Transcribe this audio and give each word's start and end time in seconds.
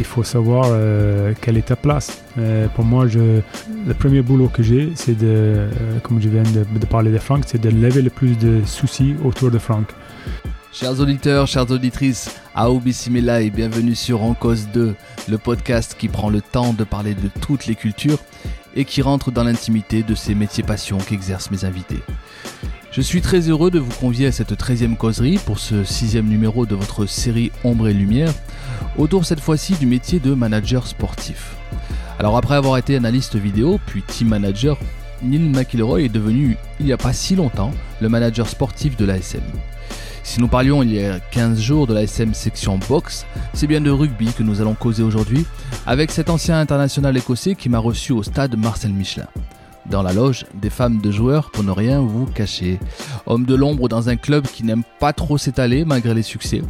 Il 0.00 0.06
faut 0.06 0.24
savoir 0.24 0.64
euh, 0.68 1.34
quelle 1.40 1.58
est 1.58 1.66
ta 1.66 1.76
place. 1.76 2.22
Euh, 2.38 2.68
pour 2.68 2.84
moi, 2.84 3.04
le 3.04 3.94
premier 3.94 4.22
boulot 4.22 4.48
que 4.48 4.62
j'ai, 4.62 4.92
c'est 4.94 5.16
de, 5.16 5.26
euh, 5.26 5.70
comme 6.02 6.20
je 6.20 6.28
viens 6.28 6.42
de, 6.42 6.86
parler 6.86 7.12
de 7.12 7.18
Franck, 7.18 7.44
c'est 7.46 7.60
de 7.60 7.68
lever 7.68 8.02
le 8.02 8.10
plus 8.10 8.36
de 8.38 8.62
soucis 8.64 9.14
autour 9.24 9.50
de 9.50 9.58
Franck. 9.58 9.88
Chers 10.72 11.00
auditeurs, 11.00 11.46
chères 11.46 11.70
auditrices, 11.70 12.34
Aobi 12.54 12.92
Simela 12.92 13.42
et 13.42 13.50
bienvenue 13.50 13.94
sur 13.94 14.22
En 14.22 14.34
Cause 14.34 14.68
2, 14.72 14.94
le 15.28 15.38
podcast 15.38 15.96
qui 15.98 16.08
prend 16.08 16.30
le 16.30 16.40
temps 16.40 16.72
de 16.72 16.84
parler 16.84 17.14
de 17.14 17.28
toutes 17.40 17.66
les 17.66 17.74
cultures 17.74 18.18
et 18.74 18.84
qui 18.84 19.02
rentre 19.02 19.30
dans 19.30 19.44
l'intimité 19.44 20.02
de 20.02 20.14
ces 20.14 20.34
métiers 20.34 20.64
passions 20.64 20.98
qu'exercent 20.98 21.50
mes 21.50 21.64
invités. 21.64 22.00
Je 22.92 23.00
suis 23.02 23.20
très 23.20 23.48
heureux 23.48 23.70
de 23.70 23.78
vous 23.78 23.92
convier 24.00 24.26
à 24.26 24.32
cette 24.32 24.52
13e 24.52 24.96
causerie 24.96 25.38
pour 25.46 25.60
ce 25.60 25.84
sixième 25.84 26.26
numéro 26.26 26.66
de 26.66 26.74
votre 26.74 27.06
série 27.06 27.52
Ombre 27.62 27.86
et 27.86 27.94
Lumière, 27.94 28.32
autour 28.98 29.24
cette 29.24 29.38
fois-ci 29.38 29.74
du 29.74 29.86
métier 29.86 30.18
de 30.18 30.34
manager 30.34 30.88
sportif. 30.88 31.54
Alors 32.18 32.36
après 32.36 32.56
avoir 32.56 32.78
été 32.78 32.96
analyste 32.96 33.36
vidéo, 33.36 33.78
puis 33.86 34.02
team 34.02 34.26
manager, 34.26 34.76
Neil 35.22 35.38
McIlroy 35.38 36.02
est 36.02 36.08
devenu, 36.08 36.56
il 36.80 36.86
n'y 36.86 36.92
a 36.92 36.96
pas 36.96 37.12
si 37.12 37.36
longtemps, 37.36 37.70
le 38.00 38.08
manager 38.08 38.48
sportif 38.48 38.96
de 38.96 39.04
l'ASM. 39.04 39.42
Si 40.24 40.40
nous 40.40 40.48
parlions 40.48 40.82
il 40.82 40.92
y 40.92 41.04
a 41.04 41.20
15 41.20 41.60
jours 41.60 41.86
de 41.86 41.94
l'ASM 41.94 42.34
section 42.34 42.80
boxe, 42.88 43.24
c'est 43.54 43.68
bien 43.68 43.80
de 43.80 43.90
rugby 43.90 44.32
que 44.32 44.42
nous 44.42 44.60
allons 44.60 44.74
causer 44.74 45.04
aujourd'hui 45.04 45.46
avec 45.86 46.10
cet 46.10 46.28
ancien 46.28 46.58
international 46.58 47.16
écossais 47.16 47.54
qui 47.54 47.68
m'a 47.68 47.78
reçu 47.78 48.10
au 48.10 48.24
stade 48.24 48.56
Marcel 48.58 48.92
Michelin 48.92 49.28
dans 49.90 50.02
la 50.02 50.12
loge 50.12 50.46
des 50.54 50.70
femmes 50.70 51.00
de 51.00 51.10
joueurs 51.10 51.50
pour 51.50 51.64
ne 51.64 51.70
rien 51.70 52.00
vous 52.00 52.26
cacher. 52.26 52.78
Homme 53.26 53.44
de 53.44 53.54
l'ombre 53.54 53.88
dans 53.88 54.08
un 54.08 54.16
club 54.16 54.46
qui 54.46 54.64
n'aime 54.64 54.84
pas 54.98 55.12
trop 55.12 55.36
s'étaler 55.36 55.84
malgré 55.84 56.14
les 56.14 56.22
succès. 56.22 56.62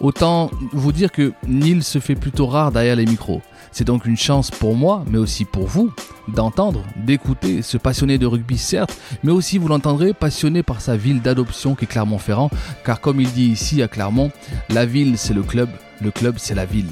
Autant 0.00 0.50
vous 0.72 0.92
dire 0.92 1.12
que 1.12 1.32
Neil 1.46 1.82
se 1.82 1.98
fait 1.98 2.14
plutôt 2.14 2.46
rare 2.46 2.72
derrière 2.72 2.96
les 2.96 3.06
micros. 3.06 3.42
C'est 3.72 3.84
donc 3.84 4.04
une 4.04 4.16
chance 4.16 4.50
pour 4.50 4.74
moi, 4.74 5.04
mais 5.08 5.18
aussi 5.18 5.44
pour 5.44 5.66
vous, 5.66 5.92
d'entendre, 6.28 6.82
d'écouter, 6.96 7.62
ce 7.62 7.76
passionné 7.76 8.18
de 8.18 8.26
rugby 8.26 8.58
certes, 8.58 8.96
mais 9.22 9.32
aussi 9.32 9.58
vous 9.58 9.68
l'entendrez 9.68 10.12
passionné 10.12 10.62
par 10.62 10.80
sa 10.80 10.96
ville 10.96 11.22
d'adoption 11.22 11.74
qui 11.74 11.84
est 11.84 11.88
Clermont-Ferrand, 11.88 12.50
car 12.84 13.00
comme 13.00 13.20
il 13.20 13.30
dit 13.30 13.46
ici 13.46 13.82
à 13.82 13.88
Clermont, 13.88 14.32
la 14.70 14.86
ville 14.86 15.18
c'est 15.18 15.34
le 15.34 15.42
club, 15.42 15.68
le 16.00 16.10
club 16.10 16.36
c'est 16.38 16.54
la 16.54 16.66
ville. 16.66 16.90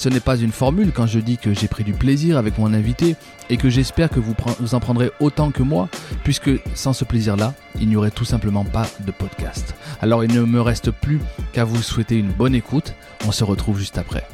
Ce 0.00 0.08
n'est 0.08 0.18
pas 0.18 0.38
une 0.38 0.50
formule 0.50 0.92
quand 0.94 1.06
je 1.06 1.18
dis 1.18 1.36
que 1.36 1.52
j'ai 1.52 1.68
pris 1.68 1.84
du 1.84 1.92
plaisir 1.92 2.38
avec 2.38 2.56
mon 2.56 2.72
invité 2.72 3.16
et 3.50 3.58
que 3.58 3.68
j'espère 3.68 4.08
que 4.08 4.18
vous, 4.18 4.34
vous 4.58 4.74
en 4.74 4.80
prendrez 4.80 5.10
autant 5.20 5.50
que 5.50 5.62
moi, 5.62 5.90
puisque 6.24 6.48
sans 6.72 6.94
ce 6.94 7.04
plaisir-là, 7.04 7.52
il 7.78 7.86
n'y 7.86 7.96
aurait 7.96 8.10
tout 8.10 8.24
simplement 8.24 8.64
pas 8.64 8.86
de 9.04 9.12
podcast. 9.12 9.74
Alors 10.00 10.24
il 10.24 10.32
ne 10.32 10.40
me 10.40 10.62
reste 10.62 10.90
plus 10.90 11.20
qu'à 11.52 11.64
vous 11.64 11.82
souhaiter 11.82 12.16
une 12.16 12.32
bonne 12.32 12.54
écoute, 12.54 12.94
on 13.26 13.30
se 13.30 13.44
retrouve 13.44 13.78
juste 13.78 13.98
après. 13.98 14.26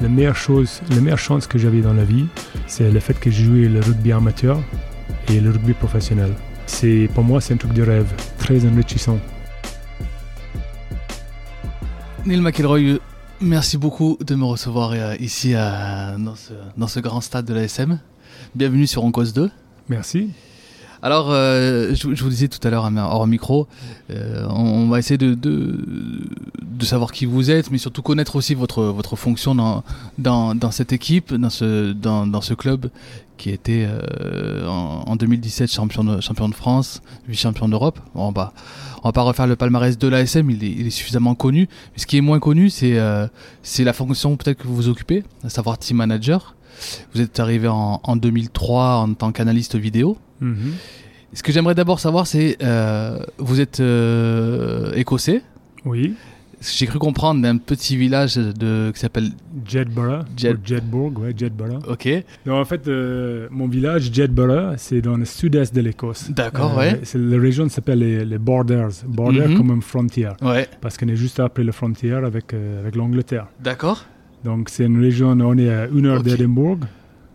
La 0.00 0.08
meilleure 0.08 0.34
chose, 0.34 0.80
la 0.88 1.02
meilleure 1.02 1.18
chance 1.18 1.46
que 1.46 1.58
j'avais 1.58 1.82
dans 1.82 1.92
la 1.92 2.04
vie, 2.04 2.24
c'est 2.66 2.90
le 2.90 3.00
fait 3.00 3.20
que 3.20 3.30
j'ai 3.30 3.44
joué 3.44 3.68
le 3.68 3.80
rugby 3.80 4.12
amateur 4.12 4.58
et 5.28 5.40
le 5.40 5.50
rugby 5.50 5.74
professionnel. 5.74 6.32
C'est 6.64 7.10
pour 7.14 7.22
moi 7.22 7.42
c'est 7.42 7.52
un 7.52 7.58
truc 7.58 7.74
de 7.74 7.82
rêve, 7.82 8.10
très 8.38 8.64
enrichissant. 8.64 9.18
Neil 12.24 12.40
McElroy, 12.40 12.98
merci 13.40 13.78
beaucoup 13.78 14.18
de 14.20 14.34
me 14.34 14.44
recevoir 14.44 14.92
euh, 14.92 15.16
ici 15.18 15.54
à, 15.54 16.16
dans, 16.18 16.36
ce, 16.36 16.52
dans, 16.76 16.88
ce, 16.88 17.00
grand 17.00 17.20
stade 17.20 17.44
de 17.46 17.54
l'ASM. 17.54 17.98
Bienvenue 18.54 18.86
sur 18.86 19.04
En 19.04 19.10
Cause 19.10 19.32
2. 19.32 19.50
Merci. 19.88 20.30
Alors, 21.02 21.28
euh, 21.30 21.94
je, 21.94 22.08
vous 22.08 22.28
disais 22.28 22.48
tout 22.48 22.58
à 22.66 22.70
l'heure 22.70 22.84
hors 22.84 23.26
micro, 23.26 23.66
euh, 24.10 24.46
on, 24.50 24.84
on, 24.84 24.88
va 24.88 24.98
essayer 24.98 25.16
de, 25.16 25.34
de, 25.34 25.78
de, 26.62 26.84
savoir 26.84 27.12
qui 27.12 27.24
vous 27.24 27.50
êtes, 27.50 27.70
mais 27.70 27.78
surtout 27.78 28.02
connaître 28.02 28.36
aussi 28.36 28.54
votre, 28.54 28.82
votre 28.84 29.16
fonction 29.16 29.54
dans, 29.54 29.82
dans, 30.18 30.54
dans 30.54 30.70
cette 30.70 30.92
équipe, 30.92 31.32
dans 31.32 31.48
ce, 31.48 31.92
dans, 31.92 32.26
dans 32.26 32.42
ce 32.42 32.52
club 32.52 32.90
qui 33.38 33.48
était 33.48 33.88
euh, 33.88 34.68
en, 34.68 35.04
en, 35.06 35.16
2017 35.16 35.72
champion 35.72 36.04
de, 36.04 36.20
champion 36.20 36.50
de 36.50 36.54
France, 36.54 37.00
vice-champion 37.26 37.70
d'Europe. 37.70 37.98
Bon, 38.14 38.30
bah, 38.30 38.52
on 39.02 39.08
va 39.08 39.12
pas 39.12 39.22
refaire 39.22 39.46
le 39.46 39.56
palmarès 39.56 39.96
de 39.96 40.08
l'ASM, 40.08 40.50
il 40.50 40.62
il 40.62 40.86
est 40.86 40.90
suffisamment 40.90 41.34
connu. 41.34 41.66
Mais 41.94 42.02
ce 42.02 42.06
qui 42.06 42.18
est 42.18 42.20
moins 42.20 42.40
connu, 42.40 42.68
c'est 42.68 42.98
c'est 43.62 43.84
la 43.84 43.94
fonction 43.94 44.36
peut-être 44.36 44.58
que 44.58 44.68
vous 44.68 44.76
vous 44.76 44.88
occupez, 44.88 45.24
à 45.42 45.48
savoir 45.48 45.78
team 45.78 45.96
manager. 45.96 46.54
Vous 47.14 47.20
êtes 47.20 47.38
arrivé 47.40 47.68
en, 47.68 48.00
en 48.02 48.16
2003 48.16 48.96
en 48.96 49.14
tant 49.14 49.32
qu'analyste 49.32 49.76
vidéo. 49.76 50.16
Mm 50.40 50.52
-hmm. 50.52 50.72
Ce 51.34 51.42
que 51.42 51.52
j'aimerais 51.52 51.74
d'abord 51.76 52.00
savoir, 52.00 52.26
c'est 52.26 52.56
euh, 52.62 53.18
vous 53.38 53.60
êtes 53.60 53.80
euh, 53.80 54.92
écossais. 55.02 55.42
Oui. 55.84 56.14
J'ai 56.78 56.86
cru 56.86 56.98
comprendre 56.98 57.40
d'un 57.40 57.56
petit 57.56 57.96
village 57.96 58.34
de, 58.36 58.90
qui 58.92 59.00
s'appelle 59.00 59.30
Jedburgh. 59.66 60.24
Jet... 60.36 60.56
Jedburgh, 60.62 61.18
ouais, 61.18 61.32
Jedburgh. 61.34 61.78
Ok. 61.88 62.06
Donc 62.44 62.56
en 62.56 62.66
fait, 62.66 62.86
euh, 62.86 63.48
mon 63.50 63.66
village, 63.66 64.10
Jedburgh, 64.12 64.74
c'est 64.76 65.00
dans 65.00 65.16
le 65.16 65.24
sud-est 65.24 65.74
de 65.74 65.80
l'Écosse. 65.80 66.30
D'accord, 66.30 66.76
ouais. 66.76 67.00
La 67.14 67.38
région 67.40 67.66
s'appelle 67.70 68.00
les, 68.00 68.24
les, 68.26 68.38
Borders. 68.38 68.90
Border 69.06 69.40
Mhm. 69.40 69.46
mm 69.46 69.52
-hmm. 69.54 69.56
comme 69.58 69.70
une 69.78 69.86
frontière. 69.94 70.34
Ouais. 70.42 70.64
Parce 70.82 70.94
qu'on 70.98 71.08
est 71.14 71.20
juste 71.26 71.38
après 71.40 71.64
la 71.70 71.72
frontière 71.80 72.22
avec, 72.30 72.46
euh, 72.52 72.80
avec 72.82 72.94
l'Angleterre. 73.00 73.46
D'accord. 73.68 73.98
Donc 74.44 74.68
c'est 74.68 74.86
une 74.86 75.00
région, 75.00 75.28
on 75.30 75.58
est 75.58 75.68
à 75.70 75.86
une 75.88 76.06
heure 76.06 76.20
Ok. 76.20 76.24
d'Édimbourg. 76.24 76.78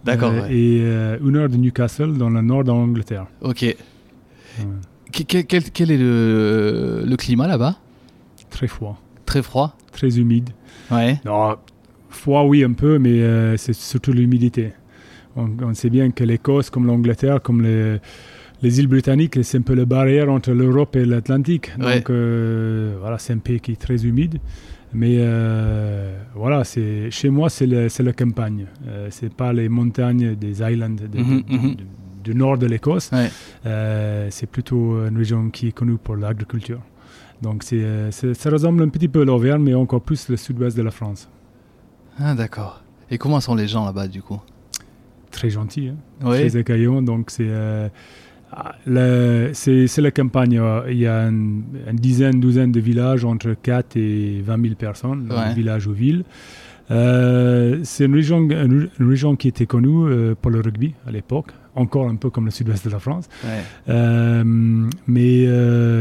D'accord. 0.04 0.32
euh, 0.32 0.42
ouais. 0.44 0.56
Et 0.56 0.82
euh, 0.84 1.18
une 1.26 1.36
heure 1.36 1.50
de 1.50 1.58
Newcastle, 1.58 2.14
dans 2.18 2.30
le 2.30 2.42
nord 2.42 2.64
de 2.64 2.70
l'Angleterre. 2.70 3.26
Ok. 3.42 3.62
Ouais. 3.64 3.76
Quel, 5.12 5.46
quel, 5.46 5.64
quel 5.72 5.92
est 5.92 5.98
le, 5.98 7.04
le 7.06 7.16
climat 7.16 7.48
là-bas? 7.48 7.76
Très 8.50 8.68
froid, 8.68 9.02
Très 9.26 9.42
froid? 9.42 9.76
Très 9.92 10.20
humide. 10.20 10.50
Ouais. 10.92 11.20
Non, 11.26 11.56
froid 12.10 12.44
oui 12.44 12.64
un 12.64 12.74
peu, 12.74 13.00
mais 13.00 13.22
euh, 13.22 13.58
c'est 13.58 13.74
surtout 13.74 14.12
l'humidité. 14.12 14.74
On, 15.36 15.50
on, 15.62 15.74
sait 15.74 15.90
bien 15.90 16.12
que 16.12 16.24
l'Écosse, 16.24 16.70
comme 16.70 16.86
l'Angleterre, 16.86 17.42
comme 17.42 17.62
les, 17.62 17.98
les, 18.62 18.80
îles 18.80 18.88
britanniques, 18.88 19.44
c'est 19.44 19.58
un 19.58 19.62
peu 19.62 19.74
la 19.74 19.86
barrière 19.86 20.30
entre 20.30 20.52
l'Europe 20.52 20.96
et 20.96 21.06
l'Atlantique. 21.06 21.72
Donc 21.78 22.10
voilà, 22.10 23.18
c'est 23.18 23.34
un 23.34 23.40
pays 23.40 23.60
qui 23.60 23.74
est 23.74 23.82
très 23.82 24.06
humide. 24.06 24.40
Mais 24.98 25.18
euh, 25.20 26.18
voilà, 26.36 26.64
c'est 26.64 27.12
chez 27.12 27.30
moi, 27.30 27.50
c'est 27.50 27.66
la 27.68 28.14
campagne. 28.14 28.66
Euh, 28.88 29.08
c'est 29.12 29.34
pas 29.34 29.52
les 29.52 29.68
montagnes 29.68 30.36
des 30.36 30.62
Highlands 30.62 30.90
de, 30.96 31.18
Mhm, 31.20 31.42
de- 31.44 31.54
mhm. 31.58 31.76
du 32.24 32.34
nord 32.34 32.58
de 32.58 32.66
l'Écosse. 32.66 33.10
Ouais. 33.12 33.30
Euh, 33.66 34.28
c'est 34.32 34.50
plutôt 34.50 35.06
une 35.06 35.18
région 35.18 35.50
qui 35.50 35.68
est 35.68 35.72
connue 35.74 35.98
pour 35.98 36.16
l'agriculture. 36.16 36.80
Donc 37.42 37.64
c'est, 37.64 37.84
euh, 37.84 38.10
ça 38.12 38.50
ressemble 38.50 38.84
un 38.84 38.90
petit 38.90 39.10
peu 39.10 39.22
à 39.22 39.26
l'Auvergne, 39.26 39.62
mais 39.64 39.74
encore 39.74 40.02
plus 40.02 40.30
le 40.30 40.38
sud-ouest 40.38 40.78
de 40.78 40.82
la 40.84 40.92
France. 40.92 41.28
Ah, 42.18 42.34
d'accord. 42.34 42.82
Et 43.12 43.18
comment 43.18 43.42
sont 43.42 43.56
les 43.56 43.68
gens 43.68 43.84
là-bas 43.86 44.08
du 44.08 44.22
coup? 44.22 44.40
Très 45.30 45.50
gentil, 45.50 45.90
hein, 45.90 46.26
Ouais. 46.26 46.38
très. 46.48 47.02
Donc 47.02 47.30
c'est, 47.30 47.50
c'est, 48.86 50.02
la 50.02 50.12
campagne. 50.12 50.58
euh, 50.60 50.82
Il 50.90 50.98
y 50.98 51.08
a 51.08 51.24
une, 51.28 51.64
une 51.90 51.96
dizaine, 51.98 52.40
douzaine 52.40 52.72
de 52.72 52.80
villages 52.80 53.26
entre 53.26 53.54
4 53.62 53.98
et 53.98 54.42
20 54.42 54.62
000 54.62 54.76
personnes, 54.76 55.28
Ouais. 55.32 55.54
village 55.54 55.88
ou 55.88 55.94
ville. 55.94 56.24
Euh, 56.92 57.80
c'est 57.84 58.06
une 58.06 58.14
région, 58.14 58.38
une, 58.40 58.90
une 59.00 59.10
région 59.10 59.36
qui 59.36 59.48
était 59.48 59.66
connue 59.66 60.08
euh, 60.08 60.36
pour 60.40 60.52
le 60.52 60.62
rugby 60.62 60.94
à 61.08 61.12
l'époque, 61.12 61.48
encore 61.74 62.08
un 62.08 62.16
peu 62.16 62.30
comme 62.30 62.46
le 62.46 62.52
sud-ouest 62.52 62.86
de 62.86 62.92
la 62.92 63.00
France. 63.00 63.28
Ouais. 63.44 63.50
Euh, 63.90 64.44
mais 65.08 65.46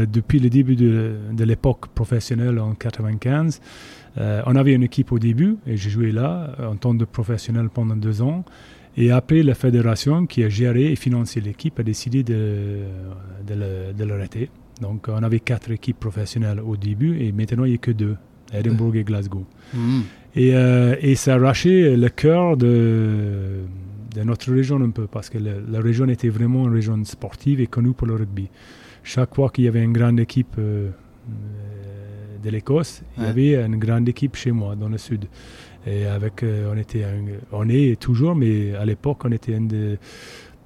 depuis 0.05 0.39
le 0.39 0.49
début 0.49 0.75
de, 0.75 1.13
de 1.33 1.43
l'époque 1.43 1.87
professionnelle 1.87 2.59
en 2.59 2.73
95, 2.75 3.61
euh, 4.17 4.41
on 4.45 4.55
avait 4.55 4.73
une 4.73 4.83
équipe 4.83 5.11
au 5.11 5.19
début 5.19 5.57
et 5.67 5.75
j'ai 5.75 5.89
joué 5.89 6.11
là 6.11 6.55
en 6.63 6.75
tant 6.75 6.95
que 6.95 7.03
professionnel 7.03 7.69
pendant 7.73 7.95
deux 7.95 8.21
ans. 8.21 8.45
Et 8.97 9.11
après, 9.11 9.43
la 9.43 9.55
fédération 9.55 10.25
qui 10.25 10.43
a 10.43 10.49
géré 10.49 10.91
et 10.91 10.95
financé 10.95 11.41
l'équipe 11.41 11.77
a 11.79 11.83
décidé 11.83 12.23
de, 12.23 12.79
de, 13.45 14.03
l'arrêter. 14.05 14.49
Donc, 14.81 15.07
on 15.09 15.21
avait 15.23 15.39
quatre 15.41 15.71
équipes 15.71 15.99
professionnelles 15.99 16.61
au 16.61 16.77
début 16.77 17.19
et 17.19 17.31
maintenant 17.31 17.65
il 17.65 17.69
n'y 17.71 17.75
a 17.75 17.79
que 17.79 17.91
deux, 17.91 18.15
Edinburgh 18.53 18.95
et 18.95 19.03
Glasgow. 19.03 19.45
Et, 20.35 20.55
euh, 20.55 20.95
et 21.01 21.15
ça 21.15 21.33
a 21.33 21.35
arraché 21.37 21.95
le 21.97 22.09
cœur 22.09 22.57
de, 22.57 23.61
de 24.15 24.23
notre 24.23 24.53
région 24.53 24.81
un 24.81 24.89
peu, 24.91 25.07
parce 25.07 25.29
que 25.29 25.37
le- 25.37 25.63
la 25.69 25.79
région 25.81 26.07
était 26.07 26.29
vraiment 26.29 26.67
une 26.67 26.73
région 26.73 27.01
sportive 27.05 27.59
et 27.61 27.67
connue 27.67 27.93
pour 27.93 28.07
le 28.07 28.15
rugby. 28.15 28.49
Chaque 29.03 29.35
fois 29.35 29.49
qu'il 29.49 29.65
y 29.65 29.67
avait 29.67 29.83
une 29.83 29.93
grande 29.93 30.19
équipe 30.19 30.55
euh, 30.57 30.89
de 32.43 32.49
l'Écosse, 32.49 33.01
il 33.17 33.23
y 33.23 33.25
avait 33.27 33.55
une 33.65 33.77
grande 33.77 34.07
équipe 34.09 34.35
chez 34.35 34.51
moi 34.51 34.75
dans 34.75 34.89
le 34.89 34.97
sud. 34.97 35.25
Et 35.87 36.05
avec, 36.05 36.41
euh, 36.43 36.71
on 36.73 36.77
était, 36.77 37.05
on 37.51 37.69
est 37.69 37.99
toujours, 37.99 38.35
mais 38.35 38.73
à 38.75 38.85
l'époque, 38.85 39.23
on 39.25 39.31
était 39.31 39.55
un 39.55 39.61
des 39.61 39.97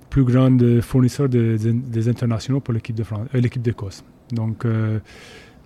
plus 0.10 0.24
grands 0.24 0.58
fournisseurs 0.82 1.30
de- 1.30 1.58
de- 1.62 1.72
des 1.72 2.08
internationaux 2.10 2.60
pour 2.62 2.74
l'équipe 2.74 2.96
de 2.96 3.04
France, 3.04 3.28
euh, 3.36 3.40
l'équipe 3.42 3.62
d'Écosse. 3.62 4.04
Donc 4.32 4.66
euh, 4.66 5.00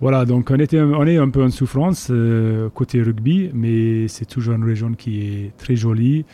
voilà, 0.00 0.24
donc 0.24 0.50
on 0.50 0.56
était, 0.58 0.80
on 0.80 1.06
est 1.06 1.16
un 1.16 1.30
peu 1.30 1.42
en 1.42 1.50
souffrance 1.50 2.08
euh, 2.10 2.68
côté 2.70 3.00
rugby, 3.00 3.50
mais 3.54 4.08
c'est 4.08 4.26
toujours 4.26 4.54
une 4.54 4.64
région 4.64 4.92
qui 4.92 5.20
est 5.22 5.56
très 5.56 5.76
jolie 5.76 6.24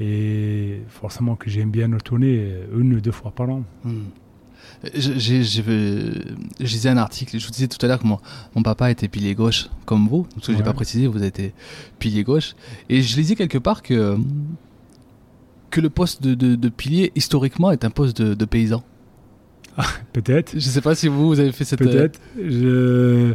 et 0.00 0.80
forcément 0.88 1.36
que 1.36 1.50
j'aime 1.50 1.70
bien 1.70 1.92
retourner 1.92 2.38
euh, 2.40 2.80
une 2.80 2.94
ou 2.94 3.00
deux 3.00 3.12
fois 3.12 3.30
par 3.30 3.50
an. 3.50 3.62
Hmm. 3.84 4.04
Je- 4.94 5.12
j'ai 5.42 5.62
vu- 5.62 6.12
je 6.58 6.64
lisais 6.66 6.88
un 6.88 6.96
article, 6.96 7.38
je 7.38 7.44
vous 7.44 7.52
disais 7.52 7.68
tout 7.68 7.78
à 7.84 7.88
l'heure 7.88 7.98
que 7.98 8.06
mon, 8.06 8.18
mon 8.54 8.62
papa 8.62 8.90
était 8.90 9.08
pilier 9.08 9.34
gauche, 9.34 9.68
comme 9.84 10.08
vous, 10.08 10.22
parce 10.34 10.46
que 10.46 10.52
j'ai 10.52 10.58
Ouais. 10.58 10.64
pas 10.64 10.72
précisé, 10.72 11.06
vous 11.06 11.22
été 11.22 11.52
pilier 11.98 12.22
gauche. 12.24 12.54
Et 12.88 13.02
je 13.02 13.16
lisais 13.16 13.34
quelque 13.34 13.58
part 13.58 13.82
que, 13.82 14.16
que 15.70 15.80
le 15.80 15.90
poste 15.90 16.22
de, 16.22 16.34
de- 16.34 16.54
de 16.56 16.68
pilier, 16.70 17.12
historiquement, 17.14 17.70
est 17.72 17.84
un 17.84 17.90
poste 17.90 18.22
de, 18.22 18.34
de 18.34 18.44
paysan. 18.46 18.82
Peut-être. 20.12 20.52
Je 20.54 20.60
sais 20.60 20.80
pas 20.80 20.94
si 20.94 21.08
vous, 21.08 21.28
vous 21.28 21.40
avez 21.40 21.52
fait 21.52 21.64
cette... 21.64 21.80
euh, 21.80 21.84
Peut-être. 21.84 22.20
Je 22.36 23.34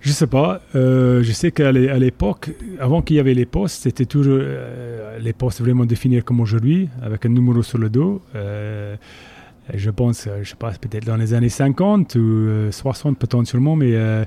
je 0.00 0.12
sais 0.12 0.28
pas. 0.28 0.60
Euh, 0.76 1.22
je 1.24 1.32
sais 1.32 1.50
qu'à 1.50 1.72
l'époque, 1.72 2.50
avant 2.78 3.02
qu'il 3.02 3.16
y 3.16 3.18
avait 3.20 3.34
les 3.34 3.44
postes, 3.46 3.82
c'était 3.82 4.06
toujours 4.06 4.38
euh, 4.40 5.18
les 5.18 5.32
postes 5.32 5.60
vraiment 5.60 5.84
définis 5.84 6.22
comme 6.22 6.40
aujourd'hui, 6.40 6.88
avec 7.02 7.26
un 7.26 7.30
numéro 7.30 7.62
sur 7.62 7.78
le 7.78 7.90
dos. 7.90 8.22
Euh, 8.36 8.96
je 9.74 9.90
pense, 9.90 10.26
euh, 10.26 10.40
je 10.42 10.50
sais 10.50 10.56
pas, 10.56 10.70
peut-être 10.72 11.04
dans 11.04 11.16
les 11.16 11.34
années 11.34 11.48
50 11.48 12.14
ou 12.14 12.18
euh, 12.18 12.70
60 12.70 13.18
potentiellement, 13.18 13.76
mais 13.76 13.94
euh, 13.94 14.24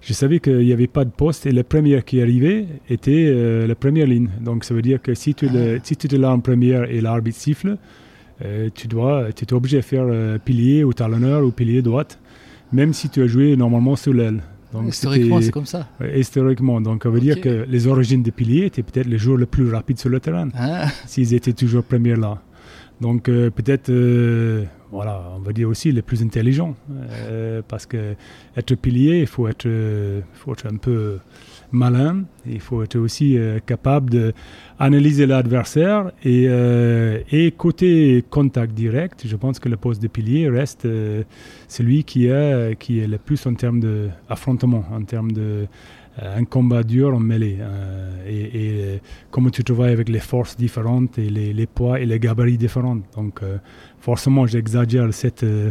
je 0.00 0.12
savais 0.12 0.40
qu'il 0.40 0.58
n'y 0.58 0.72
avait 0.72 0.86
pas 0.86 1.04
de 1.04 1.10
poste 1.10 1.46
et 1.46 1.52
le 1.52 1.62
premier 1.62 2.02
qui 2.02 2.20
arrivait 2.20 2.66
était 2.88 3.26
euh, 3.28 3.66
la 3.66 3.74
première 3.74 4.06
ligne. 4.06 4.28
Donc 4.40 4.64
ça 4.64 4.74
veut 4.74 4.82
dire 4.82 5.00
que 5.00 5.14
si 5.14 5.34
tu, 5.34 5.48
le, 5.48 5.78
si 5.82 5.96
tu 5.96 6.14
es 6.14 6.18
là 6.18 6.30
en 6.32 6.40
première 6.40 6.90
et 6.90 7.00
l'arbitre 7.00 7.38
siffle, 7.38 7.76
euh, 8.44 8.68
tu 8.74 8.88
dois, 8.88 9.32
tu 9.34 9.44
es 9.44 9.52
obligé 9.52 9.78
de 9.78 9.82
faire 9.82 10.04
euh, 10.06 10.38
pilier 10.38 10.84
ou 10.84 10.92
talonneur 10.92 11.44
ou 11.44 11.50
pilier 11.50 11.80
droite, 11.82 12.18
même 12.72 12.92
si 12.92 13.08
tu 13.08 13.22
as 13.22 13.26
joué 13.26 13.56
normalement 13.56 13.96
sous 13.96 14.12
l'aile. 14.12 14.42
Donc 14.72 14.88
Historiquement, 14.88 15.40
c'est 15.40 15.50
comme 15.50 15.66
ça. 15.66 15.86
Ouais, 16.00 16.18
historiquement, 16.18 16.80
donc 16.80 17.02
ça 17.02 17.10
veut 17.10 17.20
dire 17.20 17.40
que 17.40 17.66
les 17.68 17.86
origines 17.86 18.22
des 18.22 18.30
piliers 18.30 18.66
étaient 18.66 18.82
peut-être 18.82 19.06
les 19.06 19.18
joueurs 19.18 19.36
les 19.36 19.46
plus 19.46 19.70
rapides 19.70 19.98
sur 19.98 20.08
le 20.08 20.18
terrain, 20.18 20.48
Hein 20.58 20.86
s'ils 21.06 21.34
étaient 21.34 21.52
toujours 21.52 21.84
premiers 21.84 22.16
là. 22.16 22.40
Donc 23.00 23.28
euh, 23.28 23.50
peut-être, 23.50 23.90
euh, 23.90 24.64
voilà, 24.92 25.22
on 25.34 25.40
va 25.40 25.52
dire 25.54 25.70
aussi 25.70 25.90
les 25.90 26.02
plus 26.02 26.22
intelligents, 26.22 26.74
euh, 26.90 27.62
parce 27.66 27.86
que 27.86 28.14
être 28.56 28.74
pilier, 28.74 29.20
il 29.20 29.26
faut 29.26 29.48
être, 29.48 29.66
faut 30.34 30.52
être 30.52 30.66
un 30.66 30.76
peu 30.76 31.18
malin, 31.72 32.24
il 32.46 32.60
faut 32.60 32.82
être 32.82 32.96
aussi 32.98 33.38
euh, 33.38 33.58
capable 33.64 34.10
d'analyser 34.10 35.24
l'adversaire 35.24 36.12
et, 36.22 36.44
euh, 36.46 37.20
et 37.32 37.52
côté 37.52 38.22
contact 38.28 38.74
direct, 38.74 39.26
je 39.26 39.34
pense 39.34 39.58
que 39.58 39.70
le 39.70 39.78
poste 39.78 40.02
de 40.02 40.08
pilier 40.08 40.50
reste 40.50 40.86
celui 41.68 42.04
qui 42.04 42.26
est, 42.26 42.78
qui 42.78 43.00
est 43.00 43.06
le 43.06 43.16
plus 43.16 43.46
en 43.46 43.54
termes 43.54 43.80
d'affrontement, 43.80 44.84
en 44.92 45.02
termes 45.04 45.32
de 45.32 45.66
un 46.20 46.44
combat 46.44 46.82
dur 46.82 47.14
en 47.14 47.20
mêlée. 47.20 47.58
euh, 47.60 48.26
et, 48.28 48.40
et, 48.40 48.70
euh, 48.82 48.98
comment 49.30 49.50
tu 49.50 49.64
travailles 49.64 49.92
avec 49.92 50.08
les 50.08 50.20
forces 50.20 50.56
différentes 50.56 51.18
et 51.18 51.30
les, 51.30 51.52
les 51.52 51.66
poids 51.66 52.00
et 52.00 52.06
les 52.06 52.18
gabarits 52.18 52.58
différents. 52.58 52.98
Donc 53.16 53.42
euh, 53.42 53.56
forcément, 53.98 54.46
j'exagère 54.46 55.12
cet 55.14 55.42
euh, 55.42 55.70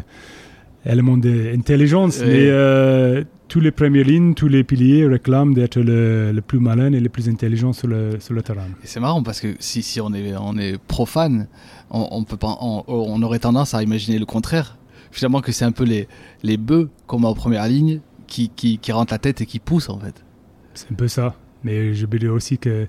élément 0.85 1.17
d'intelligence, 1.17 2.19
mais 2.21 2.47
euh, 2.49 3.23
tous 3.47 3.59
les 3.59 3.71
premières 3.71 4.05
lignes, 4.05 4.33
tous 4.33 4.47
les 4.47 4.63
piliers 4.63 5.05
réclament 5.05 5.53
d'être 5.53 5.79
le, 5.79 6.31
le 6.31 6.41
plus 6.41 6.59
malin 6.59 6.91
et 6.93 6.99
le 6.99 7.09
plus 7.09 7.29
intelligent 7.29 7.73
sur 7.73 7.87
le, 7.87 8.19
sur 8.19 8.33
le 8.33 8.41
terrain. 8.41 8.67
Et 8.83 8.87
c'est 8.87 8.99
marrant 8.99 9.21
parce 9.21 9.39
que 9.41 9.55
si, 9.59 9.83
si 9.83 10.01
on, 10.01 10.11
est, 10.13 10.33
on 10.39 10.57
est 10.57 10.77
profane, 10.79 11.47
on, 11.91 12.07
on, 12.11 12.23
peut 12.23 12.37
pas, 12.37 12.57
on, 12.61 12.83
on 12.87 13.21
aurait 13.21 13.39
tendance 13.39 13.73
à 13.75 13.83
imaginer 13.83 14.17
le 14.17 14.25
contraire. 14.25 14.77
Finalement, 15.11 15.41
que 15.41 15.51
c'est 15.51 15.65
un 15.65 15.73
peu 15.73 15.83
les, 15.83 16.07
les 16.41 16.57
bœufs 16.57 16.89
qu'on 17.05 17.19
met 17.19 17.27
en 17.27 17.33
première 17.35 17.67
ligne 17.67 17.99
qui, 18.27 18.49
qui, 18.49 18.77
qui 18.77 18.91
rentrent 18.93 19.13
la 19.13 19.19
tête 19.19 19.41
et 19.41 19.45
qui 19.45 19.59
poussent 19.59 19.89
en 19.89 19.99
fait. 19.99 20.23
C'est 20.73 20.91
un 20.91 20.95
peu 20.95 21.07
ça. 21.07 21.35
Mais 21.63 21.93
je 21.93 22.05
veux 22.05 22.19
dire 22.19 22.33
aussi 22.33 22.57
que 22.57 22.87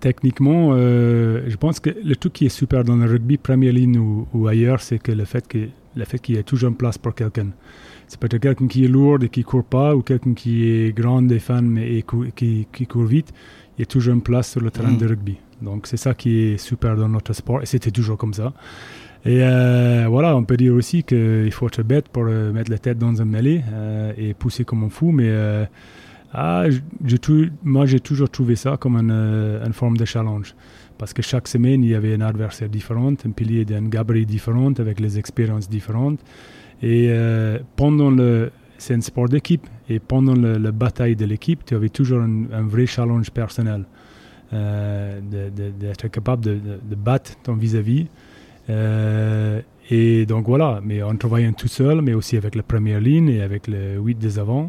techniquement, 0.00 0.70
euh, 0.72 1.42
je 1.48 1.56
pense 1.56 1.80
que 1.80 1.90
le 2.04 2.16
truc 2.16 2.32
qui 2.32 2.46
est 2.46 2.50
super 2.50 2.84
dans 2.84 2.96
le 2.96 3.06
rugby, 3.06 3.36
première 3.36 3.72
ligne 3.72 3.98
ou, 3.98 4.26
ou 4.32 4.46
ailleurs, 4.48 4.80
c'est 4.80 4.98
que 4.98 5.12
le 5.12 5.24
fait 5.24 5.46
que 5.46 5.68
le 5.96 6.04
fait 6.04 6.18
qu'il 6.18 6.36
y 6.36 6.38
ait 6.38 6.42
toujours 6.44 6.70
une 6.70 6.76
place 6.76 6.98
pour 6.98 7.14
quelqu'un. 7.14 7.48
C'est 8.06 8.18
peut-être 8.20 8.40
quelqu'un 8.42 8.66
qui 8.68 8.84
est 8.84 8.88
lourd 8.88 9.18
et 9.22 9.28
qui 9.28 9.42
court 9.42 9.64
pas, 9.64 9.94
ou 9.96 10.02
quelqu'un 10.02 10.32
qui 10.34 10.64
est 10.68 10.92
grand 10.96 11.28
et 11.30 11.38
fan 11.40 11.66
mais 11.66 11.96
et 11.96 12.04
qui, 12.34 12.66
qui 12.72 12.86
court 12.86 13.04
vite. 13.04 13.32
Il 13.76 13.80
y 13.80 13.82
a 13.82 13.86
toujours 13.86 14.14
une 14.14 14.22
place 14.22 14.50
sur 14.52 14.60
le 14.60 14.70
terrain 14.70 14.92
Mm. 14.92 14.98
de 14.98 15.06
rugby. 15.06 15.36
Donc 15.60 15.86
c'est 15.88 15.96
ça 15.96 16.14
qui 16.14 16.38
est 16.52 16.56
super 16.56 16.96
dans 16.96 17.08
notre 17.08 17.32
sport 17.32 17.62
et 17.62 17.66
c'était 17.66 17.90
toujours 17.90 18.16
comme 18.16 18.32
ça. 18.34 18.52
Et 19.24 19.40
euh, 19.42 20.06
voilà, 20.08 20.36
on 20.36 20.44
peut 20.44 20.56
dire 20.56 20.72
aussi 20.74 21.02
qu'il 21.02 21.50
faut 21.52 21.66
être 21.66 21.82
bête 21.82 22.08
pour 22.08 22.26
euh, 22.28 22.52
mettre 22.52 22.70
la 22.70 22.78
tête 22.78 22.98
dans 22.98 23.20
un 23.20 23.24
mêlée 23.24 23.62
et 24.16 24.32
pousser 24.34 24.64
comme 24.64 24.84
un 24.84 24.88
fou, 24.88 25.10
mais 25.10 25.28
ah, 26.32 26.64
moi 27.64 27.86
j'ai 27.86 28.00
toujours 28.00 28.28
trouvé 28.28 28.54
ça 28.56 28.76
comme 28.76 28.96
une, 28.96 29.10
euh, 29.10 29.64
une 29.64 29.72
forme 29.72 29.96
de 29.96 30.04
challenge. 30.04 30.54
Parce 30.98 31.12
que 31.12 31.22
chaque 31.22 31.48
semaine, 31.48 31.84
il 31.84 31.90
y 31.90 31.94
avait 31.94 32.14
un 32.14 32.20
adversaire 32.20 32.68
différent, 32.68 33.14
un 33.24 33.30
pilier 33.30 33.64
d'un 33.64 33.88
gabarit 33.88 34.26
différent, 34.26 34.72
avec 34.78 35.00
les 35.00 35.18
expériences 35.18 35.68
différentes. 35.68 36.20
Et 36.82 37.06
euh, 37.10 37.58
pendant 37.76 38.10
le. 38.10 38.50
C'est 38.78 38.94
un 38.94 39.00
sport 39.00 39.28
d'équipe. 39.28 39.66
Et 39.88 39.98
pendant 39.98 40.34
la 40.34 40.70
bataille 40.70 41.16
de 41.16 41.24
l'équipe, 41.24 41.64
tu 41.64 41.74
avais 41.74 41.88
toujours 41.88 42.20
un, 42.20 42.62
vrai 42.62 42.86
challenge 42.86 43.30
personnel. 43.30 43.84
euh, 44.52 45.20
D'être 45.20 46.08
capable 46.08 46.44
de, 46.44 46.60
battre 46.94 47.32
ton 47.42 47.54
vis-à-vis. 47.54 48.06
Et 49.90 50.26
donc 50.26 50.46
voilà, 50.46 50.80
mais 50.84 51.02
en 51.02 51.16
travaillant 51.16 51.52
tout 51.54 51.66
seul, 51.68 52.02
mais 52.02 52.14
aussi 52.14 52.36
avec 52.36 52.54
la 52.54 52.62
première 52.62 53.00
ligne 53.00 53.30
et 53.30 53.42
avec 53.42 53.66
le 53.66 53.98
8 53.98 54.18
des 54.18 54.38
avant. 54.38 54.68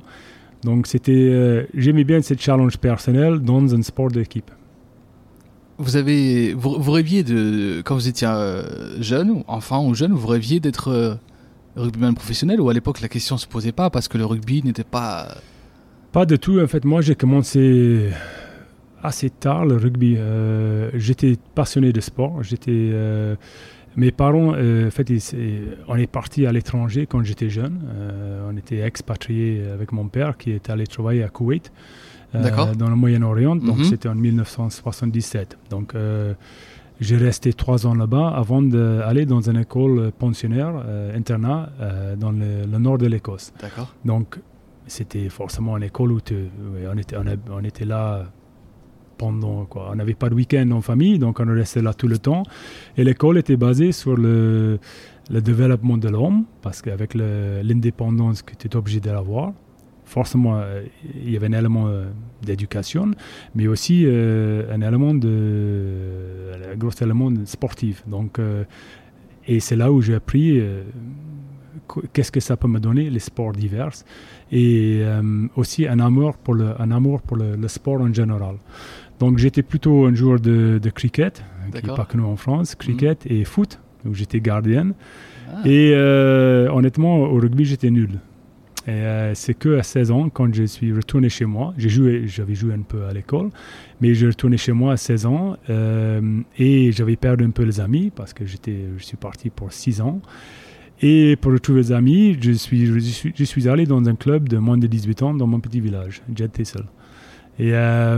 Donc 0.63 0.87
c'était, 0.87 1.11
euh, 1.13 1.65
j'aimais 1.73 2.03
bien 2.03 2.21
ce 2.21 2.33
challenge 2.37 2.77
personnel 2.77 3.39
dans 3.39 3.73
un 3.73 3.81
sport 3.81 4.09
d'équipe. 4.09 4.51
Vous 5.77 5.95
avez, 5.95 6.53
vous, 6.53 6.75
vous 6.79 6.91
rêviez 6.91 7.23
de, 7.23 7.81
quand 7.85 7.95
vous 7.95 8.09
étiez 8.09 8.27
euh, 8.27 9.01
jeune, 9.01 9.31
ou 9.31 9.43
enfant 9.47 9.87
ou 9.87 9.93
jeune, 9.93 10.11
vous 10.11 10.27
rêviez 10.27 10.59
d'être 10.59 10.89
euh, 10.89 11.15
rugbyman 11.77 12.13
professionnel 12.13 12.59
ou 12.59 12.69
à 12.69 12.73
l'époque 12.73 12.99
la 12.99 13.07
question 13.07 13.37
se 13.37 13.47
posait 13.47 13.71
pas 13.71 13.89
parce 13.89 14.07
que 14.07 14.17
le 14.17 14.25
rugby 14.25 14.61
n'était 14.63 14.83
pas. 14.83 15.37
Pas 16.11 16.25
du 16.25 16.39
tout. 16.39 16.59
En 16.59 16.67
fait, 16.67 16.85
moi, 16.85 17.01
j'ai 17.01 17.15
commencé 17.15 18.09
assez 19.03 19.29
tard 19.29 19.65
le 19.65 19.77
rugby. 19.77 20.15
Euh, 20.17 20.89
j'étais 20.95 21.37
passionné 21.55 21.93
de 21.93 22.01
sport. 22.01 22.43
J'étais, 22.43 22.71
euh, 22.71 23.35
mes 23.95 24.11
parents, 24.11 24.53
euh, 24.55 24.87
en 24.87 24.91
fait, 24.91 25.09
ils- 25.09 25.19
c'est- 25.21 25.61
on 25.87 25.95
est 25.95 26.07
parti 26.11 26.45
à 26.45 26.51
l'étranger 26.51 27.05
quand 27.07 27.23
j'étais 27.23 27.49
jeune. 27.49 27.81
Euh, 27.93 28.49
on 28.51 28.55
était 28.57 28.79
expatriés 28.79 29.63
avec 29.73 29.91
mon 29.91 30.07
père 30.07 30.37
qui 30.37 30.51
est 30.51 30.69
allé 30.69 30.85
travailler 30.87 31.23
à 31.23 31.29
Koweït, 31.29 31.71
euh, 32.35 32.73
dans 32.75 32.89
le 32.89 32.95
Moyen-Orient. 32.95 33.55
Donc, 33.55 33.79
Mhm. 33.79 33.83
c'était 33.85 34.09
en 34.09 34.15
1977. 34.15 35.57
Donc, 35.69 35.95
euh, 35.95 36.33
j'ai 36.99 37.17
resté 37.17 37.53
trois 37.53 37.87
ans 37.87 37.95
là-bas 37.95 38.29
avant 38.29 38.61
d'aller 38.61 39.25
dans 39.25 39.41
une 39.49 39.57
école 39.57 40.11
pensionnaire, 40.11 40.73
euh, 40.85 41.17
internat, 41.17 41.69
euh, 41.81 42.15
dans 42.15 42.31
le- 42.31 42.65
le 42.71 42.77
nord 42.77 42.97
de 42.97 43.07
l'Écosse. 43.07 43.51
D'accord. 43.61 43.93
Donc, 44.05 44.39
c'était 44.85 45.29
forcément 45.29 45.77
une 45.77 45.83
école 45.83 46.11
où 46.11 46.21
tu- 46.21 46.33
ouais, 46.35 46.85
on, 46.93 46.97
était, 46.97 47.15
on, 47.17 47.27
a- 47.27 47.51
on 47.59 47.63
était 47.63 47.85
là 47.85 48.25
On 49.21 49.95
n'avait 49.95 50.13
pas 50.13 50.29
de 50.29 50.35
week-end 50.35 50.69
en 50.71 50.81
famille, 50.81 51.19
donc 51.19 51.39
on 51.39 51.47
restait 51.53 51.81
là 51.81 51.93
tout 51.93 52.07
le 52.07 52.17
temps. 52.17 52.43
Et 52.97 53.03
l'école 53.03 53.37
était 53.37 53.57
basée 53.57 53.91
sur 53.91 54.15
le, 54.15 54.79
développement 55.29 55.97
de 55.97 56.09
l'homme, 56.09 56.45
parce 56.61 56.81
qu'avec 56.81 57.13
l'indépendance 57.13 58.41
que 58.41 58.53
tu 58.55 58.67
es 58.67 58.75
obligé 58.75 58.99
d'avoir, 58.99 59.53
forcément, 60.09 60.57
euh, 60.57 60.83
il 61.23 61.31
y 61.31 61.37
avait 61.37 61.47
un 61.47 61.53
élément 61.53 61.87
euh, 61.87 62.09
d'éducation, 62.41 63.11
mais 63.53 63.67
aussi 63.67 64.03
euh, 64.05 64.73
un 64.73 64.81
élément 64.81 65.13
de, 65.13 66.75
gros 66.77 66.91
élément 67.01 67.31
sportif. 67.45 68.03
Donc, 68.07 68.39
et 69.47 69.59
c'est 69.59 69.75
là 69.75 69.91
où 69.91 70.01
j'ai 70.01 70.15
appris 70.15 70.61
qu- 71.87 72.07
qu'est-ce 72.11 72.31
que 72.31 72.39
ça 72.39 72.57
peut 72.57 72.67
me 72.67 72.79
donner, 72.79 73.09
les 73.09 73.19
sports 73.19 73.51
divers, 73.53 73.91
et 74.51 75.03
aussi 75.55 75.87
un 75.87 75.99
amour 75.99 76.37
pour 76.37 76.55
le, 76.55 76.79
un 76.81 76.91
amour 76.91 77.21
pour 77.21 77.37
le 77.37 77.67
sport 77.67 78.01
en 78.01 78.13
général. 78.13 78.55
Donc 79.19 79.37
j'étais 79.37 79.63
plutôt 79.63 80.05
un 80.05 80.15
joueur 80.15 80.39
de, 80.39 80.79
de 80.81 80.89
cricket, 80.89 81.43
qui 81.73 81.85
n'est 81.85 81.95
pas 81.95 82.05
connu 82.05 82.23
en 82.23 82.35
France, 82.35 82.75
cricket 82.75 83.25
et 83.25 83.43
foot, 83.43 83.79
où 84.05 84.13
j'étais 84.13 84.39
gardien. 84.39 84.93
Ah. 85.51 85.61
Et 85.65 85.91
euh, 85.93 86.69
honnêtement, 86.71 87.17
au 87.17 87.35
rugby, 87.39 87.65
j'étais 87.65 87.89
nul. 87.89 88.19
Et 88.87 88.91
euh, 88.91 89.35
c'est 89.35 89.53
que 89.53 89.77
à 89.77 89.83
16 89.83 90.11
ans, 90.11 90.29
quand 90.29 90.53
je 90.53 90.63
suis 90.63 90.93
retourné 90.93 91.29
chez 91.29 91.45
moi, 91.45 91.73
j'ai 91.77 91.89
joué, 91.89 92.23
j'avais 92.27 92.55
joué 92.55 92.73
un 92.73 92.81
peu 92.81 93.05
à 93.05 93.13
l'école, 93.13 93.49
mais 93.99 94.15
je 94.15 94.27
retourné 94.27 94.57
chez 94.57 94.71
moi 94.71 94.93
à 94.93 94.97
16 94.97 95.25
ans 95.25 95.57
euh, 95.69 96.41
et 96.57 96.91
j'avais 96.91 97.17
perdu 97.17 97.43
un 97.43 97.51
peu 97.51 97.63
les 97.63 97.79
amis 97.81 98.11
parce 98.15 98.33
que 98.33 98.45
j'étais, 98.45 98.85
je 98.97 99.03
suis 99.03 99.17
parti 99.17 99.49
pour 99.49 99.73
6 99.73 100.01
ans. 100.01 100.21
Et 101.01 101.35
pour 101.39 101.51
retrouver 101.51 101.81
des 101.81 101.91
amis, 101.91 102.37
je 102.41 102.51
suis, 102.51 102.85
je, 102.85 102.99
suis, 102.99 103.33
je 103.35 103.43
suis 103.43 103.69
allé 103.69 103.85
dans 103.85 104.03
un 104.07 104.15
club 104.15 104.49
de 104.49 104.57
moins 104.57 104.77
de 104.77 104.87
18 104.87 105.23
ans 105.23 105.33
dans 105.33 105.47
mon 105.47 105.59
petit 105.59 105.81
village, 105.81 106.21
Jet 106.33 106.49
Tessel. 106.49 106.83
Et, 107.57 107.73
euh, 107.73 108.17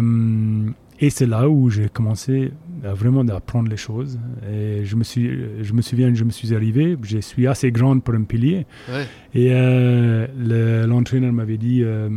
et 1.01 1.09
c'est 1.09 1.25
là 1.25 1.49
où 1.49 1.69
j'ai 1.69 1.89
commencé 1.89 2.51
à 2.83 2.93
vraiment 2.93 3.21
apprendre 3.29 3.69
les 3.69 3.77
choses. 3.77 4.19
Et 4.51 4.85
je 4.85 4.95
me, 4.95 5.03
suis, 5.03 5.29
je 5.61 5.73
me 5.73 5.81
souviens, 5.81 6.13
je 6.13 6.23
me 6.23 6.29
suis 6.31 6.53
arrivé, 6.55 6.95
je 7.03 7.17
suis 7.19 7.47
assez 7.47 7.71
grande 7.71 8.03
pour 8.03 8.13
un 8.13 8.23
pilier. 8.23 8.65
Ouais. 8.89 9.05
Et 9.33 9.49
euh, 9.51 10.27
le- 10.37 10.85
l'entraîneur 10.87 11.33
m'avait 11.33 11.57
dit, 11.57 11.81
euh, 11.83 12.09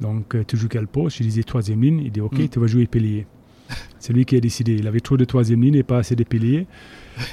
donc 0.00 0.34
euh, 0.34 0.44
tu 0.46 0.56
joues 0.56 0.68
quel 0.68 0.86
poste? 0.86 1.16
Je 1.18 1.22
disais 1.24 1.42
troisième 1.42 1.82
ligne. 1.82 2.00
Il 2.04 2.12
dit, 2.12 2.20
ok, 2.20 2.38
Mm. 2.38 2.48
tu 2.48 2.58
vas 2.60 2.66
jouer 2.66 2.86
pilier. 2.86 3.26
C'est 3.98 4.12
lui 4.12 4.24
qui 4.26 4.36
a 4.36 4.40
décidé. 4.40 4.74
Il 4.78 4.86
avait 4.86 5.00
trop 5.00 5.16
de 5.16 5.24
troisième 5.24 5.62
ligne 5.62 5.76
et 5.76 5.82
pas 5.82 5.98
assez 5.98 6.14
de 6.16 6.24
piliers. 6.24 6.66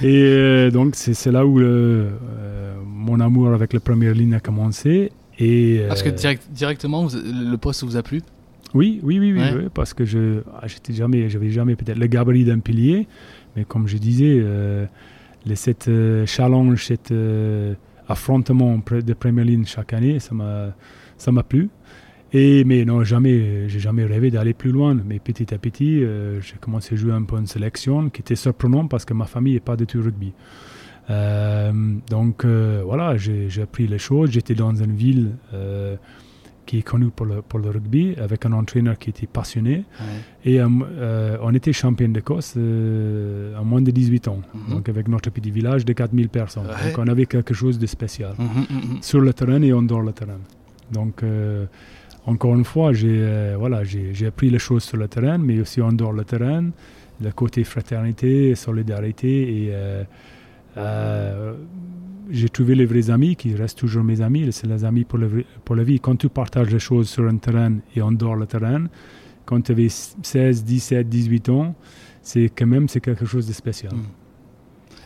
et 0.01 0.05
euh, 0.23 0.71
donc 0.71 0.95
c'est 0.95 1.31
là 1.31 1.45
où 1.45 1.59
mon 2.85 3.19
amour 3.19 3.49
avec 3.53 3.73
la 3.73 3.79
première 3.79 4.13
ligne 4.13 4.33
a 4.35 4.39
commencé. 4.39 5.11
Et, 5.39 5.81
Parce 5.87 6.03
que 6.03 6.09
direct- 6.09 6.49
directement, 6.51 7.07
le 7.13 7.55
poste 7.57 7.83
vous 7.83 7.95
a 7.97 8.03
plu? 8.03 8.21
Oui, 8.73 8.99
oui, 9.03 9.19
oui, 9.19 9.33
oui, 9.33 9.39
Ouais. 9.39 9.53
oui, 9.55 9.63
parce 9.73 9.93
que 9.93 10.05
je 10.05 10.41
ah, 10.53 10.67
j'étais 10.67 10.93
jamais, 10.93 11.29
j'avais 11.29 11.49
jamais 11.49 11.75
peut-être 11.75 11.97
le 11.97 12.07
gabarit 12.07 12.45
d'un 12.45 12.59
pilier, 12.59 13.07
mais 13.55 13.65
comme 13.65 13.87
je 13.87 13.97
disais, 13.97 14.37
euh, 14.39 14.85
les, 15.45 15.55
cette 15.55 15.87
euh, 15.87 16.25
challenge, 16.25 16.85
cet 16.85 17.11
euh, 17.11 17.73
affrontement 18.07 18.77
de 18.77 19.13
première 19.13 19.45
ligne 19.45 19.65
chaque 19.65 19.93
année, 19.93 20.19
ça 20.19 20.35
m'a, 20.35 20.75
ça 21.17 21.31
m'a 21.31 21.43
plu. 21.43 21.69
Et 22.31 22.63
mais 22.63 22.85
non, 22.85 23.03
jamais, 23.03 23.67
j'ai 23.69 23.79
jamais 23.79 24.05
rêvé 24.05 24.29
d'aller 24.29 24.53
plus 24.53 24.71
loin. 24.71 24.95
Mais 25.03 25.17
petit 25.17 25.51
à 25.51 25.57
petit, 25.57 26.01
j'ai 26.41 26.55
commencé 26.61 26.93
à 26.93 26.97
jouer 26.97 27.13
un 27.13 27.23
peu 27.23 27.37
en 27.37 27.45
sélection, 27.47 28.11
qui 28.11 28.21
était 28.21 28.35
surprenant 28.35 28.85
parce 28.87 29.03
que 29.03 29.15
ma 29.15 29.25
famille 29.25 29.53
n'est 29.55 29.59
pas 29.59 29.75
du 29.75 29.87
tout 29.87 29.99
rugby. 29.99 30.33
Donc 31.09 32.45
voilà, 32.45 33.17
j'ai 33.17 33.61
appris 33.63 33.87
les 33.87 33.97
choses. 33.97 34.29
J'étais 34.29 34.53
dans 34.53 34.75
une 34.75 34.93
ville 34.93 35.31
qui 36.69 36.77
est 36.79 36.87
connue 36.93 37.09
pour 37.17 37.25
le, 37.31 37.37
pour 37.49 37.57
le 37.65 37.69
rugby, 37.75 38.03
avec 38.25 38.45
un 38.45 38.53
entraîneur 38.61 38.95
qui 39.01 39.09
était 39.13 39.25
passionné. 39.39 39.75
Et 40.45 40.55
euh, 40.61 40.67
euh, 40.67 41.37
on 41.47 41.51
était 41.59 41.73
champion 41.73 42.09
d'Écosse 42.09 42.53
euh, 42.57 43.57
en 43.61 43.65
moins 43.71 43.81
de 43.81 43.91
18 43.91 44.27
ans, 44.27 44.41
Mhm. 44.53 44.73
donc 44.73 44.83
avec 44.93 45.07
notre 45.07 45.29
petit 45.31 45.49
village 45.59 45.83
de 45.89 45.93
4000 45.93 46.29
personnes. 46.29 46.67
Ouais. 46.67 46.89
Donc 46.91 46.97
on 47.03 47.07
avait 47.13 47.25
quelque 47.25 47.55
chose 47.61 47.79
de 47.83 47.87
spécial 47.87 48.33
Mhm, 48.37 48.47
mhm. 48.69 49.01
sur 49.01 49.19
le 49.27 49.31
terrain 49.33 49.61
et 49.63 49.73
en 49.73 49.81
dehors 49.89 50.03
le 50.09 50.13
terrain. 50.19 50.41
Donc, 50.97 51.15
euh, 51.23 51.65
encore 52.33 52.53
une 52.59 52.65
fois, 52.73 52.87
j'ai 52.99 53.17
euh, 53.19 53.55
voilà, 53.63 53.79
j'ai 53.83 54.05
j'ai 54.17 54.27
appris 54.31 54.49
les 54.55 54.59
choses 54.67 54.83
sur 54.89 54.97
le 55.03 55.07
terrain, 55.15 55.37
mais 55.47 55.57
aussi 55.63 55.79
en 55.81 55.91
dehors 55.99 56.13
le 56.21 56.23
terrain, 56.33 56.65
le 57.25 57.31
côté 57.41 57.63
fraternité, 57.73 58.53
solidarité. 58.67 59.31
Et 59.57 59.65
euh, 60.77 61.53
j'ai 62.29 62.49
trouvé 62.49 62.75
les 62.75 62.85
vrais 62.85 63.09
amis 63.09 63.35
qui 63.35 63.55
restent 63.55 63.79
toujours 63.79 64.03
mes 64.03 64.21
amis. 64.21 64.47
C'est 64.51 64.67
les 64.67 64.83
amis 64.85 65.03
pour, 65.03 65.17
le 65.19 65.27
vrai- 65.27 65.45
pour 65.65 65.75
la 65.75 65.83
vie. 65.83 65.99
Quand 65.99 66.15
tu 66.15 66.29
partages 66.29 66.69
les 66.71 66.79
choses 66.79 67.09
sur 67.09 67.25
un 67.27 67.37
terrain 67.37 67.77
et 67.95 68.01
en 68.01 68.11
dehors 68.11 68.35
le 68.35 68.45
terrain, 68.45 68.85
quand 69.45 69.61
tu 69.61 69.71
avais 69.71 69.87
16, 69.89 70.63
17, 70.63 71.09
18 71.09 71.49
ans, 71.49 71.75
c'est 72.21 72.49
quand 72.49 72.67
même 72.67 72.87
c'est 72.87 72.99
quelque 73.01 73.25
chose 73.25 73.47
de 73.47 73.53
spécial. 73.53 73.93
Mm. 73.93 74.03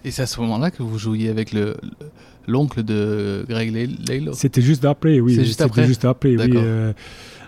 Et 0.06 0.12
c'est 0.12 0.24
à 0.24 0.26
ce 0.28 0.42
moment-là 0.42 0.70
que 0.70 0.84
vous 0.84 1.00
jouiez 1.00 1.30
avec 1.30 1.54
le 1.54 1.78
le- 1.82 2.10
l'oncle 2.46 2.84
de 2.84 3.46
Greg 3.48 3.72
Lay- 3.74 3.88
Laylow 4.06 4.34
C'était 4.34 4.62
juste 4.62 4.84
après, 4.84 5.22
oui. 5.22 5.34
C'est 5.36 5.46
juste 5.46 5.52
C'était 5.60 5.64
après 5.64 5.88
juste 5.88 6.04
après, 6.04 6.36
oui. 6.36 6.52
Euh, 6.56 6.92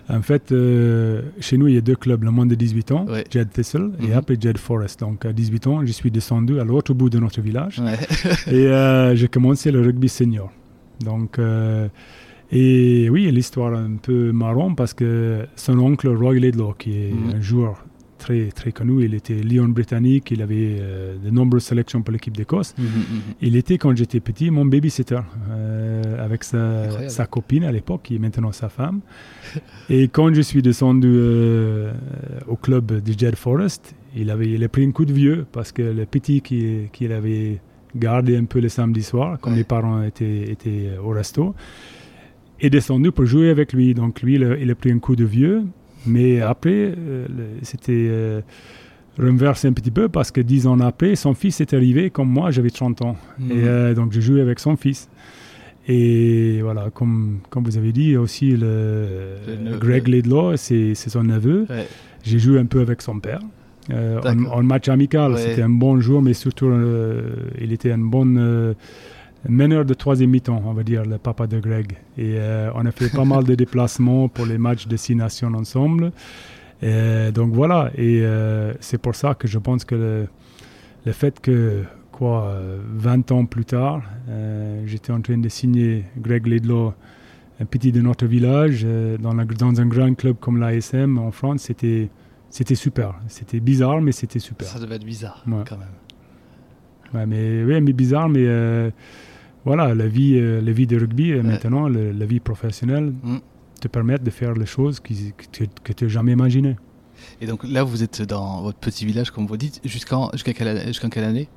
en 0.09 0.21
fait, 0.21 0.51
euh, 0.51 1.21
chez 1.39 1.57
nous, 1.57 1.67
il 1.67 1.75
y 1.75 1.77
a 1.77 1.81
deux 1.81 1.95
clubs, 1.95 2.24
le 2.24 2.31
moins 2.31 2.45
de 2.45 2.55
18 2.55 2.91
ans, 2.91 3.05
Ouais. 3.09 3.24
Jed 3.31 3.50
Thistle, 3.51 3.91
et 4.01 4.07
Mhm. 4.07 4.13
après 4.13 4.38
Jed 4.39 4.57
Forest. 4.57 5.00
Donc, 5.00 5.25
à 5.25 5.33
18 5.33 5.67
ans, 5.67 5.85
je 5.85 5.91
suis 5.91 6.12
descendu 6.12 6.59
à 6.59 6.63
l'autre 6.63 6.93
bout 6.93 7.09
de 7.09 7.19
notre 7.19 7.41
village 7.41 7.79
Ouais. 7.79 7.97
et 8.47 8.67
euh, 8.67 9.15
j'ai 9.15 9.27
commencé 9.27 9.71
le 9.71 9.81
rugby 9.81 10.09
senior. 10.09 10.51
Donc, 11.03 11.39
euh, 11.39 11.88
et 12.51 13.09
oui, 13.09 13.31
l'histoire 13.31 13.74
est 13.74 13.77
un 13.83 13.97
peu 14.01 14.31
marrant 14.31 14.74
parce 14.75 14.93
que 14.93 15.45
son 15.55 15.79
oncle 15.79 16.07
Roy 16.09 16.35
Laidlaw, 16.35 16.74
qui 16.77 16.91
est 16.91 17.12
Mhm. 17.12 17.33
un 17.38 17.41
joueur 17.41 17.83
très, 18.25 18.48
très 18.60 18.72
connu, 18.72 19.03
il 19.05 19.13
était 19.13 19.36
Lyon 19.36 19.67
britannique, 19.70 20.32
il 20.32 20.41
avait 20.41 20.77
euh, 20.79 21.15
de 21.24 21.29
nombreuses 21.29 21.63
sélections 21.65 22.01
pour 22.01 22.12
l'équipe 22.12 22.36
d'Écosse. 22.36 22.74
Mhm, 22.77 22.86
mhm. 22.86 23.22
Il 23.41 23.55
était, 23.55 23.77
quand 23.77 23.96
j'étais 23.96 24.20
petit, 24.20 24.50
mon 24.50 24.65
babysitter 24.65 25.20
euh, 25.51 26.25
avec 26.25 26.44
sa, 26.44 27.25
copine 27.27 27.63
à 27.65 27.72
l'époque, 27.72 28.01
qui 28.05 28.15
est 28.15 28.20
maintenant 28.20 28.51
sa 28.51 28.70
femme. 28.70 29.01
Et 29.89 30.08
quand 30.08 30.34
je 30.34 30.41
suis 30.41 30.62
descendu 30.63 31.08
euh, 31.12 31.94
au 32.48 32.55
club 32.55 32.86
de 33.08 33.13
Jed 33.20 33.36
Forest, 33.36 33.94
il, 34.15 34.32
avait, 34.32 34.50
il 34.50 34.63
a 34.63 34.70
pris 34.70 34.84
un 34.86 34.91
coup 34.91 35.05
de 35.05 35.13
vieux 35.13 35.46
parce 35.51 35.72
que 35.72 35.84
le 35.84 36.05
petit 36.05 36.41
qui- 36.41 36.89
qu'il 36.94 37.12
avait 37.12 37.60
gardé 37.96 38.36
un 38.38 38.46
peu 38.46 38.60
le 38.60 38.70
samedi 38.70 39.03
soir, 39.03 39.38
comme 39.39 39.53
Ouais. 39.53 39.60
les 39.60 39.65
parents 39.65 40.01
étaient, 40.01 40.50
étaient 40.51 40.89
au 41.03 41.10
resto, 41.10 41.53
est 42.60 42.70
descendu 42.72 43.12
pour 43.12 43.25
jouer 43.25 43.50
avec 43.50 43.72
lui. 43.74 43.94
Donc 43.94 44.22
lui, 44.24 44.36
il 44.36 44.44
a, 44.44 44.58
il 44.58 44.72
a 44.72 44.75
pris 44.75 44.91
un 44.91 45.00
coup 45.00 45.15
de 45.15 45.25
vieux. 45.25 45.63
Mais 46.05 46.41
après, 46.41 46.93
euh, 46.97 47.25
c'était 47.62 47.91
euh, 48.09 48.41
renversé 49.19 49.67
un 49.67 49.74
petit 49.74 49.91
peu 49.91 50.09
parce 50.09 50.31
que 50.31 50.41
dix 50.41 50.67
ans 50.67 50.79
après, 50.79 51.15
son 51.15 51.33
fils 51.33 51.62
est 51.62 51.74
arrivé 51.74 52.09
comme 52.09 52.29
moi, 52.29 52.51
j'avais 52.51 52.69
30 52.69 53.01
ans. 53.01 53.15
Mhm. 53.39 53.51
Et 53.51 53.63
euh, 53.67 53.93
donc 53.93 54.12
j'ai 54.12 54.21
joué 54.21 54.41
avec 54.41 54.59
son 54.59 54.75
fils. 54.75 55.09
Et 55.88 56.62
voilà, 56.63 56.89
comme, 56.93 57.39
comme 57.50 57.63
vous 57.63 57.77
avez 57.77 57.91
dit, 57.91 58.17
aussi 58.17 58.51
le. 58.57 59.35
Greg 59.79 60.07
Laidlaw, 60.07 60.57
c'est 60.57 60.95
son 60.95 61.24
neveu. 61.24 61.65
Ouais. 61.69 61.88
J'ai 62.24 62.39
joué 62.39 62.59
un 62.59 62.65
peu 62.65 62.81
avec 62.81 63.01
son 63.03 63.19
père. 63.19 63.39
euh, 63.91 64.19
en, 64.24 64.45
en 64.45 64.63
match 64.63 64.89
amical, 64.89 65.33
Ouais. 65.33 65.38
c'était 65.39 65.62
un 65.62 65.69
bon 65.69 66.00
joueur, 66.00 66.24
mais 66.24 66.33
surtout, 66.33 66.65
euh, 66.65 67.21
il 67.62 67.71
était 67.71 67.91
un 67.91 68.00
bon 68.00 68.74
meneur 69.47 69.85
de 69.85 69.93
troisième 69.93 70.29
mi-temps, 70.31 70.61
on 70.65 70.73
va 70.73 70.83
dire, 70.83 71.03
le 71.05 71.17
papa 71.17 71.47
de 71.47 71.59
Greg. 71.59 71.93
Et 72.17 72.35
euh, 72.37 72.71
on 72.75 72.85
a 72.85 72.91
fait 72.91 73.09
pas 73.11 73.25
mal 73.25 73.43
de 73.43 73.55
déplacements 73.55 74.27
pour 74.27 74.45
les 74.45 74.57
matchs 74.57 74.87
de 74.87 74.95
six 74.97 75.15
nations 75.15 75.53
ensemble. 75.53 76.11
Et 76.81 77.31
donc 77.33 77.53
voilà, 77.53 77.89
et 77.95 78.21
euh, 78.21 78.73
c'est 78.79 78.97
pour 78.97 79.15
ça 79.15 79.33
que 79.33 79.47
je 79.47 79.57
pense 79.59 79.85
que 79.85 79.95
le, 79.95 80.27
le 81.05 81.11
fait 81.13 81.39
que, 81.39 81.83
quoi, 82.11 82.45
euh, 82.47 82.79
20 82.95 83.31
ans 83.31 83.45
plus 83.45 83.65
tard, 83.65 84.01
euh, 84.29 84.83
j'étais 84.85 85.11
en 85.13 85.21
train 85.21 85.37
de 85.37 85.47
signer 85.49 86.03
Greg 86.17 86.45
Laidlaw, 86.45 86.93
un 87.61 87.65
petit 87.65 87.91
de 87.93 88.01
notre 88.01 88.25
village, 88.25 88.85
dans, 89.19 89.33
la- 89.33 89.45
dans 89.45 89.79
un 89.79 89.85
grand 89.85 90.13
club 90.15 90.35
comme 90.41 90.59
l'ASM 90.59 91.17
en 91.17 91.31
France, 91.31 91.61
c'était, 91.61 92.09
c'était 92.49 92.75
super. 92.75 93.15
C'était 93.29 93.61
bizarre, 93.61 94.01
mais 94.01 94.11
c'était 94.11 94.39
super. 94.39 94.67
Ça 94.67 94.77
devait 94.79 94.95
être 94.95 95.05
bizarre 95.05 95.43
Ouais. 95.47 95.63
quand 95.67 95.77
même. 95.77 95.87
Ouais, 97.13 97.25
mais, 97.25 97.63
ouais, 97.63 97.79
mais 97.79 97.93
bizarre, 97.93 98.27
mais 98.27 98.45
voilà, 99.65 99.93
la 99.95 100.07
vie, 100.07 100.36
euh, 100.38 100.62
la 100.62 100.72
vie 100.72 100.88
de 100.88 100.98
rugby, 100.98 101.31
euh, 101.31 101.43
maintenant, 101.43 101.88
le- 101.89 102.12
la 102.12 102.25
vie 102.25 102.39
professionnelle, 102.39 103.13
Mm. 103.24 103.38
te 103.81 103.88
permettent 103.89 104.24
de 104.24 104.29
faire 104.31 104.53
les 104.53 104.65
choses 104.65 105.00
qui, 105.00 105.34
que 105.38 105.45
tu 105.51 105.67
que 105.84 105.91
tu 105.93 106.03
n'as 106.05 106.10
jamais 106.10 106.31
imaginées. 106.31 106.75
Et 107.41 107.48
donc 107.48 107.63
là, 107.63 107.84
vous 107.84 108.03
êtes 108.03 108.22
dans 108.22 108.62
votre 108.62 108.77
petit 108.77 109.05
village, 109.05 109.31
comme 109.31 109.45
vous 109.48 109.57
dites, 109.57 109.81
jusqu'en 109.84 110.29
jusqu'à 110.34 110.53
quelle, 110.53 110.67
année- 110.69 110.86
jusqu'en 110.88 111.10
quelle 111.10 111.24
année? 111.25 111.48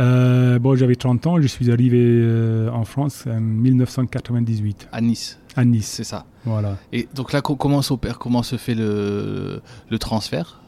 Euh, 0.00 0.58
bon, 0.58 0.74
j'avais 0.74 0.96
30 0.96 1.24
ans, 1.28 1.40
je 1.40 1.46
suis 1.46 1.70
arrivé 1.70 2.00
euh, 2.02 2.68
en 2.70 2.84
France 2.84 3.26
en 3.28 3.40
1998, 3.40 4.88
À 4.92 5.00
Nice, 5.00 5.38
à 5.56 5.64
Nice. 5.64 5.86
c'est 5.86 6.04
ça. 6.04 6.26
Voilà. 6.44 6.76
Et 6.92 7.08
donc 7.14 7.32
là, 7.32 7.40
co- 7.40 7.54
comment 7.56 7.80
s'opère, 7.82 8.18
comment 8.18 8.42
se 8.42 8.56
fait 8.56 8.74
le, 8.74 9.60
le 9.90 9.98
transfert? 9.98 10.60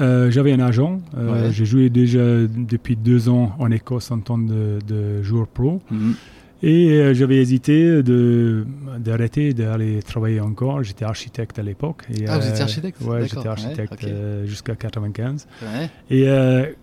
Euh, 0.00 0.30
j'avais 0.30 0.52
un 0.52 0.60
agent. 0.60 1.00
euh, 1.16 1.46
Ouais. 1.46 1.52
J'ai 1.52 1.64
joué 1.64 1.88
déjà 1.90 2.20
depuis 2.46 2.96
deux 2.96 3.28
ans 3.28 3.54
en 3.58 3.70
Écosse 3.70 4.10
en 4.10 4.18
tant 4.20 4.38
de, 4.38 4.78
de 4.86 5.22
joueur 5.22 5.46
pro. 5.48 5.80
Mhm. 5.90 6.14
Et 6.62 6.88
euh, 6.92 7.12
j'avais 7.12 7.36
hésité 7.36 8.02
de- 8.02 8.66
d'arrêter 8.98 9.52
d'aller 9.52 10.02
travailler 10.02 10.40
encore. 10.40 10.82
J'étais 10.82 11.04
architecte 11.04 11.58
à 11.58 11.62
l'époque. 11.62 12.04
Ah, 12.26 12.38
vous 12.38 12.48
étiez 12.48 12.62
architecte? 12.62 12.98
D'accord, 13.02 13.22
j'étais 13.26 13.48
architecte 13.48 14.02
ouais, 14.04 14.42
jusqu'à 14.46 14.74
95. 14.74 15.46
Ouais. 15.62 15.90
Et 16.10 16.26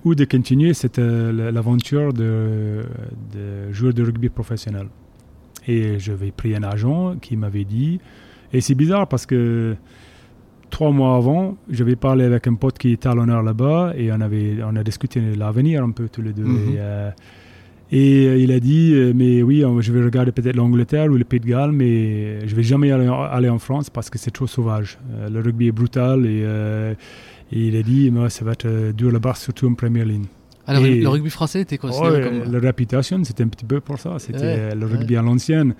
ou 0.05 0.13
de 0.13 0.25
continuer 0.25 0.73
euh, 0.99 1.51
l'aventure 1.51 2.13
de, 2.13 2.83
de 3.33 3.71
joueur 3.71 3.93
de 3.93 4.03
rugby 4.03 4.29
professionnel. 4.29 4.87
Et 5.67 5.97
j'avais 5.97 6.31
pris 6.31 6.55
un 6.55 6.63
agent 6.63 7.15
qui 7.21 7.35
m'avait 7.35 7.63
dit, 7.63 7.99
et 8.51 8.61
c'est 8.61 8.75
bizarre 8.75 9.07
parce 9.07 9.25
que 9.25 9.75
trois 10.77 10.91
mois 10.91 11.15
avant, 11.21 11.55
j'avais 11.77 11.95
parlé 11.95 12.23
avec 12.31 12.47
un 12.47 12.55
pote 12.55 12.77
qui 12.81 12.87
est 12.93 13.01
talonneur 13.07 13.41
là-bas 13.43 13.93
et 13.95 14.11
on 14.11 14.19
avait 14.27 14.57
on 14.69 14.75
a 14.75 14.83
discuté 14.83 15.21
de 15.21 15.33
l'avenir 15.43 15.83
un 15.83 15.91
peu 15.91 16.05
tous 16.09 16.21
les 16.27 16.33
deux. 16.33 16.43
Mhm. 16.43 16.57
Et, 16.73 16.75
euh, 16.79 17.09
et, 17.91 18.27
euh, 18.27 18.37
il 18.43 18.51
a 18.51 18.59
dit, 18.59 18.91
euh, 18.93 19.13
mais 19.15 19.43
oui, 19.43 19.63
je 19.81 19.91
vais 19.93 20.03
regarder 20.03 20.31
peut-être 20.31 20.55
l'Angleterre 20.55 21.11
ou 21.11 21.15
le 21.15 21.25
Pays 21.25 21.39
de 21.39 21.45
Galles, 21.45 21.71
mais 21.71 22.47
je 22.47 22.55
vais 22.55 22.63
jamais 22.63 22.91
aller, 22.91 23.07
en- 23.07 23.21
aller 23.37 23.49
en 23.49 23.59
France 23.59 23.89
parce 23.91 24.09
que 24.09 24.17
c'est 24.17 24.31
trop 24.31 24.47
sauvage. 24.47 24.97
Euh, 25.13 25.29
le 25.29 25.39
rugby 25.41 25.67
est 25.67 25.71
brutal 25.71 26.25
et, 26.25 26.41
et 27.55 27.59
il 27.67 27.75
a 27.75 27.83
dit, 27.83 28.09
moi, 28.09 28.29
ça 28.31 28.43
va 28.43 28.53
être 28.53 28.91
dur 28.93 29.11
là-bas, 29.11 29.35
surtout 29.35 29.67
en 29.67 29.75
première 29.75 30.05
ligne. 30.05 30.25
Ah, 30.65 30.79
le, 30.79 31.01
le 31.01 31.09
rugby 31.09 31.29
français 31.29 31.59
était 31.61 31.77
considéré 31.77 32.21
comme. 32.23 32.51
La 32.51 32.59
réputation, 32.59 33.21
c'était 33.25 33.43
un 33.43 33.49
petit 33.49 33.65
peu 33.65 33.81
pour 33.81 33.99
ça. 33.99 34.17
C'était 34.19 34.37
Ouais, 34.39 34.75
le 34.75 34.85
rugby 34.85 35.17
à 35.17 35.21
l'ancienne, 35.21 35.75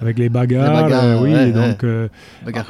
avec 0.00 0.16
les 0.16 0.28
bagarres. 0.28 0.76
Les 0.76 0.82
bagarres, 0.82 1.04
euh, 1.04 1.20
oui, 1.22 1.32
ouais, 1.32 1.50
donc 1.50 1.82
euh, 1.82 2.08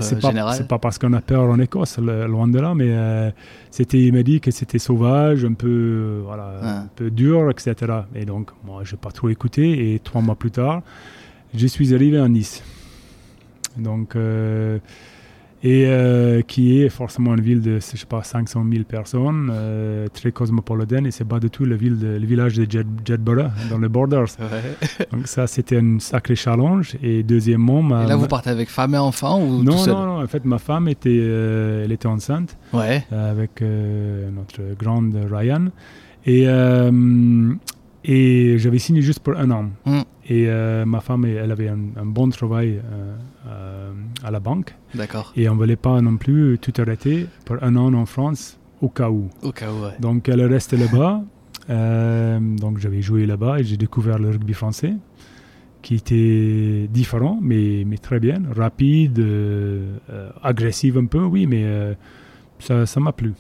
c'est 0.00 0.16
euh, 0.25 0.32
pas, 0.32 0.52
c'est 0.54 0.66
pas 0.66 0.78
parce 0.78 0.98
qu'on 0.98 1.12
a 1.12 1.20
peur 1.20 1.42
en 1.42 1.58
Écosse, 1.60 1.98
le- 1.98 2.26
loin 2.26 2.48
de 2.48 2.58
là, 2.58 2.72
mais 2.75 2.88
euh, 2.88 3.30
c'était, 3.70 4.00
il 4.00 4.14
m'a 4.14 4.22
dit 4.22 4.40
que 4.40 4.50
c'était 4.50 4.78
sauvage, 4.78 5.44
un 5.44 5.52
peu, 5.52 5.68
euh, 5.68 6.20
voilà, 6.25 6.52
Ah. 6.62 6.78
un 6.84 6.88
peu 6.96 7.10
dur, 7.10 7.50
etc. 7.50 7.75
Et 8.14 8.25
donc, 8.25 8.48
moi, 8.64 8.80
j'ai 8.84 8.96
pas 8.96 9.10
trop 9.10 9.28
écouté. 9.28 9.92
Et 9.92 9.98
trois 9.98 10.22
mois 10.22 10.37
plus 10.37 10.50
tard, 10.50 10.80
je 11.54 11.66
suis 11.66 11.94
arrivé 11.94 12.16
à 12.18 12.28
Nice. 12.28 12.62
Donc, 13.76 14.16
et 15.65 15.87
euh, 15.87 16.41
qui 16.43 16.81
est 16.81 16.88
forcément 16.88 17.35
une 17.35 17.41
ville 17.41 17.61
de, 17.61 17.75
je 17.81 17.97
sais 17.97 18.07
pas, 18.07 18.23
500 18.23 18.65
000 18.71 18.85
personnes, 18.85 19.50
euh, 19.53 20.07
très 20.12 20.31
cosmopolitaine, 20.31 21.07
et 21.07 21.11
c'est 21.11 21.25
pas 21.25 21.41
du 21.41 21.50
tout 21.50 21.65
la 21.65 21.75
ville 21.77 21.99
de- 21.99 22.17
le 22.19 22.27
village 22.27 22.55
de 22.57 22.65
Jed- 22.65 22.87
Jedburgh, 23.05 23.50
dans 23.71 23.79
les 23.79 23.88
Borders. 23.88 24.27
Ouais. 24.38 25.07
Donc 25.12 25.27
ça, 25.27 25.47
c'était 25.47 25.79
un 25.79 25.99
sacré 25.99 26.37
challenge. 26.37 26.97
Et 27.03 27.23
deuxièmement, 27.23 27.83
ma, 27.83 28.05
Et 28.05 28.07
là, 28.09 28.17
vous 28.17 28.29
partez 28.29 28.50
avec 28.50 28.69
femme 28.71 28.95
et 28.95 28.99
enfant 28.99 29.43
ou 29.43 29.62
non, 29.65 29.73
tout 29.73 29.79
seul 29.79 29.95
non, 29.95 30.07
non, 30.07 30.23
en 30.23 30.27
fait, 30.29 30.45
ma 30.45 30.59
femme 30.59 30.87
était, 30.88 31.19
euh, 31.21 31.85
elle 31.85 31.93
était 31.93 32.07
enceinte 32.07 32.57
Ouais. 32.73 33.05
avec 33.11 33.61
euh, 33.62 34.31
notre 34.31 34.61
grande 34.79 35.17
Ryan. 35.31 35.67
Et, 36.25 36.45
euh, 36.47 36.91
et 38.05 38.59
j'avais 38.59 38.78
signé 38.78 39.02
juste 39.02 39.21
pour 39.21 39.37
un 39.37 39.50
an. 39.50 39.71
Mm. 39.85 40.00
Et 40.28 40.45
euh, 40.49 40.85
ma 40.85 41.00
femme, 41.00 41.25
elle 41.25 41.50
avait 41.50 41.69
un, 41.69 41.78
un 41.97 42.05
bon 42.05 42.28
travail 42.28 42.81
euh, 42.85 43.17
euh, 43.47 43.93
à 44.23 44.31
la 44.31 44.40
banque. 44.40 44.75
D'accord. 44.95 45.33
Et 45.37 45.49
on 45.49 45.55
ne 45.55 45.59
voulait 45.59 45.76
pas 45.76 46.00
non 46.00 46.17
plus 46.17 46.59
tout 46.59 46.73
arrêter 46.81 47.26
pour 47.45 47.57
un 47.62 47.76
an 47.76 47.95
en 47.95 48.07
France 48.07 48.59
au 48.83 48.88
cas 48.88 49.11
où. 49.11 49.31
Au 49.43 49.52
cas 49.52 49.73
où, 49.73 49.85
ouais. 49.85 49.95
Donc 50.00 50.28
elle 50.28 50.40
est 50.40 50.47
restée 50.47 50.76
là-bas. 50.76 51.23
Euh, 51.71 52.40
donc 52.40 52.78
j'avais 52.78 53.02
joué 53.02 53.26
là-bas 53.26 53.61
et 53.61 53.64
j'ai 53.64 53.76
découvert 53.76 54.19
le 54.19 54.31
rugby 54.31 54.55
français 54.55 54.95
qui 55.83 55.97
était 55.97 56.88
différent 56.90 57.38
mais, 57.43 57.85
mais 57.87 57.99
très 57.99 58.21
bien, 58.21 58.40
rapide, 58.57 59.23
agressif 60.43 60.97
un 60.97 61.05
peu, 61.05 61.23
oui, 61.23 61.47
mais 61.47 61.95
ça 62.59 62.87
ça 62.87 63.00
m'a 63.00 63.12
plu. 63.12 63.35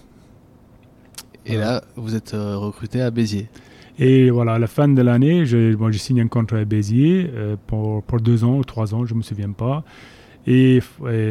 Et 1.46 1.56
là, 1.56 1.82
vous 1.96 2.14
êtes 2.14 2.32
recruté 2.34 3.00
à 3.00 3.10
Béziers. 3.10 3.48
Et 3.98 4.30
voilà, 4.30 4.54
à 4.54 4.58
la 4.58 4.68
fin 4.68 4.88
de 4.88 5.02
l'année, 5.02 5.44
j'ai 5.44 5.76
signé 5.94 6.22
un 6.22 6.28
contrat 6.28 6.58
à 6.58 6.64
Béziers 6.64 7.30
euh, 7.34 7.56
pour, 7.66 8.02
deux 8.20 8.44
ans 8.44 8.58
ou 8.58 8.64
trois 8.64 8.94
ans, 8.94 9.04
je 9.04 9.12
ne 9.12 9.18
me 9.18 9.22
souviens 9.22 9.50
pas. 9.50 9.82
Et, 10.46 10.80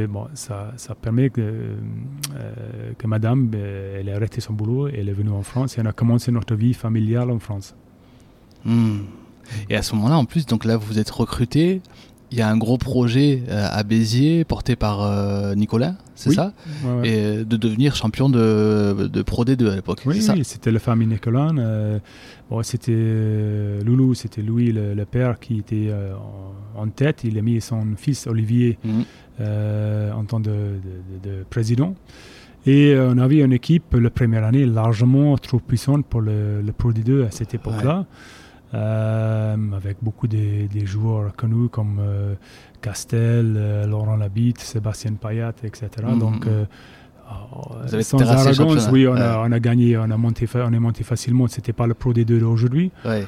bon, 0.10 0.28
ça, 0.34 0.74
ça 0.76 0.94
permet 0.94 1.30
que, 1.30 1.42
euh, 1.42 2.92
que 2.98 3.08
madame, 3.08 3.50
euh, 3.56 4.00
elle 4.00 4.10
a 4.10 4.16
arrêté 4.16 4.42
son 4.42 4.54
boulot, 4.54 4.90
elle 4.90 5.10
est 5.10 5.14
venue 5.14 5.32
en 5.32 5.42
France 5.42 5.78
et 5.78 5.82
on 5.82 5.86
a 5.86 5.94
commencé 5.94 6.32
notre 6.32 6.56
vie 6.56 6.74
familiale 6.74 7.32
en 7.32 7.40
France. 7.40 7.74
Hmm. 8.64 9.00
Et 9.70 9.76
à 9.76 9.82
ce 9.82 9.96
moment-là, 9.96 10.18
en 10.18 10.26
plus, 10.26 10.46
donc 10.46 10.66
là, 10.66 10.78
vous 10.78 11.00
êtes 11.00 11.10
recruté. 11.10 11.82
Il 12.32 12.38
y 12.38 12.42
a 12.42 12.50
un 12.50 12.58
gros 12.58 12.78
projet 12.78 13.42
euh, 13.48 13.68
à 13.72 13.84
Béziers 13.84 14.44
porté 14.44 14.76
par 14.76 15.02
euh, 15.02 15.56
Nicolas, 15.56 15.96
c'est 16.14 16.30
Oui. 16.32 16.36
ça 16.36 16.52
Ouais, 16.84 16.94
ouais. 17.00 17.10
Et 17.10 17.46
de 17.46 17.56
devenir 17.58 17.96
champion 17.96 18.30
de, 18.30 19.08
de 19.08 19.22
Pro 19.22 19.46
D2 19.46 19.70
à 19.72 19.76
l'époque, 19.76 20.02
Oui, 20.06 20.22
c'était 20.44 20.72
la 20.72 20.80
famille 20.80 21.08
Nicolas. 21.08 21.52
euh, 21.58 22.00
bon, 22.50 22.62
c'était 22.64 22.92
euh, 22.94 23.82
Loulou, 23.82 24.14
c'était 24.14 24.42
Louis, 24.42 24.74
le, 24.74 24.94
le 24.94 25.06
père, 25.06 25.40
qui 25.40 25.60
était 25.60 25.88
euh, 25.90 26.14
en, 26.76 26.88
tête. 26.90 27.24
Il 27.24 27.38
a 27.38 27.42
mis 27.42 27.62
son 27.62 27.86
fils 27.96 28.28
Olivier 28.28 28.78
Mhm. 28.84 29.04
en 30.14 30.26
tant 30.26 30.40
de, 30.42 30.50
de- 30.50 31.30
de- 31.30 31.38
de 31.40 31.44
président. 31.50 31.96
Et 32.66 32.94
on 33.00 33.18
avait 33.20 33.40
une 33.40 33.54
équipe, 33.54 33.94
la 33.94 34.10
première 34.10 34.44
année, 34.44 34.66
largement 34.66 35.38
trop 35.38 35.60
puissante 35.60 36.06
pour 36.06 36.20
le, 36.20 36.62
le 36.62 36.72
Pro 36.74 36.92
D2 36.92 37.26
à 37.26 37.32
cette 37.32 37.54
époque-là. 37.54 38.06
Avec 38.74 39.98
beaucoup 40.02 40.28
de, 40.28 40.68
des 40.68 40.86
joueurs 40.86 41.36
connus 41.36 41.70
comme 41.70 42.00
euh, 42.00 42.36
Castel, 42.82 43.56
euh, 43.58 43.86
Laurent 43.88 44.16
Labitte, 44.18 44.60
Sébastien 44.60 45.14
Payat, 45.14 45.54
etc. 45.64 45.88
Mhm. 46.08 46.20
Donc, 46.20 46.48
euh, 46.48 46.66
Vous 47.92 48.02
sans 48.02 48.22
arrogance, 48.22 48.90
oui, 48.92 49.08
on, 49.08 49.14
Ouais. 49.14 49.20
a, 49.22 49.42
on 49.46 49.52
a 49.52 49.60
gagné, 49.60 49.98
on, 49.98 50.04
a 50.04 50.18
monté, 50.18 50.48
on 50.56 50.74
est 50.74 50.80
monté 50.80 51.04
facilement. 51.04 51.48
C'était 51.48 51.74
pas 51.74 51.88
le 51.88 51.94
Pro 51.94 52.14
D2 52.14 52.40
d'aujourd'hui. 52.40 52.92
Ouais. 53.06 53.26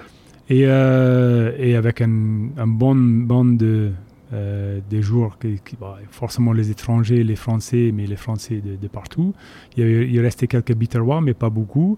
Et, 0.49 0.63
euh, 0.65 1.51
et 1.57 1.75
avec 1.75 2.01
un, 2.01 2.09
un 2.57 2.67
bon 2.67 2.95
bande 2.95 3.57
de, 3.57 3.91
euh, 4.33 4.79
des 4.89 5.01
joueurs, 5.01 5.37
qui, 5.37 5.59
qui- 5.63 5.75
bah, 5.79 5.97
forcément 6.11 6.53
les 6.53 6.71
étrangers, 6.71 7.23
les 7.23 7.35
Français, 7.35 7.91
mais 7.93 8.07
les 8.07 8.15
Français 8.15 8.61
de, 8.65 8.75
de 8.75 8.87
partout. 8.87 9.33
Il, 9.77 9.83
y 9.83 9.85
avait- 9.85 10.09
il 10.09 10.19
restait 10.21 10.47
quelques 10.47 10.73
Bitterrois, 10.73 11.21
mais 11.21 11.33
pas 11.35 11.49
beaucoup. 11.49 11.97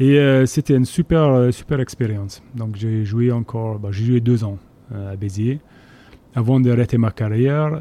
Et 0.00 0.18
euh, 0.18 0.44
c'était 0.46 0.74
une 0.74 0.84
super, 0.84 1.22
euh, 1.22 1.50
super 1.52 1.80
expérience. 1.80 2.42
Donc 2.54 2.76
j'ai 2.76 3.04
joué 3.04 3.30
encore, 3.30 3.78
bah, 3.78 3.90
j'ai 3.92 4.04
joué 4.04 4.20
deux 4.20 4.42
ans 4.44 4.58
euh, 4.92 5.12
à 5.12 5.16
Béziers 5.16 5.60
avant 6.34 6.58
d'arrêter 6.58 6.98
ma 6.98 7.12
carrière. 7.12 7.78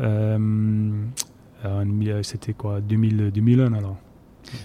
c'était 2.21 2.53
quoi, 2.53 2.81
2000, 2.81 3.31
2001 3.33 3.73
alors. 3.73 3.97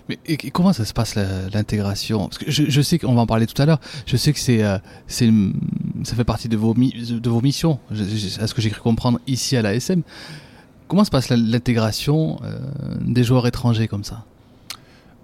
Mais 0.08 0.18
comment 0.52 0.74
ça 0.74 0.84
se 0.84 0.92
passe 0.92 1.14
l'intégration? 1.14 2.28
Parce 2.28 2.36
que 2.36 2.50
je, 2.50 2.80
sais 2.82 2.98
qu'on 2.98 3.14
va 3.14 3.22
en 3.22 3.26
parler 3.26 3.46
tout 3.46 3.60
à 3.62 3.64
l'heure. 3.64 3.80
Je 4.04 4.18
sais 4.18 4.34
que 4.34 4.38
c'est, 4.38 4.60
ça 4.60 6.16
fait 6.16 6.24
partie 6.24 6.48
de 6.48 6.56
vos, 6.58 6.74
de 6.74 7.30
vos 7.30 7.40
missions. 7.40 7.78
À 7.90 8.46
ce 8.46 8.52
que 8.52 8.60
j'ai 8.60 8.68
cru 8.68 8.82
comprendre 8.82 9.20
ici 9.26 9.56
à 9.56 9.62
la 9.62 9.74
SM. 9.74 10.02
Comment 10.88 11.04
se 11.04 11.10
passe 11.10 11.30
l'intégration 11.30 12.40
des 13.00 13.24
joueurs 13.24 13.46
étrangers 13.46 13.88
comme 13.88 14.04
ça? 14.04 14.26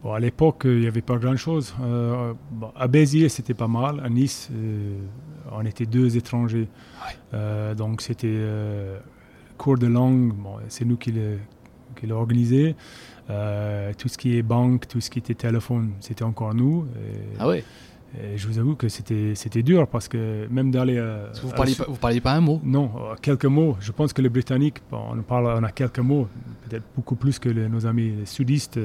Bon, 0.05 0.13
à 0.13 0.21
l'époque, 0.21 0.63
il 0.67 0.81
n'y 0.81 0.87
avait 0.87 1.01
pas 1.01 1.17
grand-chose. 1.17 1.75
Euh, 1.83 2.35
bon, 2.53 2.71
à 2.77 2.87
Béziers, 2.89 3.31
c'était 3.31 3.55
pas 3.55 3.69
mal. 3.69 4.01
À 4.05 4.11
Nice, 4.11 4.51
euh, 4.53 4.99
on 5.51 5.65
était 5.65 5.87
deux 5.87 6.17
étrangers. 6.19 6.69
Euh, 7.33 7.75
donc, 7.75 8.03
c'était 8.03 8.39
cours 9.57 9.79
de 9.79 9.87
langue. 9.87 10.35
Bon, 10.35 10.57
c'est 10.69 10.85
nous 10.85 10.99
qui 10.99 11.11
l'ai 11.13 12.13
organisé. 12.13 12.77
Tout 13.97 14.09
ce 14.09 14.19
qui 14.19 14.37
est 14.37 14.43
banque, 14.43 14.87
tout 14.89 15.01
ce 15.01 15.09
qui 15.09 15.21
était 15.21 15.35
téléphone, 15.35 15.93
c'était 16.01 16.25
encore 16.25 16.55
nous. 16.55 16.85
Et, 16.97 17.19
Ah 17.39 17.49
ouais. 17.49 17.65
et 18.23 18.37
je 18.37 18.47
vous 18.47 18.59
avoue 18.59 18.75
que 18.75 18.89
c'était 18.91 19.63
dur 19.63 19.87
parce 19.89 20.09
que 20.09 20.47
même 20.51 20.71
d'aller... 20.71 21.01
Vous 21.43 21.49
à- 21.51 21.55
parliez 21.55 21.75
parliez 21.99 22.21
pas 22.21 22.35
un 22.35 22.43
mot 22.43 22.61
non, 22.63 22.91
quelques 23.23 23.47
mots. 23.47 23.79
Je 23.81 23.91
pense 23.91 24.13
que 24.13 24.21
les 24.21 24.29
Britanniques, 24.29 24.83
on, 24.93 25.23
parle, 25.23 25.47
on 25.47 25.63
a 25.65 25.71
quelques 25.71 26.01
mots, 26.01 26.29
peut-être 26.69 26.85
beaucoup 26.95 27.17
plus 27.17 27.39
que 27.39 27.49
les- 27.49 27.71
nos 27.71 27.87
amis 27.87 28.13
sudistes, 28.27 28.79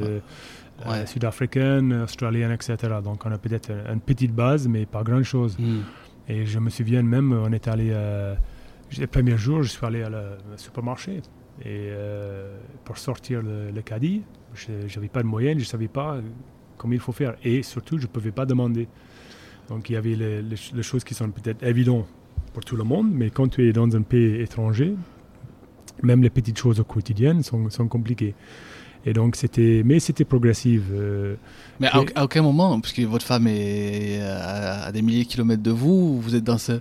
Ouais. 0.86 1.00
euh, 1.00 1.06
sud-africaines, 1.06 1.94
australiennes, 2.04 2.52
etc. 2.52 2.78
Donc 3.04 3.26
on 3.26 3.32
a 3.32 3.38
peut-être 3.38 3.72
une, 3.92 4.00
petite 4.00 4.34
base, 4.34 4.68
mais 4.68 4.86
pas 4.86 5.04
grand-chose. 5.04 5.58
Hmm. 5.60 5.82
Et 6.28 6.46
je 6.46 6.60
me 6.60 6.70
souviens 6.70 7.02
même, 7.04 7.32
on 7.34 7.52
est 7.52 7.68
allé, 7.68 7.90
euh, 7.92 8.36
le 8.98 9.08
premier 9.08 9.38
jour, 9.38 9.64
je 9.64 9.70
suis 9.70 9.86
allé 9.86 10.04
à 10.04 10.10
le 10.10 10.38
supermarché. 10.58 11.22
Et 11.62 11.90
euh, 11.90 12.56
pour 12.86 12.98
sortir 12.98 13.42
le, 13.42 13.72
le 13.72 13.82
caddie, 13.82 14.22
je 14.54 14.72
n'avais 14.96 15.10
pas 15.10 15.22
de 15.22 15.28
moyenne, 15.28 15.58
je 15.60 15.64
ne 15.64 15.68
savais 15.70 15.88
pas 15.90 16.18
comment 16.78 16.94
il 16.94 17.00
faut 17.00 17.12
faire. 17.12 17.36
Et 17.44 17.64
surtout, 17.64 17.98
je 17.98 18.04
ne 18.04 18.08
pouvais 18.08 18.32
pas 18.32 18.46
demander. 18.46 18.88
Donc 19.68 19.90
il 19.90 19.94
y 19.94 19.96
avait 19.98 20.16
les, 20.16 20.42
les 20.42 20.56
ch- 20.56 20.72
les 20.74 20.84
choses 20.84 21.04
qui 21.04 21.14
sont 21.14 21.30
peut-être 21.30 21.62
évidentes 21.64 22.08
pour 22.54 22.64
tout 22.64 22.76
le 22.76 22.84
monde, 22.84 23.12
mais 23.12 23.30
quand 23.30 23.48
tu 23.50 23.68
es 23.68 23.74
dans 23.74 23.94
un 23.96 24.02
pays 24.02 24.42
étranger, 24.42 24.96
même 26.02 26.24
les 26.24 26.30
petites 26.30 26.58
choses 26.58 26.80
au 26.80 26.84
quotidien 26.86 27.42
sont, 27.44 27.70
sont 27.70 27.88
compliquées. 27.88 28.34
Et 29.06 29.14
donc 29.14 29.36
c'était, 29.36 29.82
mais 29.86 30.00
c'était 30.00 30.26
progressif. 30.26 30.82
euh, 30.92 31.36
Mais 31.80 31.88
à, 32.16 32.24
aucun 32.24 32.42
moment, 32.42 32.80
puisque 32.82 33.00
votre 33.00 33.26
femme 33.26 33.48
est 33.48 34.20
à, 34.22 34.84
à 34.86 34.92
des 34.92 35.02
milliers 35.02 35.24
de 35.24 35.30
kilomètres 35.30 35.64
de 35.64 35.72
vous, 35.72 36.20
vous 36.22 36.36
êtes 36.36 36.44
dans 36.44 36.58
ce, 36.58 36.74
euh, 36.74 36.80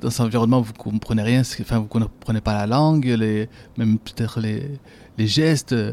dans 0.00 0.10
cet 0.10 0.20
environnement, 0.22 0.60
vous 0.62 0.72
comprenez 0.72 1.22
rien, 1.22 1.42
enfin 1.60 1.78
vous 1.78 1.86
comprenez 1.86 2.40
pas 2.40 2.54
la 2.54 2.66
langue, 2.66 3.04
les, 3.04 3.48
même 3.76 3.98
peut-être 3.98 4.40
les, 4.40 4.70
les 5.18 5.26
gestes. 5.26 5.72
euh, 5.74 5.92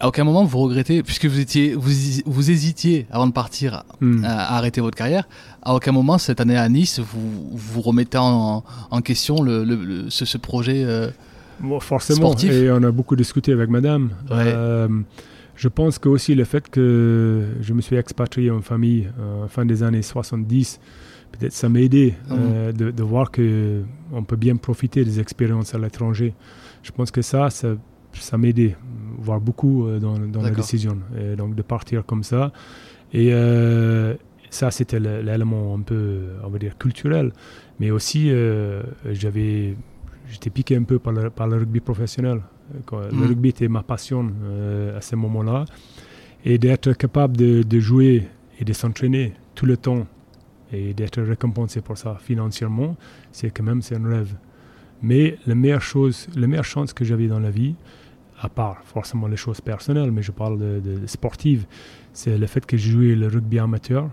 À 0.00 0.08
aucun 0.08 0.24
moment 0.24 0.44
vous 0.44 0.58
regrettez, 0.60 1.02
puisque 1.02 1.26
vous 1.26 1.38
étiez, 1.38 1.74
vous, 1.74 1.92
vous 2.24 2.50
hésitiez 2.50 3.06
avant 3.10 3.26
de 3.26 3.32
partir 3.32 3.84
hmm. 4.00 4.24
à, 4.24 4.46
à 4.46 4.56
arrêter 4.56 4.80
votre 4.80 4.96
carrière. 4.96 5.28
À 5.62 5.74
aucun 5.74 5.92
moment 5.92 6.16
cette 6.18 6.40
année 6.40 6.56
à 6.56 6.68
Nice, 6.70 7.00
vous 7.00 7.50
vous 7.52 7.80
remettez 7.82 8.16
en, 8.18 8.64
en 8.90 9.00
question 9.02 9.42
le, 9.42 9.62
le- 9.62 9.84
le- 9.84 10.10
ce, 10.10 10.24
ce 10.24 10.38
projet. 10.38 10.84
euh, 10.84 11.10
Bon, 11.60 11.80
forcément, 11.80 12.28
Sportif. 12.28 12.50
et 12.52 12.70
on 12.70 12.82
a 12.82 12.90
beaucoup 12.90 13.16
discuté 13.16 13.52
avec 13.52 13.68
madame. 13.70 14.10
Ouais. 14.30 14.36
Euh, 14.54 14.88
je 15.56 15.68
pense 15.68 15.98
que 15.98 16.08
aussi 16.08 16.34
le 16.34 16.44
fait 16.44 16.68
que 16.68 17.44
je 17.60 17.72
me 17.74 17.80
suis 17.80 17.96
expatrié 17.96 18.50
en 18.50 18.60
famille 18.60 19.08
euh, 19.20 19.46
fin 19.48 19.64
des 19.64 19.82
années 19.82 20.02
70, 20.02 20.80
peut-être 21.32 21.52
ça 21.52 21.68
m'a 21.68 21.80
aidé 21.80 22.14
Mhm. 22.28 22.36
euh, 22.38 22.72
de, 22.72 22.90
de 22.90 23.02
voir 23.02 23.30
que 23.30 23.82
on 24.12 24.24
peut 24.24 24.36
bien 24.36 24.56
profiter 24.56 25.04
des 25.04 25.20
expériences 25.20 25.74
à 25.74 25.78
l'étranger. 25.78 26.34
Je 26.82 26.90
pense 26.90 27.10
que 27.10 27.22
ça, 27.22 27.50
ça, 27.50 27.68
ça 28.14 28.36
m'a 28.36 28.48
aidé, 28.48 28.74
voire 29.18 29.40
beaucoup 29.40 29.86
euh, 29.86 29.98
dans, 30.00 30.18
dans 30.18 30.42
la 30.42 30.50
décision. 30.50 30.98
Et 31.18 31.36
donc 31.36 31.54
de 31.54 31.62
partir 31.62 32.04
comme 32.04 32.24
ça. 32.24 32.52
Et 33.12 33.30
ça, 34.50 34.70
c'était 34.72 34.98
l'élément 35.00 35.74
un 35.76 35.82
peu, 35.82 36.18
on 36.44 36.48
va 36.48 36.58
dire, 36.58 36.76
culturel. 36.78 37.32
Mais 37.78 37.90
aussi, 37.92 38.30
j'avais, 39.12 39.76
j'étais 40.28 40.50
piqué 40.50 40.76
un 40.76 40.82
peu 40.84 40.98
par 40.98 41.12
le, 41.12 41.30
par 41.30 41.46
le 41.48 41.56
rugby 41.58 41.80
professionnel. 41.80 42.40
Euh, 42.92 43.10
Le 43.10 43.16
Mhm. 43.16 43.26
rugby 43.26 43.48
était 43.50 43.68
ma 43.68 43.82
passion 43.82 44.30
euh, 44.44 44.96
à 44.96 45.00
ce 45.00 45.16
moment-là. 45.16 45.64
Et 46.44 46.58
d'être 46.58 46.92
capable 46.92 47.36
de, 47.36 47.62
de 47.62 47.80
jouer 47.80 48.28
et 48.60 48.64
de 48.64 48.72
s'entraîner 48.72 49.32
tout 49.54 49.66
le 49.66 49.76
temps 49.76 50.06
et 50.72 50.92
d'être 50.94 51.20
récompensé 51.22 51.80
pour 51.80 51.96
ça 51.96 52.16
financièrement, 52.20 52.96
c'est 53.32 53.50
quand 53.50 53.62
même 53.64 53.80
c'est 53.82 53.96
un 53.96 54.08
rêve. 54.08 54.34
Mais 55.02 55.38
la 55.46 55.54
meilleure 55.54 55.82
chose, 55.82 56.26
la 56.36 56.46
meilleure 56.46 56.64
chance 56.64 56.92
que 56.92 57.04
j'avais 57.04 57.28
dans 57.28 57.38
la 57.40 57.50
vie, 57.50 57.74
à 58.40 58.48
part 58.48 58.82
forcément 58.84 59.26
les 59.28 59.36
choses 59.36 59.60
personnelles, 59.60 60.10
mais 60.10 60.22
je 60.22 60.32
parle 60.32 60.58
de, 60.58 60.80
de 60.80 61.06
sportives, 61.06 61.66
c'est 62.12 62.36
le 62.36 62.46
fait 62.46 62.64
que 62.66 62.76
j'ai 62.76 62.90
joué 62.90 63.14
le 63.14 63.26
rugby 63.28 63.58
amateur 63.58 64.10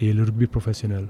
et 0.00 0.12
le 0.12 0.22
rugby 0.24 0.46
professionnel. 0.46 1.06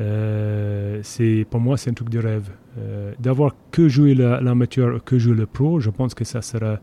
Euh, 0.00 0.98
c'est 1.02 1.46
pour 1.48 1.60
moi 1.60 1.76
c'est 1.76 1.90
un 1.90 1.94
truc 1.94 2.10
de 2.10 2.18
rêve. 2.18 2.50
Euh, 2.78 3.12
d'avoir 3.20 3.54
que 3.70 3.88
joué 3.88 4.14
l'amateur, 4.14 5.02
que 5.04 5.18
joué 5.18 5.34
le 5.34 5.46
pro, 5.46 5.78
je 5.80 5.90
pense 5.90 6.14
que 6.14 6.24
ça 6.24 6.42
sera, 6.42 6.80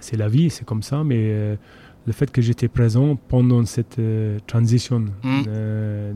c'est 0.00 0.16
la 0.16 0.28
vie, 0.28 0.48
c'est 0.48 0.64
comme 0.64 0.82
ça, 0.82 1.04
mais 1.04 1.16
euh, 1.28 1.56
le 2.06 2.12
fait 2.12 2.30
que 2.30 2.40
j'étais 2.40 2.68
présent 2.68 3.16
pendant 3.28 3.64
cette 3.66 4.00
transition 4.46 5.04
Mm. 5.22 5.42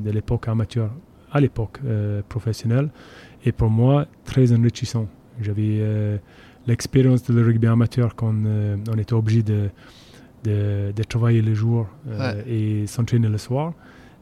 de 0.04 0.10
l'époque 0.10 0.48
amateur 0.48 0.90
à 1.32 1.40
l'époque 1.40 1.80
professionnelle 2.28 2.88
est 3.44 3.52
pour 3.52 3.70
moi 3.70 4.06
très 4.24 4.52
enrichissant. 4.52 5.06
J'avais 5.40 5.80
l'expérience 6.66 7.22
de 7.24 7.34
le 7.34 7.42
rugby 7.44 7.66
amateur 7.66 8.14
quand 8.14 8.34
on 8.92 8.98
était 8.98 9.12
obligé 9.14 9.42
de, 9.42 9.68
de, 10.44 10.92
de 10.96 11.02
travailler 11.02 11.42
le 11.42 11.54
jour 11.54 11.86
Ouais. 12.06 12.44
et 12.48 12.86
s'entraîner 12.86 13.28
le 13.28 13.38
soir. 13.38 13.72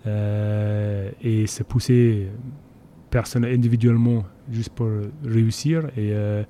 Euh, 0.09 1.11
et 1.23 1.47
se 1.47 1.63
pousser 1.63 2.29
personne 3.11 3.45
individuellement 3.45 4.25
juste 4.51 4.71
pour 4.71 4.89
réussir. 5.25 5.87
Et 5.97 6.13
euh, 6.13 6.43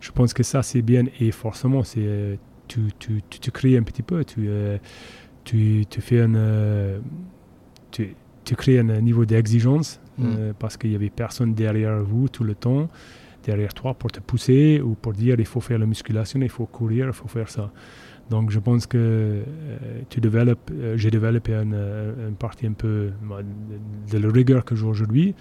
je 0.00 0.10
pense 0.12 0.32
que 0.34 0.42
ça, 0.42 0.62
c'est 0.62 0.82
bien. 0.82 1.04
Et 1.20 1.30
forcément, 1.30 1.82
c'est 1.82 2.38
tu, 2.68 2.80
tu, 2.98 3.22
tu, 3.30 3.40
tu 3.40 3.50
crées 3.50 3.76
un 3.76 3.82
petit 3.82 4.02
peu. 4.02 4.24
Tu, 4.24 4.46
euh, 4.48 4.78
tu, 5.44 5.84
tu 5.88 6.00
fais 6.00 6.22
un, 6.22 7.00
tu, 7.90 8.14
crées 8.56 8.78
un 8.78 9.00
niveau 9.00 9.24
d'exigence 9.24 10.00
Mm. 10.18 10.52
parce 10.58 10.76
qu'il 10.76 10.92
y 10.92 10.94
avait 10.94 11.10
personne 11.10 11.54
derrière 11.54 12.02
vous 12.02 12.28
tout 12.28 12.44
le 12.44 12.54
temps, 12.54 12.88
derrière 13.44 13.74
toi 13.74 13.94
pour 13.94 14.10
te 14.10 14.20
pousser 14.20 14.80
ou 14.80 14.94
pour 14.94 15.12
dire 15.12 15.36
il 15.38 15.46
faut 15.46 15.60
faire 15.60 15.78
la 15.78 15.86
musculation, 15.86 16.40
il 16.40 16.48
faut 16.48 16.66
courir, 16.66 17.08
il 17.08 17.12
faut 17.12 17.28
faire 17.28 17.50
ça. 17.50 17.70
Donc 18.30 18.50
je 18.50 18.58
pense 18.58 18.86
que 18.86 18.98
euh, 18.98 19.42
tu 20.08 20.20
développes, 20.20 20.70
euh, 20.72 20.96
j'ai 20.96 21.10
développé 21.10 21.54
une, 21.54 21.74
euh, 21.74 22.30
partie 22.32 22.66
un 22.66 22.72
peu 22.72 23.12
de, 24.10 24.18
la 24.18 24.28
rigueur 24.28 24.64
que 24.64 24.74
j'ai 24.74 24.86
aujourd'hui 24.86 25.34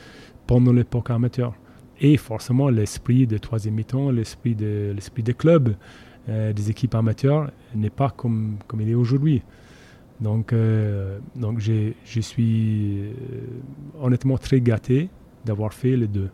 pendant 0.45 0.71
l'époque 0.71 1.09
amateur. 1.09 1.53
Et 1.99 2.17
forcément 2.17 2.69
l'esprit 2.69 3.25
de 3.25 3.37
troisième 3.37 3.75
mi-temps, 3.75 4.11
l'esprit 4.11 4.53
de 4.53 4.91
l'esprit 4.93 5.23
des 5.23 5.33
clubs, 5.33 5.75
des 6.27 6.69
équipes 6.71 6.95
amateurs 6.95 7.51
n'est 7.75 7.91
pas 7.91 8.09
comme, 8.09 8.57
comme 8.67 8.81
il 8.81 8.89
est 8.89 8.95
aujourd'hui. 8.95 9.43
Donc, 10.19 10.53
donc 11.35 11.59
je 11.59 12.19
suis 12.19 13.13
honnêtement 14.01 14.37
très 14.37 14.59
gâté 14.59 15.09
d'avoir 15.45 15.73
fait 15.73 15.95
les 15.95 16.07
deux. 16.07 16.29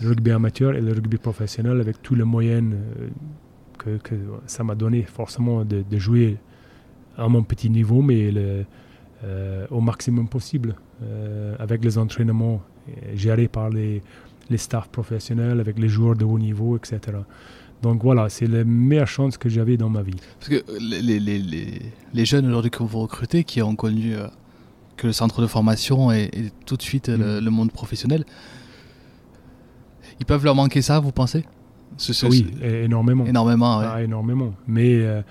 Le 0.00 0.08
rugby 0.08 0.32
amateur 0.32 0.74
et 0.74 0.80
le 0.80 0.92
rugby 0.92 1.18
professionnel 1.18 1.80
avec 1.80 2.02
tous 2.02 2.16
les 2.16 2.24
moyens 2.24 2.74
que, 3.78 3.96
que 3.98 4.14
ça 4.46 4.64
m'a 4.64 4.74
donné 4.74 5.02
forcément 5.02 5.64
de, 5.64 5.82
de 5.88 5.98
jouer 5.98 6.36
à 7.16 7.28
mon 7.28 7.42
petit 7.42 7.70
niveau, 7.70 8.02
mais 8.02 8.30
le- 8.30 8.64
euh, 9.24 9.66
au 9.70 9.80
maximum 9.80 10.28
possible, 10.28 10.76
euh, 11.02 11.56
avec 11.58 11.84
les 11.84 11.98
entraînements 11.98 12.60
euh, 12.88 12.92
gérés 13.16 13.48
par 13.48 13.68
les, 13.70 14.00
les 14.50 14.58
staffs 14.58 14.88
professionnels, 14.88 15.58
avec 15.60 15.78
les 15.78 15.88
joueurs 15.88 16.14
de 16.14 16.24
haut 16.24 16.38
niveau, 16.38 16.76
etc. 16.76 17.00
Donc 17.82 18.02
voilà, 18.02 18.28
c'est 18.28 18.46
la 18.46 18.64
meilleure 18.64 19.08
chance 19.08 19.36
que 19.36 19.48
j'avais 19.48 19.76
dans 19.76 19.88
ma 19.88 20.02
vie. 20.02 20.14
Parce 20.38 20.48
que 20.50 20.64
les, 20.80 21.00
les, 21.02 21.18
les, 21.20 21.82
les, 22.14 22.24
jeunes 22.24 22.46
aujourd'hui 22.46 22.70
que 22.70 22.82
vous 22.82 23.00
recrutez, 23.00 23.42
qui 23.44 23.60
ont 23.62 23.74
connu 23.76 24.14
euh, 24.14 24.26
que 24.96 25.06
le 25.08 25.12
centre 25.12 25.40
de 25.42 25.46
formation 25.48 26.12
et, 26.12 26.24
et 26.32 26.50
tout 26.66 26.76
de 26.76 26.82
suite 26.82 27.08
le, 27.08 27.40
Mm. 27.40 27.44
le 27.44 27.50
monde 27.50 27.72
professionnel, 27.72 28.24
ils 30.20 30.26
peuvent 30.26 30.44
leur 30.44 30.54
manquer 30.54 30.82
ça, 30.82 30.98
vous 31.00 31.12
pensez? 31.12 31.44
Oui, 32.30 32.46
énormément. 32.62 33.24
énormément. 33.26 33.78
ouais. 33.78 33.84
Ah, 33.88 34.02
énormément. 34.02 34.54
Mais 34.66 35.00
euh, 35.02 35.22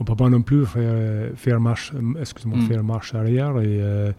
on 0.00 0.04
peut 0.04 0.16
pas 0.16 0.28
non 0.28 0.42
plus 0.42 0.64
faire, 0.66 1.30
faire 1.36 1.60
marche, 1.60 1.92
euh, 1.94 2.20
excuse-moi, 2.20 2.58
Mm. 2.58 2.62
faire 2.62 2.84
marche 2.84 3.14
arrière 3.14 3.58
et, 3.60 3.78
euh, 3.80 4.12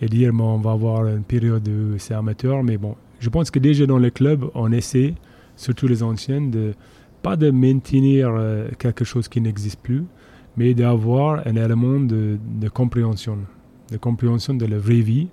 et 0.00 0.06
dire 0.06 0.32
bon, 0.32 0.54
on 0.54 0.58
va 0.58 0.72
avoir 0.72 1.06
une 1.06 1.24
période 1.24 1.66
où 1.68 1.98
c'est 1.98 2.14
amateur. 2.14 2.62
Mais 2.62 2.76
bon, 2.78 2.94
je 3.20 3.28
pense 3.28 3.50
que 3.50 3.58
déjà 3.58 3.86
dans 3.86 3.98
les 3.98 4.10
clubs, 4.10 4.44
on 4.54 4.70
essaie, 4.72 5.14
surtout 5.56 5.86
les 5.88 6.02
anciennes, 6.02 6.50
de 6.50 6.74
pas 7.22 7.36
de 7.36 7.50
maintenir 7.50 8.30
euh, 8.32 8.68
quelque 8.78 9.04
chose 9.04 9.28
qui 9.28 9.40
n'existe 9.40 9.80
plus, 9.80 10.04
mais 10.56 10.74
d'avoir 10.74 11.46
un 11.46 11.56
élément 11.56 12.00
de, 12.00 12.36
de 12.60 12.68
compréhension, 12.68 13.38
de 13.90 13.96
compréhension 13.96 14.54
de 14.54 14.66
la 14.66 14.78
vraie 14.78 15.00
vie, 15.02 15.28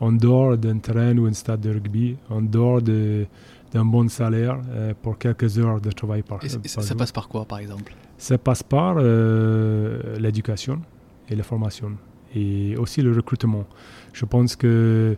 en 0.00 0.12
dehors 0.12 0.56
d'un 0.58 0.78
terrain 0.78 1.16
ou 1.18 1.26
un 1.26 1.32
stade 1.32 1.60
de 1.60 1.70
rugby, 1.70 2.16
en 2.30 2.40
dehors 2.42 2.82
de- 2.82 3.26
d'un 3.72 3.84
bon 3.84 4.08
salaire 4.08 4.58
euh, 4.70 4.92
pour 5.00 5.16
quelques 5.18 5.58
heures 5.58 5.80
de 5.80 5.90
travail 5.92 6.22
par, 6.22 6.42
Et, 6.44 6.48
ça, 6.48 6.58
par 6.58 6.68
ça 6.70 6.80
jour. 6.82 6.96
passe 6.96 7.12
par 7.12 7.28
quoi, 7.28 7.44
par 7.44 7.58
exemple? 7.58 7.94
Ça 8.18 8.36
passe 8.38 8.62
par 8.62 8.96
euh, 8.98 10.18
l'éducation 10.18 10.80
et 11.28 11.36
la 11.36 11.42
formation 11.42 11.92
et 12.34 12.76
aussi 12.76 13.02
le 13.02 13.12
recrutement. 13.12 13.64
Je 14.12 14.24
pense 14.24 14.56
que 14.56 15.16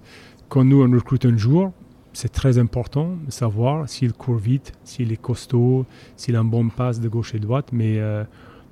quand 0.49 0.65
nous 0.65 0.83
on 0.83 0.91
recrute 0.91 1.25
un 1.27 1.37
joueur, 1.37 1.73
c'est 2.13 2.31
très 2.33 2.59
important 2.59 3.17
de 3.27 3.31
savoir 3.31 3.89
s'il 3.89 4.13
court 4.13 4.37
vite, 4.37 4.73
s'il 4.85 5.13
est 5.13 5.21
costaud, 5.21 5.87
s'il 6.17 6.37
a 6.37 6.41
un 6.41 6.45
bon 6.45 6.69
passe 6.69 7.01
de 7.01 7.09
gauche 7.09 7.35
et 7.35 7.39
de 7.39 7.45
droite. 7.45 7.69
Mais 7.73 7.99
euh, 7.99 8.25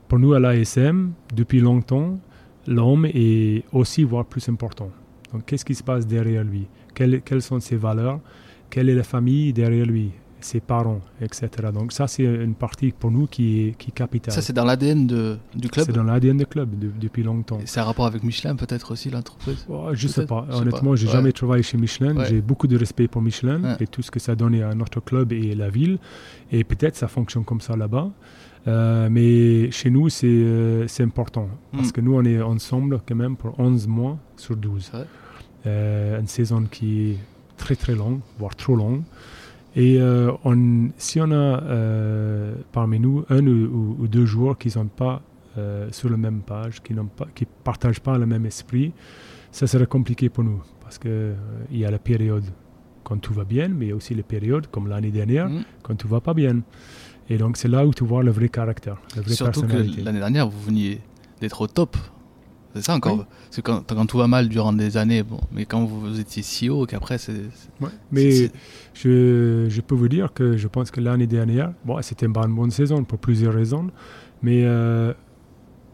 pour 0.09 0.19
nous 0.19 0.35
à 0.35 0.41
l'ASM, 0.41 1.13
depuis 1.35 1.61
longtemps, 1.61 2.19
l'homme 2.67 3.07
est 3.07 3.65
aussi 3.73 4.05
voire 4.05 4.27
plus 4.27 4.47
important. 4.49 4.91
Donc 5.33 5.47
qu'est-ce 5.47 5.65
qui 5.65 5.75
se 5.75 5.83
passe 5.83 6.07
derrière 6.07 6.45
lui? 6.45 6.67
Quelles, 6.95 7.23
quelles 7.23 7.43
sont 7.43 7.61
ses 7.61 7.77
valeurs? 7.77 8.21
Quelle 8.71 8.89
est 8.89 8.95
la 8.95 9.03
famille 9.03 9.53
derrière 9.53 9.87
lui 9.87 10.11
ses 10.43 10.61
parents, 10.61 11.01
etc. 11.21 11.49
Donc 11.75 11.93
ça, 11.93 12.07
c'est 12.09 12.23
une 12.25 12.55
partie 12.55 12.93
pour 12.93 13.11
nous 13.11 13.27
qui 13.27 13.61
est, 13.69 13.77
qui 13.77 13.89
est 13.91 13.93
capitale. 13.93 14.33
Ça, 14.33 14.41
c'est 14.41 14.55
dans 14.55 14.65
l'ADN 14.65 15.07
du 15.07 15.69
club 15.69 15.85
C'est 15.85 15.93
dans 15.93 16.03
l'ADN 16.03 16.39
du 16.39 16.47
club 16.47 16.79
de- 16.79 16.91
depuis 16.99 17.23
longtemps. 17.23 17.59
Et 17.61 17.67
C'est 17.67 17.81
un 17.81 17.85
rapport 17.85 18.07
avec 18.07 18.23
Michelin, 18.25 18.57
peut-être 18.57 18.91
aussi, 18.93 19.11
l'entreprise 19.11 19.67
Oh, 19.69 19.89
je 19.93 20.09
sais 20.09 20.15
Peut-être, 20.25 20.29
pas. 20.31 20.47
je 20.49 20.55
sais 20.55 20.63
Honnêtement, 20.63 20.97
j'ai 20.97 21.07
Ouais. 21.09 21.13
jamais 21.13 21.33
travaillé 21.33 21.63
chez 21.63 21.77
Michelin. 21.77 22.17
Ouais. 22.17 22.25
J'ai 22.27 22.41
beaucoup 22.41 22.67
de 22.69 22.79
respect 22.79 23.07
pour 23.07 23.21
Michelin 23.21 23.63
Ouais. 23.63 23.77
et 23.81 23.87
tout 23.87 24.01
ce 24.01 24.11
que 24.11 24.19
ça 24.19 24.35
donne 24.35 24.55
à 24.63 24.75
notre 24.75 25.01
club 25.01 25.31
et 25.35 25.55
la 25.55 25.69
ville. 25.69 25.99
Et 26.51 26.65
peut-être 26.65 26.97
ça 26.97 27.07
fonctionne 27.09 27.45
comme 27.45 27.61
ça 27.61 27.77
là-bas. 27.77 28.11
Euh, 28.67 29.09
mais 29.11 29.71
chez 29.73 29.91
nous, 29.91 30.09
c'est 30.09 30.27
euh, 30.27 30.87
important. 31.01 31.49
Parce 31.73 31.89
Mm. 31.89 31.93
que 31.93 32.01
nous, 32.01 32.15
on 32.15 32.25
est 32.25 32.41
ensemble 32.41 33.01
quand 33.07 33.15
même 33.15 33.37
pour 33.37 33.61
11 33.61 33.87
mois 33.87 34.17
sur 34.39 34.57
12. 34.57 34.85
C'est 34.91 34.97
vrai. 34.97 35.07
Euh, 35.67 36.19
une 36.19 36.27
saison 36.29 36.63
qui 36.71 37.19
très 37.65 37.77
très 37.77 37.95
longue, 37.95 38.21
voire 38.39 38.57
trop 38.57 38.75
longue. 38.75 39.03
Et 39.77 40.01
euh, 40.01 40.33
on, 40.45 40.89
si 40.97 41.21
on 41.21 41.31
a 41.31 41.63
euh, 41.63 42.55
parmi 42.73 42.99
nous 42.99 43.25
un 43.29 43.47
ou, 43.47 44.09
deux 44.09 44.27
joueurs 44.27 44.59
qui 44.59 44.69
ne 44.69 44.73
sont 44.73 44.87
pas 44.87 45.23
euh, 45.59 45.89
sur 45.93 46.09
la 46.09 46.17
même 46.17 46.41
page, 46.41 46.83
qui 46.83 46.93
ne 46.95 47.03
partagent 47.63 48.01
pas 48.01 48.19
le 48.19 48.27
même 48.27 48.47
esprit, 48.47 48.93
ça 49.53 49.67
serait 49.67 49.87
compliqué 49.87 50.29
pour 50.29 50.43
nous. 50.43 50.61
Parce 50.83 50.99
qu'il 50.99 51.37
il 51.71 51.79
y 51.79 51.85
a 51.85 51.91
la 51.91 52.01
période 52.01 52.45
quand 53.05 53.19
tout 53.19 53.35
va 53.35 53.45
bien, 53.45 53.69
mais 53.69 53.87
il 53.87 53.89
y 53.91 53.93
a 53.93 53.97
aussi 53.97 54.15
les 54.15 54.23
périodes, 54.25 54.67
comme 54.73 54.89
l'année 54.89 55.13
dernière, 55.13 55.49
Mm. 55.49 55.63
quand 55.83 55.97
tout 55.97 56.09
va 56.09 56.21
pas 56.21 56.35
bien. 56.35 56.57
Et 57.29 57.37
donc 57.39 57.57
c'est 57.57 57.69
là 57.69 57.87
où 57.87 57.93
tu 57.95 58.05
vois 58.05 58.23
le 58.25 58.33
vrai 58.33 58.49
caractère, 58.49 58.97
la 59.15 59.23
vraie 59.23 59.35
Surtout 59.35 59.63
que 59.63 59.77
l'année 60.05 60.19
dernière, 60.19 60.49
vous 60.49 60.61
veniez 60.61 61.01
d'être 61.41 61.61
au 61.61 61.69
top. 61.69 61.97
C'est 62.75 62.83
ça 62.83 62.95
encore 62.95 63.19
Oui. 63.19 63.25
Parce 63.45 63.57
que 63.57 63.61
quand, 63.63 63.83
quand 63.93 64.07
tout 64.07 64.19
va 64.19 64.29
mal 64.29 64.49
durant 64.49 64.73
des 64.73 64.97
années, 64.97 65.23
bon, 65.25 65.41
mais 65.53 65.65
quand 65.65 65.85
vous 65.85 66.21
étiez 66.21 66.43
si 66.43 66.69
haut, 66.69 66.87
qu'après, 66.87 67.19
c'est. 67.19 67.33
Ouais. 67.81 67.89
Mais 68.13 68.51
Je, 68.95 69.67
je 69.69 69.81
peux 69.81 69.95
vous 69.95 70.09
dire 70.09 70.33
que 70.33 70.57
je 70.57 70.69
pense 70.69 70.91
que 70.91 71.01
l'année 71.01 71.27
dernière, 71.27 71.73
bon, 71.85 72.01
c'était 72.03 72.27
une 72.27 72.33
bonne, 72.33 72.55
bonne 72.55 72.71
saison 72.71 73.03
pour 73.05 73.19
plusieurs 73.19 73.55
raisons, 73.55 73.89
mais 74.43 74.63
euh, 74.65 75.13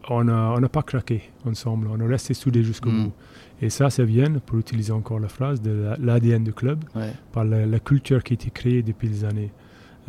on 0.09 0.23
n'a 0.23 0.53
on 0.57 0.61
pas 0.67 0.83
craqué 0.83 1.23
ensemble, 1.45 1.87
on 1.91 1.99
est 1.99 2.07
resté 2.07 2.33
soudés 2.33 2.63
jusqu'au 2.63 2.89
Mm. 2.91 3.03
bout. 3.05 3.13
Et 3.61 3.69
ça, 3.71 3.89
ça 3.89 4.03
vient, 4.03 4.31
pour 4.45 4.59
utiliser 4.59 4.91
encore 4.91 5.19
la 5.19 5.29
phrase, 5.29 5.61
de 5.61 5.71
la- 5.71 5.97
l'ADN 5.97 6.43
du 6.43 6.53
club, 6.53 6.83
ouais. 6.95 7.11
par 7.31 7.43
la, 7.43 7.65
la 7.65 7.79
culture 7.79 8.23
qui 8.23 8.33
a 8.33 8.35
été 8.35 8.51
créée 8.51 8.83
depuis 8.83 9.09
des 9.09 9.25
années. 9.25 9.51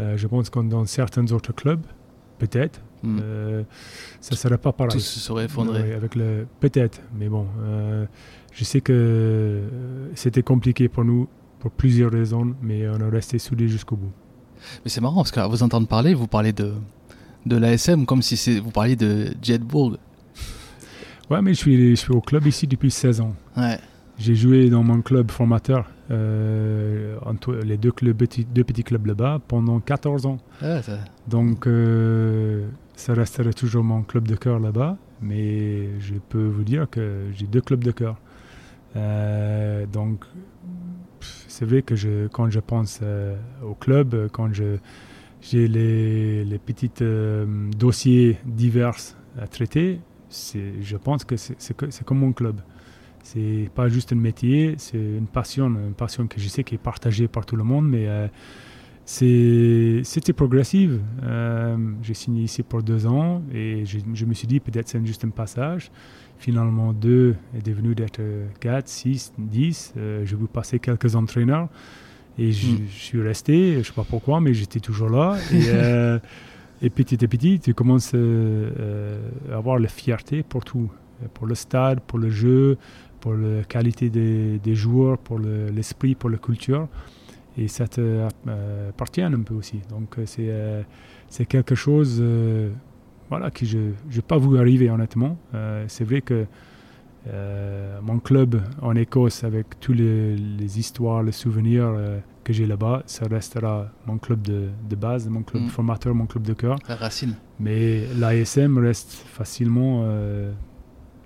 Euh, 0.00 0.16
je 0.18 0.26
pense 0.26 0.50
que 0.50 0.60
dans 0.60 0.84
certains 0.84 1.32
autres 1.32 1.52
clubs, 1.54 1.80
peut-être, 2.38 2.80
Mm. 3.02 3.18
euh, 3.22 3.62
ça 4.20 4.34
ne 4.34 4.36
serait 4.36 4.58
pas 4.58 4.72
pareil. 4.72 4.90
Tout 4.92 5.00
se 5.00 5.20
serait 5.20 5.44
effondré. 5.44 5.82
Ouais, 5.82 5.92
avec 5.94 6.14
le 6.14 6.46
peut-être, 6.60 7.00
mais 7.18 7.28
bon, 7.28 7.46
euh, 7.62 8.06
je 8.52 8.64
sais 8.64 8.80
que 8.80 8.92
euh, 8.92 10.08
c'était 10.14 10.42
compliqué 10.42 10.88
pour 10.88 11.04
nous 11.04 11.28
pour 11.60 11.70
plusieurs 11.70 12.10
raisons, 12.12 12.54
mais 12.62 12.88
on 12.88 12.98
est 13.00 13.08
resté 13.10 13.38
soudés 13.38 13.68
jusqu'au 13.68 13.96
bout. 13.96 14.12
Mais 14.84 14.90
c'est 14.90 15.00
marrant 15.00 15.16
parce 15.16 15.30
qu'à 15.32 15.46
vous 15.46 15.62
entendre 15.62 15.86
parler, 15.88 16.14
vous 16.14 16.26
parlez 16.28 16.52
de, 16.52 16.72
de 17.46 17.56
l'ASM 17.56 18.06
comme 18.06 18.22
si 18.22 18.58
vous 18.60 18.70
parliez 18.70 18.96
de 18.96 19.28
Jetbourg. 19.42 19.96
Ouais, 21.30 21.42
mais 21.42 21.52
je 21.54 21.58
suis, 21.58 21.90
je 21.90 21.94
suis 22.00 22.12
au 22.12 22.20
club 22.20 22.46
ici 22.46 22.66
depuis 22.66 22.90
16 22.90 23.20
ans. 23.20 23.34
Ouais. 23.56 23.78
J'ai 24.18 24.34
joué 24.34 24.70
dans 24.70 24.82
mon 24.82 25.00
club 25.02 25.30
formateur, 25.30 25.88
euh, 26.10 27.16
entre 27.24 27.54
les 27.54 27.76
deux, 27.76 27.92
clubs, 27.92 28.16
petits, 28.16 28.44
deux 28.44 28.64
petits 28.64 28.82
clubs 28.82 29.06
là-bas, 29.06 29.40
pendant 29.46 29.78
14 29.78 30.26
ans. 30.26 30.38
Ouais, 30.62 30.80
ça- 30.82 30.98
Donc, 31.28 31.66
euh, 31.66 32.66
ça 32.98 33.14
resterait 33.14 33.52
toujours 33.52 33.84
mon 33.84 34.02
club 34.02 34.26
de 34.26 34.34
cœur 34.34 34.58
là-bas. 34.58 34.98
mais 35.22 36.00
je 36.00 36.14
peux 36.14 36.46
vous 36.46 36.64
dire 36.64 36.90
que 36.90 37.26
j'ai 37.32 37.46
deux 37.46 37.60
clubs 37.60 37.82
de 37.82 37.92
cœur. 37.92 38.16
Euh, 38.96 39.86
donc, 39.86 40.24
c'est 41.20 41.64
vrai 41.64 41.82
que 41.82 41.94
quand 42.26 42.50
je 42.50 42.58
pense 42.58 42.98
euh, 43.02 43.36
au 43.64 43.74
club, 43.74 44.28
quand 44.32 44.52
j'ai 44.52 45.68
les, 45.68 46.44
les 46.44 46.58
petits 46.58 46.90
euh, 47.00 47.70
dossiers 47.76 48.38
divers 48.44 48.96
à 49.40 49.46
traiter, 49.46 50.00
je 50.30 50.96
pense 50.96 51.24
que 51.24 51.36
c'est, 51.36 52.04
comme 52.04 52.18
mon 52.18 52.32
club. 52.32 52.60
C'est 53.22 53.70
pas 53.76 53.88
juste 53.88 54.12
un 54.12 54.16
métier, 54.16 54.74
c'est 54.78 54.98
une 54.98 55.28
passion, 55.28 55.66
une 55.66 55.94
passion 55.94 56.26
que 56.26 56.40
je 56.40 56.48
sais 56.48 56.64
qui 56.64 56.74
est 56.74 56.78
partagée 56.82 57.28
par 57.28 57.46
tout 57.46 57.56
le 57.56 57.64
monde, 57.64 57.88
mais 57.88 58.08
c'était 59.10 60.34
progressif. 60.34 60.90
Euh, 61.22 61.76
j'ai 62.02 62.12
signé 62.12 62.42
ici 62.42 62.62
pour 62.62 62.82
deux 62.82 63.06
ans 63.06 63.42
et 63.54 63.86
je, 63.86 63.98
je 64.12 64.24
me 64.26 64.34
suis 64.34 64.46
dit 64.46 64.60
peut-être 64.60 64.86
c'est 64.88 65.04
juste 65.06 65.24
un 65.24 65.30
passage. 65.30 65.90
Finalement, 66.38 66.92
deux 66.92 67.34
est 67.56 67.64
devenu 67.64 67.94
d'être 67.94 68.20
quatre, 68.60 68.86
six, 68.88 69.32
dix. 69.38 69.94
Euh, 69.96 70.26
j'ai 70.26 70.36
vu 70.36 70.46
passer 70.46 70.78
quelques 70.78 71.16
entraîneurs 71.16 71.68
et 72.38 72.52
je, 72.52 72.66
Mm. 72.72 72.78
je 72.90 72.98
suis 72.98 73.22
resté. 73.22 73.78
Je 73.82 73.86
sais 73.88 73.94
pas 73.94 74.04
pourquoi, 74.04 74.40
mais 74.42 74.52
j'étais 74.52 74.78
toujours 74.80 75.08
là. 75.08 75.36
Et, 75.52 75.62
euh, 75.68 76.18
et 76.82 76.90
petit 76.90 77.24
à 77.24 77.28
petit, 77.28 77.58
tu 77.60 77.72
commences 77.72 78.12
à 78.14 79.56
avoir 79.56 79.78
la 79.78 79.88
fierté 79.88 80.42
pour 80.42 80.64
tout, 80.66 80.90
pour 81.32 81.46
le 81.46 81.54
stade, 81.54 82.00
pour 82.00 82.18
le 82.18 82.28
jeu, 82.28 82.76
pour 83.20 83.32
la 83.32 83.64
qualité 83.64 84.10
des, 84.10 84.58
des 84.58 84.74
joueurs, 84.74 85.16
pour 85.16 85.38
le- 85.38 85.70
l'esprit, 85.70 86.14
pour 86.14 86.28
la 86.28 86.36
culture. 86.36 86.88
Et 87.58 87.68
ça 87.68 87.88
te 87.88 88.00
euh, 88.00 88.88
appartient 88.90 89.22
un 89.22 89.42
peu 89.42 89.54
aussi. 89.54 89.80
Donc 89.90 90.18
euh, 90.18 90.22
c'est 90.26 90.46
euh, 90.48 90.82
c'est 91.28 91.44
quelque 91.44 91.74
chose 91.74 92.22
voilà, 93.28 93.50
que 93.50 93.66
je 93.66 93.78
n'ai 93.78 94.22
pas 94.26 94.38
vu 94.38 94.58
arriver 94.58 94.88
honnêtement. 94.90 95.36
C'est 95.88 96.04
vrai 96.04 96.22
que 96.22 96.46
euh, 97.26 97.98
mon 98.02 98.20
club 98.20 98.62
en 98.80 98.94
Écosse, 98.96 99.44
avec 99.44 99.78
tous 99.80 99.92
les, 99.92 100.78
histoires, 100.78 101.22
les 101.22 101.32
souvenirs 101.32 101.84
euh, 101.94 102.20
que 102.44 102.52
j'ai 102.52 102.64
là-bas, 102.66 103.02
ça 103.06 103.26
restera 103.26 103.88
mon 104.06 104.16
club 104.18 104.40
de, 104.42 104.68
de 104.88 104.96
base, 104.96 105.28
mon 105.28 105.42
club 105.42 105.64
Mm. 105.64 105.68
formateur, 105.68 106.14
mon 106.14 106.26
club 106.26 106.44
de 106.44 106.54
cœur. 106.54 106.76
La 106.88 106.96
racine. 106.96 107.34
Mais 107.60 108.04
l'ASM 108.18 108.78
reste 108.78 109.12
facilement 109.12 110.02
euh, 110.04 110.52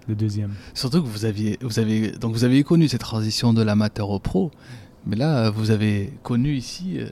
le 0.09 0.15
deuxième. 0.17 0.55
Surtout 0.75 1.03
que 1.03 1.09
vous 1.09 1.25
aviez, 1.25 1.59
vous 1.61 1.79
avez, 1.79 2.11
donc 2.13 2.33
vous 2.33 2.45
avez 2.45 2.65
connu 2.65 2.89
cette 2.89 3.03
transition 3.03 3.53
de 3.53 3.63
l'amateur 3.63 4.11
au 4.11 4.19
pro, 4.19 4.51
mais 5.07 5.17
là, 5.17 5.51
vous 5.51 5.71
avez 5.71 6.13
connu 6.23 6.55
ici 6.55 6.99
euh, 6.99 7.07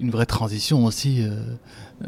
une 0.00 0.10
vraie 0.10 0.26
transition 0.26 0.84
aussi. 0.84 1.22
euh, 1.22 1.34
euh, 2.04 2.06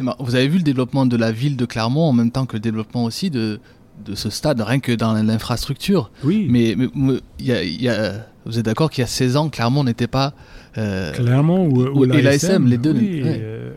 mar- 0.00 0.16
Vous 0.20 0.34
avez 0.34 0.48
vu 0.48 0.58
le 0.58 0.62
développement 0.64 1.06
de 1.06 1.16
la 1.16 1.32
ville 1.32 1.56
de 1.56 1.64
Clermont 1.66 2.08
en 2.08 2.12
même 2.12 2.30
temps 2.30 2.46
que 2.46 2.54
le 2.54 2.60
développement 2.60 3.04
aussi 3.04 3.30
de, 3.30 3.60
de 4.04 4.14
ce 4.14 4.30
stade, 4.30 4.60
rien 4.60 4.80
que 4.80 4.92
dans 4.92 5.12
l'infrastructure. 5.14 6.10
Oui, 6.24 6.46
Mais, 6.50 6.74
mais- 6.76 6.88
mais 6.94 7.14
il 7.38 7.46
y 7.46 7.52
a- 7.52 7.62
il 7.62 7.82
y 7.82 7.88
a- 7.88 8.26
vous 8.46 8.58
êtes 8.58 8.64
d'accord 8.64 8.90
qu'il 8.90 9.02
y 9.02 9.04
a 9.04 9.08
16 9.08 9.36
ans, 9.36 9.48
Clermont 9.50 9.84
n'était 9.84 10.06
pas. 10.06 10.34
euh, 10.78 11.12
Clairement, 11.12 11.64
ou, 11.64 11.82
ou- 11.82 12.04
et 12.04 12.22
l'ASM, 12.22 12.66
les 12.66 12.78
deux, 12.78 12.92
oui, 12.94 13.22
ouais. 13.22 13.38
euh, 13.40 13.72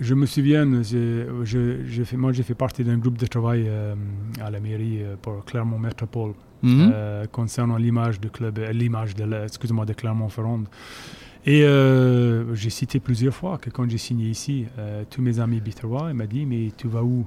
je 0.00 0.14
me 0.14 0.26
souviens, 0.26 0.66
je- 0.82 2.02
fait, 2.04 2.16
moi 2.16 2.32
j'ai 2.32 2.42
fait 2.42 2.54
partie 2.54 2.84
d'un 2.84 2.98
groupe 2.98 3.16
de 3.18 3.26
travail 3.26 3.64
euh, 3.68 3.94
à 4.42 4.50
la 4.50 4.60
mairie 4.60 4.98
pour 5.22 5.44
Clermont 5.44 5.78
Métropole 5.78 6.32
mhm. 6.62 6.90
euh, 6.92 7.26
concernant 7.26 7.76
l'image 7.76 8.20
du 8.20 8.30
club, 8.30 8.58
euh, 8.58 8.72
l'image 8.72 9.14
de, 9.14 9.44
excusez-moi, 9.44 9.86
de 9.86 9.92
Clermont-Ferrand. 9.92 10.64
Et 11.46 11.64
euh, 11.64 12.54
j'ai 12.54 12.70
cité 12.70 13.00
plusieurs 13.00 13.34
fois 13.34 13.56
que 13.56 13.70
quand 13.70 13.88
j'ai 13.88 13.98
signé 13.98 14.28
ici, 14.28 14.66
euh, 14.78 15.04
tous 15.08 15.22
mes 15.22 15.40
amis 15.40 15.60
biterrois, 15.60 16.08
ils 16.10 16.14
m'ont 16.14 16.26
dit 16.26 16.44
Mais 16.44 16.70
tu 16.76 16.88
vas 16.88 17.02
où? 17.02 17.26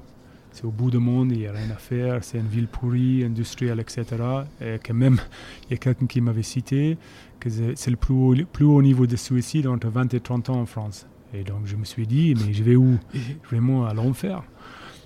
C'est 0.52 0.66
au 0.66 0.72
bout 0.72 0.92
du 0.92 1.00
monde, 1.00 1.32
il 1.32 1.40
n'y 1.40 1.48
a 1.48 1.52
rien 1.52 1.72
à 1.72 1.78
faire, 1.78 2.24
c'est 2.24 2.38
une 2.38 2.48
ville 2.48 2.68
pourrie, 2.68 3.24
industrielle, 3.24 3.80
etc. 3.80 4.06
Et 4.62 4.78
que 4.78 4.94
même, 4.94 5.20
il 5.66 5.72
y 5.72 5.74
a 5.74 5.78
quelqu'un 5.78 6.06
qui 6.06 6.22
m'avait 6.22 6.44
cité 6.44 7.00
que 7.40 7.50
c'est 7.50 7.90
le 7.90 7.98
plus 7.98 8.14
haut, 8.14 8.36
le 8.36 8.46
plus 8.46 8.64
haut 8.64 8.82
niveau 8.84 9.08
de 9.08 9.16
suicide 9.16 9.66
entre 9.66 9.88
20 9.88 10.14
et 10.14 10.20
30 10.20 10.52
ans 10.52 10.62
en 10.62 10.68
France. 10.68 11.08
Et 11.34 11.44
donc 11.44 11.66
je 11.66 11.76
me 11.76 11.86
suis 11.86 12.06
dit 12.06 12.36
Mais 12.36 12.54
je 12.54 12.64
vais 12.64 12.76
où? 12.76 13.00
Vraiment 13.50 13.88
à 13.88 13.96
l'enfer. 13.96 14.44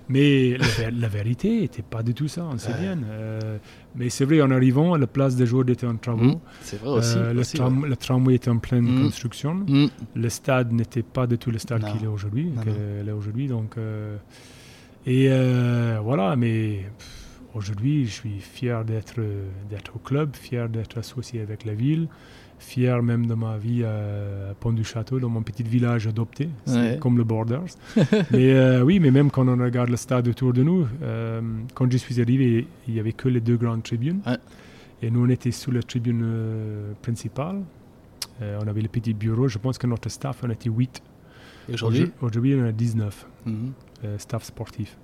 Mais 0.10 0.58
la, 0.92 1.08
vérité 1.10 1.62
n'était 1.62 1.82
pas 1.82 2.02
du 2.02 2.14
tout 2.14 2.28
ça, 2.30 2.46
on 2.50 2.58
sait 2.58 2.72
Ouais. 2.72 2.80
bien. 2.80 2.98
Euh, 3.10 3.58
mais 3.96 4.10
c'est 4.10 4.24
vrai, 4.24 4.42
en 4.42 4.52
arrivant, 4.52 4.96
la 4.96 5.08
place 5.08 5.36
des 5.36 5.46
joueurs 5.46 5.70
était 5.70 5.86
en 5.86 5.98
travaux. 5.98 6.24
Mhm. 6.24 6.40
C'est 6.62 6.80
vrai 6.80 6.92
aussi. 7.00 7.18
Euh, 7.18 7.34
le, 7.34 7.96
tramway 7.98 8.36
était 8.36 8.50
en 8.50 8.60
pleine 8.60 8.86
Mhm. 8.86 9.04
construction. 9.04 9.54
Mhm. 9.68 9.90
Le 10.16 10.30
stade 10.30 10.72
n'était 10.72 11.04
pas 11.04 11.28
du 11.28 11.38
tout 11.38 11.52
le 11.52 11.60
stade 11.60 11.84
qu'il 11.92 12.04
est 12.04 12.08
aujourd'hui. 12.08 12.52
Est 13.06 13.12
aujourd'hui 13.12 13.48
donc, 13.48 13.78
euh, 13.78 14.16
et 15.06 15.28
voilà, 16.02 16.36
mais 16.38 16.86
aujourd'hui, 17.54 18.06
je 18.06 18.12
suis 18.12 18.40
fier 18.40 18.86
d'être 18.86 19.20
d'être 19.70 19.96
au 19.96 20.00
club, 20.00 20.36
fier 20.36 20.70
d'être 20.70 20.98
associé 20.98 21.42
avec 21.42 21.66
la 21.66 21.74
ville, 21.74 22.08
fier 22.60 23.02
même 23.04 23.26
de 23.28 23.34
ma 23.34 23.58
vie 23.58 23.84
à 23.84 24.54
Pont 24.60 24.74
du 24.74 24.84
Château, 24.84 25.20
dans 25.20 25.30
mon 25.30 25.42
petit 25.44 25.64
village 25.64 26.08
adopté, 26.08 26.50
Ouais. 26.68 26.98
comme 27.00 27.18
le 27.18 27.24
Borders. 27.24 27.64
mais 28.32 28.52
euh, 28.54 28.82
oui, 28.82 29.00
mais 29.00 29.12
même 29.12 29.30
quand 29.32 29.48
on 29.48 29.58
regarde 29.64 29.90
le 29.90 29.98
stade 29.98 30.28
autour 30.28 30.54
de 30.54 30.64
nous, 30.64 30.88
euh, 31.04 31.42
quand 31.74 31.92
je 31.92 31.98
suis 31.98 32.20
arrivé, 32.22 32.68
il 32.88 32.94
n'y 32.96 33.00
avait 33.00 33.14
que 33.14 33.30
les 33.30 33.42
deux 33.42 33.58
grandes 33.58 33.84
tribunes. 33.84 34.22
Ouais. 34.26 34.38
Et 35.02 35.12
nous, 35.12 35.24
on 35.26 35.30
était 35.30 35.52
sous 35.52 35.72
la 35.72 35.84
tribune 35.84 36.22
euh, 36.24 36.94
principale. 37.02 37.62
On 38.42 38.68
avait 38.68 38.82
le 38.82 38.88
petit 38.88 39.14
bureau. 39.16 39.48
Je 39.48 39.58
pense 39.58 39.80
que 39.80 39.88
notre 39.88 40.10
staff, 40.10 40.42
on 40.44 40.50
était 40.52 40.70
8. 40.70 41.02
Et 41.70 41.74
aujourd'hui? 41.74 42.12
Aujourd'hui, 42.22 42.56
on 42.56 42.66
a 42.66 42.72
19 42.72 43.26
Mhm. 43.48 43.72
staff 44.20 44.44
sportif. 44.44 44.96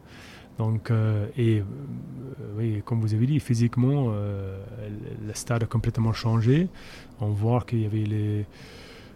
Donc, 0.60 0.92
euh, 0.92 1.26
et 1.38 1.60
euh, 1.60 1.64
oui, 2.58 2.82
comme 2.86 3.02
vous 3.02 3.14
avez 3.14 3.26
dit, 3.26 3.40
physiquement, 3.40 4.12
euh, 4.14 4.58
le- 5.28 5.34
stade 5.34 5.64
a 5.64 5.66
complètement 5.66 6.14
changé. 6.14 6.68
On 7.20 7.30
voit 7.30 7.62
qu'il 7.62 7.82
y 7.82 7.86
avait 7.86 8.04
les, 8.06 8.46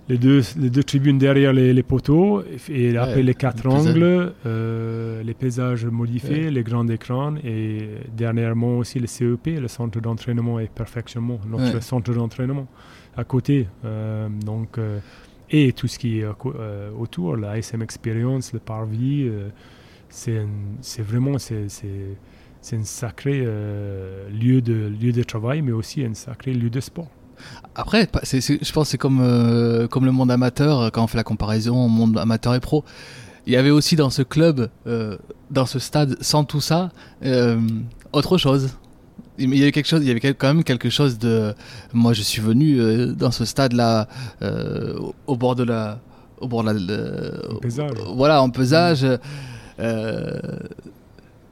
les, 0.10 0.18
deux, 0.18 0.42
les 0.58 0.70
deux 0.72 0.84
tribunes 0.84 1.20
derrière 1.20 1.54
les, 1.54 1.74
les 1.74 1.84
poteaux, 1.84 2.42
et 2.70 2.98
après 2.98 3.22
les 3.22 3.36
quatre 3.36 3.68
angles, 3.68 4.34
euh, 4.48 5.22
les 5.22 5.34
paysages 5.36 5.86
modifiés, 5.86 6.50
les 6.50 6.64
grands 6.64 6.88
écrans, 6.88 7.36
et 7.44 7.88
dernièrement 8.16 8.80
aussi 8.80 9.00
le 9.00 9.06
CEP, 9.08 9.46
le 9.60 9.68
centre 9.68 10.00
d'entraînement 10.02 10.60
et 10.60 10.68
perfectionnement, 10.68 11.40
notre 11.48 11.76
Ouais. 11.76 11.82
centre 11.82 12.12
d'entraînement 12.14 12.68
à 13.16 13.24
côté. 13.24 13.68
Donc, 14.44 14.80
et 15.52 15.72
tout 15.74 15.88
ce 15.88 16.00
qui 16.00 16.20
est 16.20 16.26
autour, 16.98 17.38
la 17.38 17.58
SM 17.60 17.82
Experience, 17.84 18.54
le 18.54 18.60
parvis, 18.60 19.30
c'est 20.10 21.02
vraiment 21.02 21.38
c'est 21.38 21.68
un 22.74 22.84
sacré 22.84 23.44
euh, 23.46 24.30
lieu, 24.30 24.62
de, 24.62 24.74
lieu 24.74 25.12
de 25.12 25.24
travail, 25.24 25.62
mais 25.62 25.72
aussi 25.72 26.04
un 26.04 26.14
sacré 26.14 26.54
lieu 26.54 26.70
de 26.70 26.80
sport. 26.80 27.08
Après, 27.76 28.10
je 28.24 28.72
pense 28.72 28.88
que 28.88 28.92
c'est 28.92 28.98
comme, 28.98 29.22
euh, 29.22 29.88
comme 29.88 30.06
le 30.06 30.12
monde 30.12 30.32
amateur, 30.32 30.82
euh, 30.82 30.90
quand 30.90 31.04
on 31.04 31.08
fait 31.08 31.18
la 31.18 31.24
comparaison 31.24 31.88
monde 31.88 32.18
amateur 32.18 32.56
et 32.56 32.60
pro. 32.60 32.84
Il 33.46 33.54
y 33.54 33.56
avait 33.56 33.70
aussi 33.70 33.96
dans 33.96 34.10
ce 34.10 34.24
club, 34.24 34.70
euh, 34.88 35.18
dans 35.52 35.66
ce 35.66 35.80
stade, 35.80 36.18
sans 36.20 36.44
tout 36.44 36.60
ça, 36.60 36.90
autre 38.12 38.38
chose. 38.38 38.72
Il 39.40 39.56
y 39.56 39.62
avait 39.62 39.72
quelque 39.72 39.88
chose, 39.88 40.02
il 40.02 40.08
y 40.08 40.12
avait 40.12 40.34
quand 40.34 40.48
même 40.48 40.64
quelque 40.64 40.90
chose 40.90 41.20
de. 41.20 41.54
Moi, 41.94 42.14
je 42.14 42.24
suis 42.24 42.42
venu 42.42 42.80
euh, 42.80 43.14
dans 43.14 43.32
ce 43.32 43.46
stade-là, 43.46 44.08
euh, 44.42 45.00
au, 45.28 45.36
bord 45.36 45.56
de 45.56 45.64
la, 45.64 46.00
au 46.40 46.48
bord 46.48 46.64
de 46.64 46.72
la, 46.72 48.14
voilà, 48.16 48.42
en 48.42 48.50
pesage. 48.50 49.06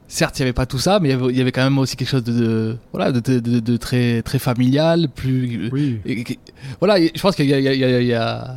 Certes, 0.08 0.38
il 0.38 0.42
n'y 0.42 0.44
avait 0.46 0.52
pas 0.52 0.66
tout 0.66 0.78
ça, 0.78 1.00
mais 1.00 1.10
il 1.10 1.36
y 1.36 1.40
avait, 1.40 1.52
quand 1.52 1.64
même 1.64 1.78
aussi 1.78 1.96
quelque 1.96 2.08
chose 2.08 2.24
de, 2.24 2.32
de- 2.32 2.76
voilà, 2.92 3.12
de, 3.12 3.20
de- 3.20 3.40
de- 3.40 3.60
de 3.60 3.76
très, 3.76 4.22
très 4.22 4.38
familial, 4.38 5.08
plus. 5.14 5.68
Oui, 5.72 6.00
Et- 6.06 6.20
et- 6.20 6.38
voilà, 6.80 6.98
je 7.00 7.20
pense 7.20 7.34
qu'il 7.36 7.46
y 7.46 7.54
a, 7.54 7.58
il 7.58 7.64
y 7.64 7.68
a- 7.68 7.74
il 7.74 7.80
y 7.80 7.84
a- 7.84 8.00
il 8.00 8.06
y 8.06 8.14
a- 8.14 8.56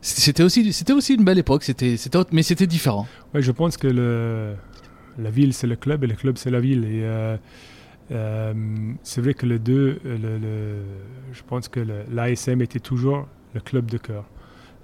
c'était 0.00 0.42
aussi, 0.44 0.72
c'était 0.72 0.92
aussi 0.92 1.14
une 1.14 1.24
belle 1.24 1.38
époque. 1.38 1.64
C'était, 1.64 1.96
mais 2.32 2.42
c'était 2.42 2.66
différent. 2.68 3.06
Ouais, 3.34 3.42
je 3.42 3.50
pense 3.52 3.76
que 3.76 3.88
le, 3.88 4.54
la 5.18 5.30
ville, 5.30 5.52
c'est 5.52 5.66
le 5.66 5.76
club 5.76 6.04
et 6.04 6.06
le 6.06 6.14
club, 6.14 6.36
c'est 6.38 6.50
la 6.50 6.60
ville. 6.60 6.84
Et 6.84 7.00
euh, 7.02 7.36
euh, 8.12 8.54
c'est 9.02 9.20
vrai 9.20 9.34
que 9.34 9.46
les 9.46 9.58
deux, 9.58 9.98
euh, 10.06 10.16
le, 10.18 10.38
le- 10.38 10.82
je 11.32 11.42
pense 11.46 11.66
que 11.68 11.80
l'ASM 12.12 12.62
était 12.62 12.78
toujours 12.78 13.26
le 13.54 13.60
club 13.60 13.90
de 13.90 13.98
cœur, 13.98 14.24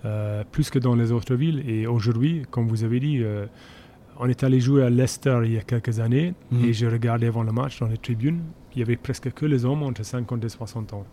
euh, 0.05 0.43
plus 0.51 0.71
que 0.71 0.81
dans 0.81 0.97
les 0.97 1.13
autres 1.13 1.37
villes. 1.37 1.63
Et 1.69 1.87
aujourd'hui, 1.87 2.43
comme 2.51 2.67
vous 2.67 2.83
avez 2.83 2.99
dit, 2.99 3.19
euh, 3.21 3.47
on 4.19 4.29
est 4.29 4.43
allé 4.45 4.61
jouer 4.61 4.83
à 4.85 4.91
Leicester 4.91 5.41
il 5.45 5.53
y 5.53 5.59
a 5.59 5.63
quelques 5.63 5.99
années 6.01 6.35
Mhm. 6.51 6.65
et 6.65 6.73
j'ai 6.73 6.89
regardé 6.89 7.27
avant 7.27 7.43
le 7.43 7.53
match 7.53 7.81
dans 7.81 7.89
les 7.89 7.99
tribunes. 7.99 8.41
Il 8.75 8.79
y 8.81 8.83
avait 8.83 8.97
presque 8.97 9.31
que 9.33 9.47
les 9.47 9.65
hommes 9.65 9.83
entre 9.83 10.05
50 10.05 10.45
et 10.45 10.49
60 10.49 10.93
ans. 10.93 11.07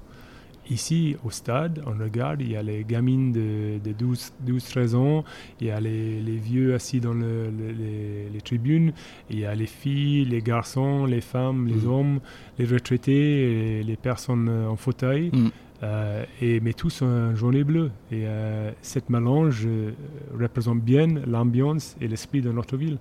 Ici, 0.71 1.15
au 1.25 1.31
stade, 1.31 1.81
on 1.87 1.97
regarde, 1.97 2.41
il 2.41 2.51
y 2.51 2.55
a 2.55 2.61
les 2.61 2.83
gamines 2.83 3.31
de, 3.31 3.79
de 3.83 3.91
12, 3.91 4.33
12, 4.41 4.63
13 4.65 4.93
ans, 4.93 5.23
il 5.59 5.67
y 5.67 5.71
a 5.71 5.79
les, 5.79 6.21
les 6.21 6.37
vieux 6.37 6.75
assis 6.75 6.99
dans 6.99 7.13
le- 7.15 7.49
le- 7.49 7.71
les, 7.71 8.29
les 8.31 8.41
tribunes, 8.41 8.93
il 9.31 9.39
y 9.39 9.45
a 9.45 9.55
les 9.55 9.65
filles, 9.65 10.25
les 10.25 10.41
garçons, 10.43 11.05
les 11.05 11.21
femmes, 11.21 11.65
les 11.67 11.73
Mhm. 11.85 11.89
hommes, 11.91 12.19
les 12.59 12.65
retraités, 12.65 13.79
et 13.79 13.83
les 13.83 13.95
personnes 13.97 14.47
en 14.47 14.75
fauteuil, 14.75 15.31
Mhm. 15.33 15.49
Euh, 15.81 16.25
et, 16.41 16.59
mais 16.59 16.73
tous 16.73 17.01
en 17.01 17.35
jaune 17.35 17.55
et 17.55 17.63
bleu. 17.63 17.91
Et 18.11 18.23
euh, 18.25 18.71
cette 18.81 19.09
mélange 19.09 19.63
euh, 19.65 19.91
représente 20.37 20.81
bien 20.81 21.07
l'ambiance 21.25 21.95
et 22.01 22.07
l'esprit 22.07 22.41
de 22.41 22.51
notre 22.51 22.77
ville. 22.77 22.97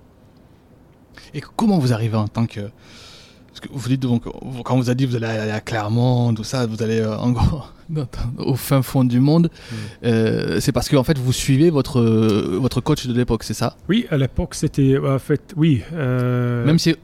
Et 1.33 1.41
comment 1.41 1.79
vous 1.79 1.93
arrivez 1.93 2.17
en 2.17 2.27
tant 2.27 2.45
que. 2.45 2.61
Parce 3.47 3.61
que 3.61 3.67
vous 3.71 3.89
dites 3.89 4.01
donc, 4.01 4.23
quand 4.63 4.75
on 4.75 4.77
vous 4.77 4.89
a 4.89 4.93
dit 4.93 5.05
vous 5.05 5.15
allez 5.15 5.25
aller 5.25 5.51
à 5.51 5.59
Clermont, 5.59 6.33
tout 6.33 6.43
ça, 6.43 6.65
vous 6.67 6.81
allez 6.83 7.03
en 7.03 7.31
gros 7.31 7.63
au 8.37 8.55
fin 8.55 8.83
fond 8.83 9.03
du 9.03 9.19
monde, 9.19 9.49
euh, 10.05 10.59
c'est 10.59 10.71
parce 10.71 10.87
que 10.87 10.95
en 10.95 11.03
fait 11.03 11.17
vous 11.17 11.33
suivez 11.33 11.71
votre, 11.71 11.99
votre 11.99 12.79
coach 12.79 13.07
de 13.07 13.13
l'époque, 13.13 13.43
c'est 13.43 13.55
ça? 13.55 13.75
Oui, 13.89 14.05
à 14.11 14.17
l'époque, 14.17 14.53
c'était. 14.53 14.97
En 14.99 15.19
fait, 15.19 15.53
oui. 15.57 15.81
Même 15.91 16.79
si. 16.79 16.95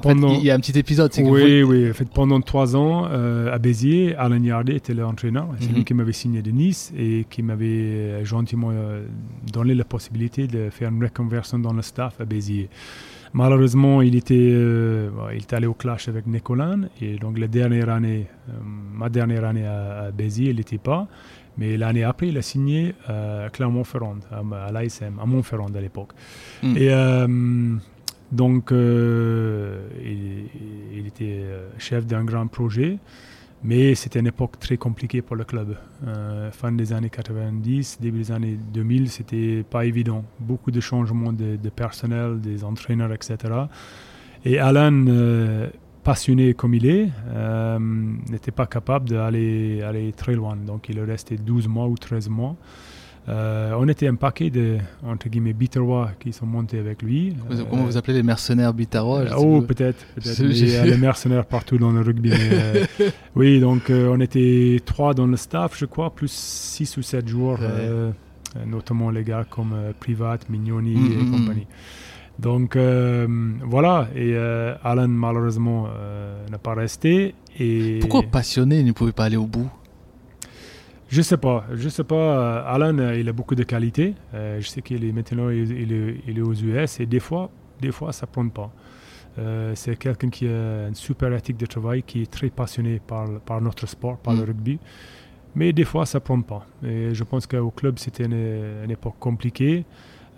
Pendant- 0.00 0.34
il 0.34 0.44
y 0.44 0.50
a 0.50 0.54
un 0.54 0.60
petit 0.60 0.78
épisode, 0.78 1.12
c'est 1.12 1.22
que 1.22 1.28
oui, 1.28 1.62
vous- 1.62 1.70
oui. 1.70 1.90
En 1.90 1.94
fait, 1.94 2.08
pendant 2.08 2.40
trois 2.40 2.76
ans, 2.76 3.06
euh, 3.10 3.52
à 3.54 3.58
Béziers, 3.58 4.14
Alain 4.16 4.42
Yardet 4.42 4.76
était 4.76 4.94
l'entraîneur. 4.94 5.48
C'est 5.60 5.68
Mhm. 5.70 5.74
lui 5.76 5.84
qui 5.84 5.94
m'avait 5.94 6.12
signé 6.12 6.42
de 6.42 6.50
Nice 6.50 6.92
et 6.98 7.26
qui 7.30 7.42
m'avait 7.42 7.66
euh, 7.66 8.24
gentiment 8.24 8.70
euh, 8.72 9.04
donné 9.52 9.74
la 9.74 9.84
possibilité 9.84 10.46
de 10.46 10.70
faire 10.70 10.90
une 10.90 11.02
reconversion 11.02 11.58
dans 11.58 11.72
le 11.72 11.82
staff 11.82 12.20
à 12.20 12.24
Béziers. 12.24 12.68
Malheureusement, 13.34 14.00
il 14.00 14.16
était, 14.16 14.34
euh, 14.52 15.10
il 15.34 15.42
était 15.42 15.56
allé 15.56 15.66
au 15.66 15.74
clash 15.74 16.08
avec 16.08 16.26
Nicolan 16.26 16.82
et 17.02 17.16
donc 17.18 17.38
la 17.38 17.46
dernière 17.46 17.90
année, 17.90 18.26
euh, 18.48 18.52
ma 18.94 19.08
dernière 19.10 19.44
année 19.44 19.66
à, 19.66 20.04
à 20.06 20.10
Béziers, 20.10 20.50
il 20.50 20.56
n'était 20.56 20.78
pas. 20.78 21.06
Mais 21.58 21.76
l'année 21.76 22.04
après, 22.04 22.28
il 22.28 22.38
a 22.38 22.42
signé 22.42 22.94
à 23.06 23.48
Clermont-Ferrand, 23.52 24.18
à, 24.30 24.66
à 24.68 24.72
l'ASM, 24.72 25.18
à 25.20 25.26
Montferrand 25.26 25.66
à 25.74 25.80
l'époque. 25.80 26.12
Mm. 26.62 26.76
Et 26.76 26.88
euh, 26.90 27.26
donc, 28.30 28.72
euh, 28.72 29.88
il, 30.04 31.06
était 31.06 31.40
euh, 31.40 31.68
chef 31.78 32.06
d'un 32.06 32.24
grand 32.24 32.46
projet, 32.46 32.98
mais 33.64 33.94
c'était 33.94 34.20
une 34.20 34.26
époque 34.26 34.58
très 34.58 34.76
compliquée 34.76 35.22
pour 35.22 35.34
le 35.34 35.44
club. 35.44 35.76
Euh, 36.06 36.50
fin 36.50 36.70
des 36.70 36.92
années 36.92 37.08
90, 37.08 37.98
début 38.00 38.18
des 38.18 38.32
années 38.32 38.58
2000, 38.72 39.10
c'était 39.10 39.64
pas 39.68 39.86
évident. 39.86 40.24
Beaucoup 40.40 40.70
de 40.70 40.80
changements 40.80 41.32
de, 41.32 41.56
personnel, 41.70 42.40
des 42.40 42.64
entraîneurs, 42.64 43.12
etc. 43.12 43.38
Et 44.44 44.58
Alan, 44.58 45.06
passionné 46.04 46.52
comme 46.52 46.74
il 46.74 46.86
est, 46.86 47.08
n'était 48.30 48.52
pas 48.52 48.66
capable 48.66 49.08
d'aller 49.08 49.82
aller 49.82 50.12
très 50.12 50.34
loin. 50.34 50.54
Donc, 50.54 50.90
il 50.90 50.98
est 50.98 51.04
resté 51.04 51.38
12 51.38 51.66
mois 51.66 51.88
ou 51.88 51.96
13 51.96 52.28
mois. 52.28 52.56
Euh, 53.28 53.74
on 53.78 53.86
était 53.88 54.06
un 54.06 54.14
paquet 54.14 54.48
de, 54.48 54.78
entre 55.06 55.28
guillemets, 55.28 55.52
Biterrois 55.52 56.12
qui 56.18 56.32
sont 56.32 56.46
montés 56.46 56.78
avec 56.78 57.02
lui. 57.02 57.34
Euh, 57.50 57.62
Comment 57.68 57.84
vous 57.84 57.96
appelez 57.98 58.14
les 58.14 58.22
mercenaires 58.22 58.72
bitarois 58.72 59.24
oh, 59.36 59.60
peut-être, 59.60 60.02
peut-être. 60.14 60.40
Il 60.40 60.90
des 60.90 60.96
mercenaires 60.96 61.44
partout 61.44 61.76
dans 61.76 61.92
le 61.92 62.00
rugby. 62.00 62.30
mais, 62.30 62.38
euh, 62.40 62.84
oui, 63.36 63.60
donc 63.60 63.90
euh, 63.90 64.10
on 64.14 64.20
était 64.20 64.80
trois 64.84 65.12
dans 65.12 65.26
le 65.26 65.36
staff, 65.36 65.76
je 65.78 65.84
crois, 65.84 66.14
plus 66.14 66.30
six 66.30 66.96
ou 66.96 67.02
sept 67.02 67.28
joueurs, 67.28 67.60
Ouais. 67.60 67.66
euh, 67.68 68.10
euh, 68.56 68.64
notamment 68.66 69.10
les 69.10 69.24
gars 69.24 69.44
comme 69.48 69.72
euh, 69.74 69.92
Privat, 69.98 70.38
Mignoni 70.48 70.94
Mm, 70.94 71.12
et 71.12 71.22
mm, 71.22 71.30
compagnie. 71.30 71.66
Donc 72.38 72.76
euh, 72.76 73.26
voilà, 73.64 74.08
et 74.14 74.32
euh, 74.34 74.74
Alan 74.84 75.08
malheureusement 75.08 75.86
euh, 75.92 76.46
n'a 76.50 76.58
pas 76.58 76.74
resté. 76.74 77.34
Et 77.58 77.98
Pourquoi 78.00 78.22
passionné, 78.22 78.82
ne 78.84 78.92
pouvez 78.92 79.12
pas 79.12 79.24
aller 79.24 79.36
au 79.36 79.46
bout? 79.46 79.68
Je 81.08 81.22
sais 81.22 81.36
pas, 81.38 81.64
je 81.74 81.88
sais 81.88 82.04
pas. 82.04 82.14
euh, 82.14 82.74
Alan, 82.74 82.96
euh, 82.98 83.18
il 83.18 83.28
a 83.28 83.32
beaucoup 83.32 83.54
de 83.54 83.62
qualités. 83.64 84.14
Euh, 84.34 84.60
je 84.60 84.68
sais 84.68 84.82
qu'il 84.82 85.04
est 85.04 85.12
maintenant 85.12 85.48
il, 85.48 85.70
il 85.72 85.92
est, 85.92 86.16
il 86.26 86.38
est 86.38 86.42
aux 86.42 86.52
US 86.54 87.00
et 87.00 87.06
des 87.06 87.20
fois, 87.20 87.50
des 87.80 87.92
fois, 87.92 88.12
ça 88.12 88.26
prend 88.26 88.48
pas. 88.48 88.70
Euh, 89.38 89.72
c'est 89.74 89.96
quelqu'un 89.96 90.30
qui 90.30 90.46
a 90.48 90.88
une 90.88 90.94
super 90.94 91.32
éthique 91.32 91.56
de 91.56 91.66
travail, 91.66 92.02
qui 92.02 92.22
est 92.22 92.30
très 92.30 92.50
passionné 92.50 93.00
par, 93.06 93.26
par 93.40 93.60
notre 93.60 93.86
sport, 93.86 94.18
par 94.18 94.34
Mm. 94.34 94.38
le 94.38 94.44
rugby. 94.44 94.78
Mais 95.54 95.72
des 95.72 95.84
fois, 95.84 96.04
ça 96.06 96.20
prend 96.20 96.40
pas. 96.42 96.66
Et 96.84 97.14
je 97.14 97.24
pense 97.24 97.46
qu'au 97.46 97.70
club, 97.70 97.98
c'était 97.98 98.24
une, 98.26 98.82
une 98.84 98.90
époque 98.90 99.14
compliquée 99.18 99.84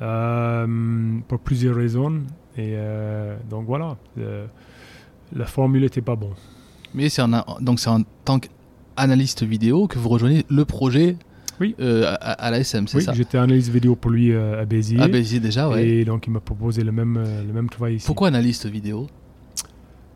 euh, 0.01 1.19
pour 1.29 1.41
plusieurs 1.41 1.75
raisons. 1.77 2.23
Et 2.57 2.75
donc 3.49 3.65
voilà, 3.67 3.97
la 5.33 5.47
formule 5.47 5.83
n'était 5.83 6.01
pas 6.03 6.17
bonne. 6.17 6.35
Mais 6.95 7.09
c'est 7.09 7.23
en, 7.23 7.31
donc 7.61 7.81
c'est 7.81 7.89
en 7.91 8.03
tant 8.25 8.39
qu'analyste 9.07 9.43
vidéo 9.43 9.87
que 9.87 9.99
vous 9.99 10.09
rejoignez 10.09 10.45
le 10.51 10.65
projet 10.65 11.17
Oui. 11.61 11.75
euh, 11.81 12.05
à, 12.21 12.33
à 12.33 12.51
l'ASM, 12.51 12.87
c'est 12.87 12.99
Oui, 12.99 13.03
ça 13.05 13.13
j'étais 13.13 13.39
analyste 13.39 13.71
vidéo 13.71 13.97
pour 13.97 14.11
lui 14.11 14.33
euh, 14.33 14.61
à 14.61 14.65
Béziers. 14.65 14.99
Ah, 15.01 15.09
Béziers 15.09 15.41
déjà, 15.41 15.69
ouais. 15.69 15.87
Et 15.89 16.05
donc, 16.05 16.27
il 16.27 16.31
m'a 16.33 16.41
proposé 16.41 16.83
le 16.85 16.93
même, 16.93 17.17
euh, 17.17 17.43
le 17.45 17.53
même 17.53 17.69
travail 17.69 17.97
ici. 17.97 18.07
Pourquoi 18.07 18.29
analyste 18.29 18.67
vidéo 18.67 19.07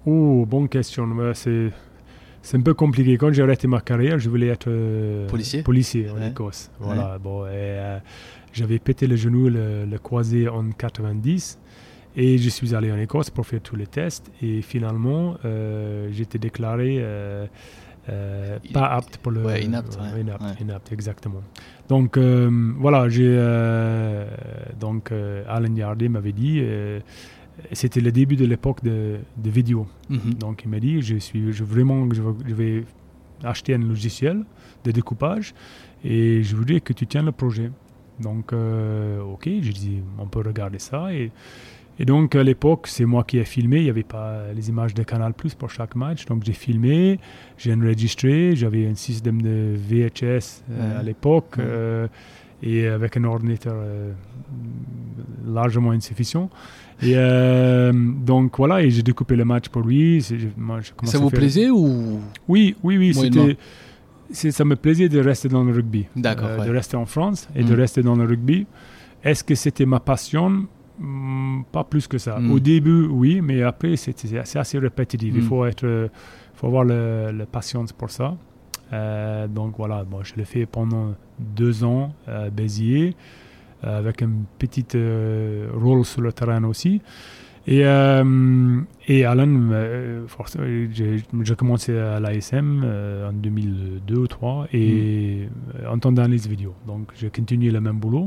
Oh, 0.06 0.44
bonne 0.46 0.68
question. 0.68 1.04
Ouais, 1.12 1.32
c'est, 1.34 1.70
c'est 2.42 2.56
un 2.58 2.60
peu 2.60 2.74
compliqué. 2.74 3.16
Quand 3.16 3.32
j'ai 3.32 3.42
arrêté 3.42 3.66
ma 3.66 3.80
carrière, 3.80 4.18
je 4.18 4.28
voulais 4.28 4.48
être 4.48 4.68
Policier 5.28 5.62
policier 5.62 6.10
en 6.10 6.16
Ouais. 6.16 6.28
Écosse. 6.28 6.70
Voilà. 6.78 7.18
Bon, 7.18 7.44
j'avais 8.52 8.78
pété 8.78 9.06
le 9.06 9.16
genou, 9.16 9.48
le, 9.48 9.86
le 9.86 9.98
croisé 9.98 10.46
en 10.48 10.70
90. 10.70 11.58
Et 12.16 12.38
je 12.38 12.48
suis 12.50 12.74
allé 12.74 12.92
en 12.92 12.98
Écosse 12.98 13.30
pour 13.30 13.46
faire 13.46 13.60
tous 13.62 13.76
les 13.76 13.86
tests. 13.86 14.30
Et 14.42 14.60
finalement, 14.60 15.36
j'étais 16.12 16.38
déclaré 16.38 17.02
euh, 18.08 18.58
pas 18.72 18.86
apte 18.86 19.16
pour 19.18 19.32
le. 19.32 19.44
ouais, 19.44 19.62
inapte, 19.64 19.98
ouais. 20.00 20.20
inapte, 20.20 20.42
Ouais. 20.42 20.54
inapte, 20.60 20.92
exactement. 20.92 21.42
Donc 21.88 22.16
euh, 22.16 22.50
voilà, 22.78 23.08
j'ai 23.08 23.26
euh, 23.28 24.26
donc 24.78 25.10
Alan 25.48 25.74
Yardy 25.74 26.08
m'avait 26.08 26.32
dit, 26.32 26.62
c'était 27.72 28.00
le 28.00 28.12
début 28.12 28.36
de 28.36 28.44
l'époque 28.44 28.82
de, 28.82 29.18
de 29.36 29.50
vidéo. 29.50 29.86
Mhm. 30.10 30.34
Donc 30.34 30.62
il 30.64 30.70
m'a 30.70 30.80
dit, 30.80 31.00
je 31.02 31.16
suis, 31.16 31.52
je 31.52 31.64
vraiment, 31.64 32.06
je, 32.12 32.22
vais- 32.22 32.48
je 32.48 32.54
vais 32.54 32.84
acheter 33.42 33.74
un 33.74 33.78
logiciel 33.78 34.44
de 34.84 34.90
découpage 34.90 35.54
et 36.04 36.42
je 36.42 36.56
voudrais 36.56 36.80
que 36.80 36.92
tu 36.92 37.06
tiennes 37.06 37.26
le 37.26 37.32
projet. 37.32 37.70
Donc 38.20 38.52
ok, 38.52 39.44
j'ai 39.44 39.72
dit, 39.72 40.02
on 40.18 40.26
peut 40.26 40.40
regarder 40.44 40.78
ça 40.78 41.12
et 41.12 41.32
et 41.98 42.04
donc 42.04 42.34
à 42.34 42.42
l'époque, 42.42 42.86
c'est 42.88 43.04
moi 43.04 43.22
qui 43.24 43.38
ai 43.38 43.44
filmé. 43.44 43.78
Il 43.78 43.84
n'y 43.84 43.90
avait 43.90 44.02
pas 44.02 44.52
les 44.54 44.68
images 44.68 44.94
de 44.94 45.02
Canal 45.02 45.32
Plus 45.32 45.54
pour 45.54 45.70
chaque 45.70 45.94
match. 45.94 46.24
Donc 46.26 46.42
j'ai 46.44 46.52
filmé, 46.52 47.18
j'ai 47.58 47.72
enregistré. 47.74 48.56
J'avais 48.56 48.86
un 48.86 48.94
système 48.94 49.40
de 49.42 49.74
VHS 49.76 50.62
euh, 50.70 51.00
à 51.00 51.02
l'époque 51.02 51.54
euh, 51.58 52.08
et 52.62 52.86
avec 52.88 53.16
un 53.16 53.24
ordinateur 53.24 53.74
euh, 53.76 54.12
largement 55.46 55.90
insuffisant. 55.92 56.50
Et 57.02 57.14
donc 58.24 58.56
voilà, 58.56 58.82
et 58.82 58.90
j'ai 58.90 59.02
découpé 59.02 59.36
le 59.36 59.44
match 59.44 59.68
pour 59.68 59.82
lui. 59.82 60.24
Moi, 60.56 60.80
Ça 61.04 61.18
vous 61.18 61.28
faire- 61.28 61.38
plaisait 61.38 61.70
ou 61.70 62.20
Oui, 62.48 62.76
oui, 62.82 62.98
oui. 62.98 63.14
C'était, 63.14 63.56
ça 64.52 64.64
me 64.64 64.74
plaisait 64.76 65.08
de 65.08 65.18
rester 65.20 65.48
dans 65.48 65.64
le 65.64 65.72
rugby. 65.72 66.06
D'accord, 66.16 66.48
Euh, 66.48 66.58
ouais. 66.60 66.66
De 66.66 66.70
rester 66.70 66.96
en 66.96 67.04
France 67.06 67.48
et 67.54 67.62
Mm. 67.62 67.66
de 67.68 67.74
rester 67.74 68.02
dans 68.02 68.16
le 68.16 68.24
rugby. 68.24 68.66
Est-ce 69.22 69.44
que 69.44 69.54
c'était 69.54 69.86
ma 69.86 70.00
passion? 70.00 70.66
Pas 71.72 71.84
plus 71.84 72.06
que 72.06 72.18
ça. 72.18 72.38
Mm. 72.38 72.52
Au 72.52 72.58
début, 72.60 73.06
oui, 73.06 73.40
mais 73.40 73.62
après, 73.62 73.96
c'est 73.96 74.56
assez 74.56 74.78
répétitif. 74.78 75.32
Il 75.34 75.42
Mm. 75.42 75.46
faut, 75.48 75.64
être, 75.66 75.84
euh, 75.84 76.08
faut 76.54 76.66
avoir 76.68 76.84
la 76.84 77.46
patience 77.46 77.92
pour 77.92 78.10
ça. 78.10 78.36
Euh, 78.92 79.48
donc 79.48 79.74
voilà, 79.76 80.04
bon, 80.04 80.22
je 80.22 80.34
l'ai 80.36 80.44
fait 80.44 80.66
pendant 80.66 81.14
deux 81.38 81.82
ans 81.84 82.12
à 82.28 82.50
Béziers, 82.50 83.16
euh, 83.84 83.98
avec 83.98 84.22
un 84.22 84.30
petit 84.58 84.86
euh, 84.94 85.68
rôle 85.74 86.04
sur 86.04 86.20
le 86.20 86.32
terrain 86.32 86.62
aussi. 86.64 87.00
Et, 87.66 87.80
et 89.08 89.24
Alan, 89.24 89.70
forcément, 90.26 90.64
j'ai, 90.92 91.22
commencé 91.56 91.96
à 91.96 92.20
l'ASM 92.20 92.84
en 93.26 93.32
2002 93.32 94.14
ou 94.14 94.26
2003 94.28 94.66
et 94.74 95.48
en 95.88 95.98
tant 95.98 96.12
d'analyse 96.12 96.46
vidéo. 96.46 96.74
Donc 96.86 97.12
j'ai 97.16 97.30
continué 97.30 97.70
le 97.70 97.80
même 97.80 97.98
boulot. 97.98 98.26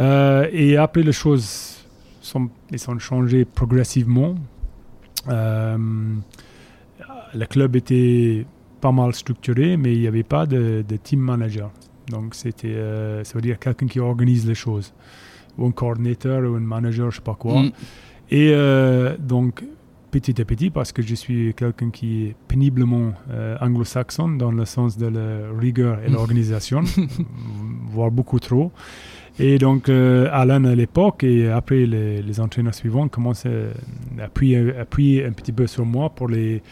Euh, 0.00 0.48
et 0.52 0.76
après, 0.76 1.02
les 1.02 1.12
choses 1.12 1.78
sont, 2.20 2.48
ils 2.70 2.78
sont 2.78 2.98
changées 2.98 3.44
progressivement. 3.44 4.34
Euh, 5.28 5.76
le 7.34 7.46
club 7.46 7.76
était 7.76 8.46
pas 8.80 8.92
mal 8.92 9.14
structuré, 9.14 9.76
mais 9.76 9.92
il 9.92 10.00
n'y 10.00 10.08
avait 10.08 10.22
pas 10.22 10.46
de, 10.46 10.84
de 10.86 10.96
team 10.96 11.20
manager. 11.20 11.70
Donc, 12.08 12.34
c'était, 12.34 12.68
euh, 12.68 13.22
ça 13.24 13.34
veut 13.34 13.42
dire 13.42 13.58
quelqu'un 13.58 13.86
qui 13.86 14.00
organise 14.00 14.46
les 14.46 14.54
choses. 14.54 14.92
Ou 15.58 15.66
un 15.66 15.72
coordinateur 15.72 16.42
ou 16.50 16.54
un 16.54 16.60
manager, 16.60 17.10
je 17.10 17.16
sais 17.16 17.22
pas 17.22 17.34
quoi. 17.34 17.62
Mm. 17.62 17.72
Et 18.30 18.54
donc, 19.18 19.64
petit 20.10 20.40
à 20.40 20.44
petit, 20.44 20.70
parce 20.70 20.92
que 20.92 21.02
je 21.02 21.14
suis 21.14 21.54
quelqu'un 21.54 21.90
qui 21.90 22.24
est 22.26 22.36
péniblement 22.48 23.12
euh, 23.30 23.56
anglo-saxon 23.60 24.28
dans 24.30 24.50
le 24.52 24.64
sens 24.64 24.96
de 24.98 25.06
la 25.06 25.50
rigueur 25.58 25.98
et 26.04 26.10
l'organisation, 26.10 26.82
voire 27.92 28.10
beaucoup 28.10 28.38
trop. 28.40 28.72
Et 29.38 29.58
donc, 29.58 29.88
euh, 29.88 30.28
Alan 30.32 30.64
à 30.64 30.74
l'époque 30.74 31.24
et 31.24 31.48
après 31.50 31.86
les, 31.86 32.20
les 32.22 32.40
entraîneurs 32.40 32.74
suivants 32.74 33.08
commencent 33.08 33.46
à 33.46 34.22
appuyer, 34.22 34.76
appuyer 34.76 35.24
un 35.24 35.32
petit 35.32 35.52
peu 35.52 35.66
sur 35.66 35.86
moi 35.86 36.10
pour 36.10 36.28
les, 36.28 36.62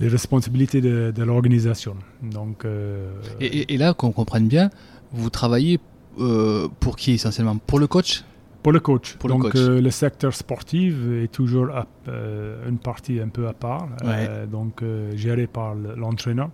les 0.00 0.08
responsabilités 0.08 0.80
de, 0.80 1.12
de 1.14 1.22
l'organisation. 1.22 1.94
Donc, 2.22 2.64
euh, 2.64 3.10
Et, 3.40 3.72
et- 3.72 3.78
là, 3.78 3.94
qu'on 3.94 4.12
comprenne 4.12 4.46
bien, 4.48 4.68
vous 5.12 5.30
travaillez 5.30 5.78
euh, 6.20 6.68
pour 6.80 6.96
qui 6.96 7.12
essentiellement? 7.12 7.56
Pour 7.56 7.78
le 7.78 7.86
coach? 7.86 8.24
Pour 8.62 8.72
le 8.72 8.80
coach. 8.80 9.16
Pour 9.16 9.28
le 9.28 9.34
Donc 9.34 9.42
coach. 9.42 9.56
euh, 9.56 9.80
le 9.80 9.90
secteur 9.90 10.32
sportif 10.34 10.94
est 11.22 11.30
toujours 11.32 11.68
à- 11.70 11.86
euh, 12.08 12.68
une 12.68 12.78
partie 12.78 13.18
un 13.20 13.28
peu 13.28 13.48
à 13.48 13.52
part, 13.52 13.88
euh, 14.04 14.46
donc 14.46 14.82
géré 15.16 15.46
par 15.46 15.74
le- 15.74 15.94
l'entraîneur. 15.96 16.50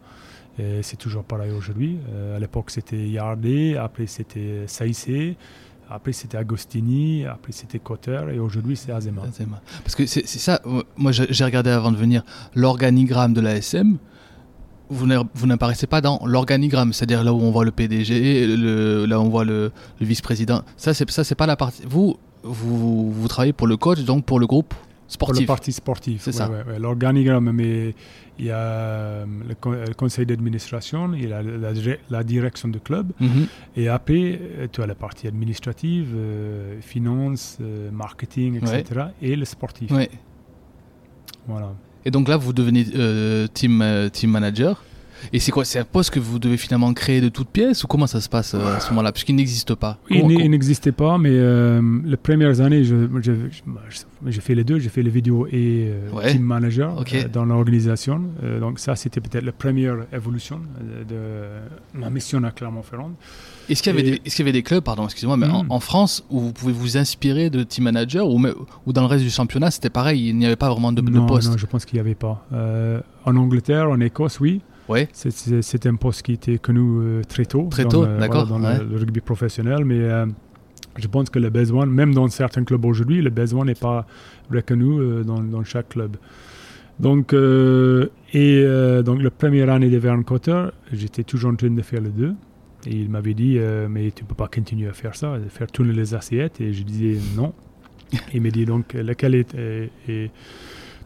Et 0.59 0.83
C'est 0.83 0.97
toujours 0.97 1.23
pareil 1.25 1.53
aujourd'hui. 1.53 1.99
À 2.35 2.39
l'époque 2.41 2.71
c'était 2.71 3.09
Yardé, 3.09 3.77
après 3.77 4.07
c'était 4.07 4.65
Saïsé, 4.67 5.37
Après, 5.91 6.13
c'était 6.13 6.37
Agostini. 6.37 7.25
Après, 7.25 7.51
c'était 7.51 7.79
Cotter. 7.79 8.21
Et 8.35 8.39
aujourd'hui, 8.39 8.77
c'est 8.77 8.93
Azema. 8.93 9.23
Azema. 9.23 9.59
Parce 9.83 9.95
que 9.95 10.05
c'est 10.05 10.27
ça, 10.27 10.61
moi 10.99 11.13
j'ai 11.13 11.27
j'ai 11.31 11.45
regardé 11.45 11.71
avant 11.71 11.91
de 11.91 11.97
venir 11.97 12.25
l'organigramme 12.55 13.33
de 13.33 13.41
la 13.41 13.55
SM. 13.57 13.97
Vous 14.91 15.07
n'a- 15.07 15.23
vous 15.35 15.47
n'apparaissez 15.47 15.87
pas 15.87 16.01
dans 16.01 16.21
l'organigramme, 16.25 16.93
c'est-à-dire 16.93 17.23
là 17.23 17.33
où 17.35 17.41
on 17.41 17.51
voit 17.51 17.65
le 17.65 17.71
PDG, 17.73 18.47
le, 18.47 19.05
là 19.07 19.19
où 19.21 19.23
on 19.25 19.29
voit 19.29 19.45
le, 19.45 19.71
le 20.01 20.07
vice-président. 20.07 20.63
Ça, 20.77 20.95
c'est 20.95 21.09
ça, 21.11 21.25
c'est 21.25 21.35
pas 21.35 21.47
la 21.47 21.57
partie. 21.57 21.83
Vous, 21.87 22.17
vous, 22.43 23.13
vous 23.13 23.29
travaillez 23.29 23.53
pour 23.53 23.67
le 23.67 23.77
coach, 23.77 24.01
donc 24.05 24.25
pour 24.25 24.41
le 24.41 24.47
groupe 24.47 24.73
Pour 24.73 24.79
le 24.79 25.09
sportif. 25.37 25.47
parti 25.47 25.73
sportif. 25.73 26.23
C'est 26.23 26.31
ouais, 26.31 26.37
ça. 26.37 26.51
ouais, 26.51 26.63
ouais. 26.67 26.79
L'organigramme, 26.79 27.51
mais 27.53 27.95
il 28.39 28.47
y 28.47 28.51
a 28.51 28.57
euh, 28.57 29.27
le, 29.49 29.85
le 29.89 29.95
conseil 29.95 30.25
d'administration, 30.25 31.13
il 31.13 31.29
y 31.29 31.33
a 31.33 31.43
la, 31.43 31.73
la- 31.73 31.97
la 32.09 32.25
direction 32.25 32.69
du 32.69 32.81
club. 32.81 33.13
Mhm. 33.21 33.47
Et 33.77 33.89
après, 33.89 34.41
euh, 34.41 34.67
tu 34.73 34.81
as 34.81 34.87
la 34.87 34.95
partie 34.95 35.27
administrative, 35.27 36.15
euh, 36.17 36.81
finance, 36.81 37.59
euh, 37.61 37.91
marketing, 37.91 38.57
etc. 38.57 39.07
Et 39.21 39.37
le 39.37 39.45
sportif. 39.45 39.91
Ouais. 39.91 40.09
Voilà. 41.47 41.73
Et 42.09 42.11
donc 42.11 42.27
là, 42.27 42.39
vous 42.39 42.55
devenez 42.55 42.87
euh, 42.97 43.47
team, 43.53 43.83
euh, 43.83 44.09
team 44.09 44.31
manager. 44.31 44.83
Et 45.35 45.41
c'est 45.41 45.51
quoi 45.51 45.67
C'est 45.67 45.79
un 45.79 45.85
poste 45.85 46.09
que 46.11 46.21
vous 46.21 46.39
devez 46.39 46.57
finalement 46.57 46.95
créer 46.95 47.21
de 47.21 47.29
toutes 47.29 47.49
pièces 47.51 47.85
ou 47.85 47.87
comment 47.87 48.07
ça 48.07 48.23
se 48.23 48.31
passe 48.31 48.55
euh, 48.55 48.77
à 48.77 48.81
ce 48.81 48.89
moment-là? 48.91 49.13
Puisqu'il 49.13 49.35
n'existe 49.37 49.75
pas. 49.75 49.99
Il 50.09 50.23
Comment- 50.23 50.29
n'est- 50.39 50.45
il 50.47 50.51
n'existait 50.51 50.93
pas, 50.93 51.19
mais 51.19 51.33
euh, 51.33 51.83
les 52.05 52.17
premières 52.17 52.63
années, 52.63 52.83
je- 52.85 53.09
je- 53.21 53.33
je- 53.91 54.31
j'ai 54.31 54.41
fait 54.41 54.55
les 54.55 54.65
deux. 54.65 54.79
J'ai 54.79 54.89
fait 54.89 55.03
les 55.03 55.11
vidéos 55.11 55.47
et 55.49 55.89
euh, 55.91 56.11
Ouais. 56.13 56.33
team 56.33 56.43
manager 56.43 57.05
dans 57.31 57.45
l'organisation. 57.45 58.23
Donc 58.61 58.79
ça, 58.79 58.97
c'était 58.97 59.21
peut-être 59.21 59.45
la 59.45 59.53
première 59.53 59.97
évolution 60.15 60.61
de 61.13 61.99
ma 62.01 62.09
mission 62.09 62.43
à 62.45 62.51
Clermont-Ferrand. 62.53 63.11
Est-ce 63.69 63.83
qu'il 63.83 63.93
y, 63.95 63.99
avait 63.99 64.07
Et- 64.07 64.11
des- 64.13 64.21
est-ce 64.25 64.37
qu'il 64.37 64.45
y 64.45 64.49
avait 64.49 64.53
des 64.59 64.63
clubs, 64.63 64.83
pardon, 64.83 65.05
excusez-moi, 65.05 65.37
mais 65.37 65.47
en, 65.47 65.65
Mm. 65.65 65.71
en 65.73 65.81
France 65.81 66.25
où 66.31 66.41
vous 66.41 66.53
pouvez 66.53 66.73
vous 66.73 66.97
inspirer 66.97 67.51
de 67.51 67.63
team 67.63 67.85
manager 67.85 68.29
ou, 68.29 68.41
dans 68.93 69.01
le 69.03 69.07
reste 69.07 69.25
du 69.25 69.31
championnat, 69.31 69.71
c'était 69.71 69.91
pareil, 69.91 70.29
il 70.29 70.37
n'y 70.37 70.47
avait 70.47 70.57
pas 70.57 70.71
vraiment 70.71 70.93
de, 70.93 71.01
de 71.01 71.11
non, 71.11 71.27
poste? 71.27 71.51
non, 71.51 71.59
je 71.59 71.67
pense 71.67 71.85
qu'il 71.85 71.97
n'y 71.97 72.01
avait 72.01 72.15
pas. 72.15 72.45
Euh, 72.53 73.01
en 73.25 73.37
Angleterre, 73.37 73.91
en 73.91 74.01
Écosse, 74.01 74.41
oui. 74.41 74.61
Ouais. 74.89 75.07
C'est- 75.13 75.87
un 75.87 75.97
poste 75.97 76.23
qui 76.23 76.33
était 76.33 76.57
connu 76.59 76.81
euh, 76.81 77.23
très 77.29 77.45
tôt. 77.45 77.69
Très 77.71 77.83
dans 77.85 77.89
tôt, 77.91 78.07
le- 78.07 78.19
d'accord, 78.19 78.47
voilà, 78.47 78.79
dans 78.79 78.85
le- 78.85 78.91
le, 78.91 78.97
rugby 78.99 79.21
professionnel, 79.21 79.85
mais 79.85 79.99
euh, 80.01 80.25
je 80.97 81.07
pense 81.09 81.29
que 81.29 81.39
le 81.39 81.51
besoin, 81.51 81.85
même 81.85 82.15
dans 82.15 82.27
certains 82.29 82.65
clubs 82.65 82.85
aujourd'hui, 82.87 83.21
le 83.21 83.29
besoin 83.31 83.67
n'est 83.67 83.75
pas 83.75 84.07
reconnu 84.51 85.23
dans, 85.25 85.41
dans 85.43 85.63
chaque 85.63 85.91
club. 85.91 86.17
Donc, 87.01 87.33
euh, 87.33 88.09
et 88.33 88.63
euh, 88.65 89.03
donc 89.03 89.23
la 89.23 89.31
première 89.31 89.71
année 89.71 89.89
de 89.91 89.99
Vern 89.99 90.25
Cotter, 90.25 90.65
j'étais 90.93 91.23
toujours 91.23 91.53
en 91.53 91.55
train 91.55 91.71
de 91.71 91.83
faire 91.83 92.01
les 92.01 92.09
deux. 92.11 92.35
Et 92.87 92.95
il 92.95 93.09
m'avait 93.11 93.35
dit, 93.35 93.59
euh, 93.59 93.89
mais 93.89 94.11
tu 94.13 94.25
peux 94.25 94.35
pas 94.35 94.49
continuer 94.49 94.89
à 94.89 94.93
faire 94.93 95.15
ça, 95.17 95.37
faire 95.49 95.67
tourner 95.71 95.93
les 95.93 96.15
assiettes. 96.15 96.61
Et 96.61 96.73
je 96.73 96.83
disais 96.85 97.19
non. 97.37 97.53
il 98.33 98.41
m'a 98.41 98.51
dit 98.51 98.65
donc, 98.65 98.95
laquelle 98.95 99.35
est, 99.35 99.55
est- 99.55 99.91
est 100.09 100.31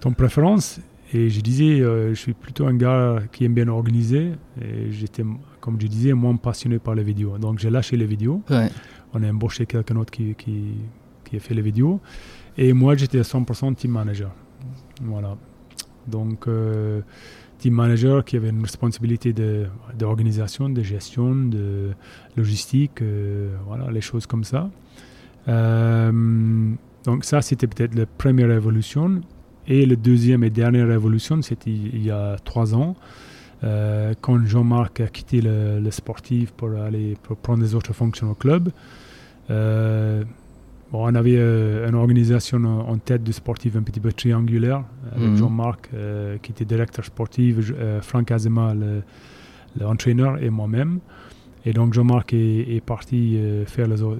ton 0.01 0.13
préférence? 0.13 0.81
Et 1.15 1.29
je 1.29 1.41
disais, 1.41 1.81
euh, 1.81 2.11
je 2.11 2.15
suis 2.15 2.33
plutôt 2.33 2.67
un 2.67 2.75
gars 2.75 3.21
qui 3.33 3.45
aime 3.45 3.55
bien 3.55 3.69
organiser. 3.69 4.33
Et 4.63 4.91
j'étais, 4.93 5.25
comme 5.61 5.79
je 5.81 5.87
disais, 5.87 6.13
moins 6.15 6.37
passionné 6.37 6.79
par 6.79 6.95
les 6.95 7.03
vidéos. 7.03 7.37
Donc 7.39 7.59
j'ai 7.59 7.71
lâché 7.71 7.97
les 7.97 8.07
vidéos. 8.07 8.43
Ouais. 8.51 8.69
On 9.15 9.23
a 9.23 9.29
embauché 9.31 9.67
quelqu'un 9.67 9.95
d'autre 9.95 10.11
qui, 10.11 10.35
qui, 10.35 10.73
qui 11.25 11.37
a 11.37 11.41
fait 11.41 11.55
les 11.55 11.61
vidéos. 11.63 12.01
Et 12.57 12.73
moi, 12.73 12.97
j'étais 12.97 13.19
à 13.19 13.23
100% 13.23 13.75
team 13.75 13.91
manager. 13.93 14.31
Voilà. 15.03 15.37
Donc, 16.07 16.49
euh, 16.49 17.01
manager 17.71 18.25
qui 18.25 18.37
avait 18.37 18.51
une 18.51 18.63
responsabilité 18.63 19.33
de- 19.33 19.67
d'organisation, 19.99 20.69
de, 20.69 20.83
gestion, 20.83 21.35
de 21.35 21.91
logistique, 22.37 23.03
euh, 23.03 23.55
voilà, 23.67 23.91
les 23.91 24.01
choses 24.01 24.27
comme 24.27 24.45
ça. 24.45 24.71
Euh, 25.49 26.13
donc, 27.05 27.25
ça, 27.25 27.43
c'était 27.43 27.67
peut-être 27.67 27.95
la 27.95 28.07
première 28.07 28.51
évolution. 28.51 29.21
Et 29.69 29.87
la 29.87 29.97
deuxième 29.97 30.43
et 30.45 30.51
dernière 30.51 30.91
évolution, 30.91 31.41
c'était 31.43 31.71
il 31.71 32.05
y 32.05 32.11
a 32.11 32.37
trois 32.45 32.75
ans. 32.75 32.97
Euh, 33.65 34.13
quand 34.21 34.45
Jean-Marc 34.45 35.01
a 35.01 35.07
quitté 35.07 35.41
le, 35.41 35.79
le 35.79 35.91
sportif 35.93 36.51
pour 36.53 36.71
aller 36.71 37.17
pour 37.23 37.37
prendre 37.37 37.63
des 37.63 37.75
autres 37.77 37.93
fonctions 37.93 38.31
au 38.33 38.35
club, 38.35 38.71
bon, 40.93 41.11
on 41.11 41.15
avait 41.15 41.37
euh, 41.37 41.89
une 41.89 41.95
organisation 41.95 42.63
en, 42.65 42.97
tête 42.99 43.25
du 43.25 43.33
sportif 43.33 43.75
un 43.77 43.83
petit 43.83 44.01
peu 44.01 44.13
triangulaire 44.13 44.85
avec 45.15 45.29
Mhm. 45.31 45.37
Jean-Marc 45.37 45.89
euh, 45.95 46.37
qui 46.43 46.53
était 46.53 46.65
directeur 46.65 47.05
sportif, 47.05 47.57
euh, 47.59 48.01
Franck 48.03 48.31
Azema 48.31 48.75
le- 48.75 49.03
l'entraîneur 49.81 50.43
et 50.43 50.51
moi-même. 50.51 51.01
Et 51.65 51.73
donc 51.73 51.95
Jean-Marc 51.95 52.33
est, 52.35 52.75
est 52.77 52.81
parti 52.81 53.37
euh, 53.37 53.65
faire 53.67 53.87
les, 53.87 54.03
au- 54.03 54.17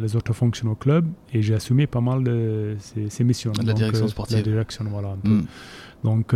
les 0.00 0.16
autres 0.16 0.32
fonctions 0.32 0.70
au 0.70 0.74
club 0.74 1.06
et 1.32 1.42
j'ai 1.42 1.54
assumé 1.54 1.86
pas 1.86 2.00
mal 2.00 2.24
de 2.24 2.74
ces, 2.78 3.10
ces 3.10 3.22
missions. 3.22 3.52
La 3.58 3.64
Donc, 3.64 3.76
direction 3.76 4.08
sportive. 4.08 4.36
La 4.38 4.42
direction, 4.42 4.84
voilà. 4.90 5.08
un 5.10 5.16
peu. 5.22 5.28
Mm. 5.28 5.46
Donc, 6.04 6.34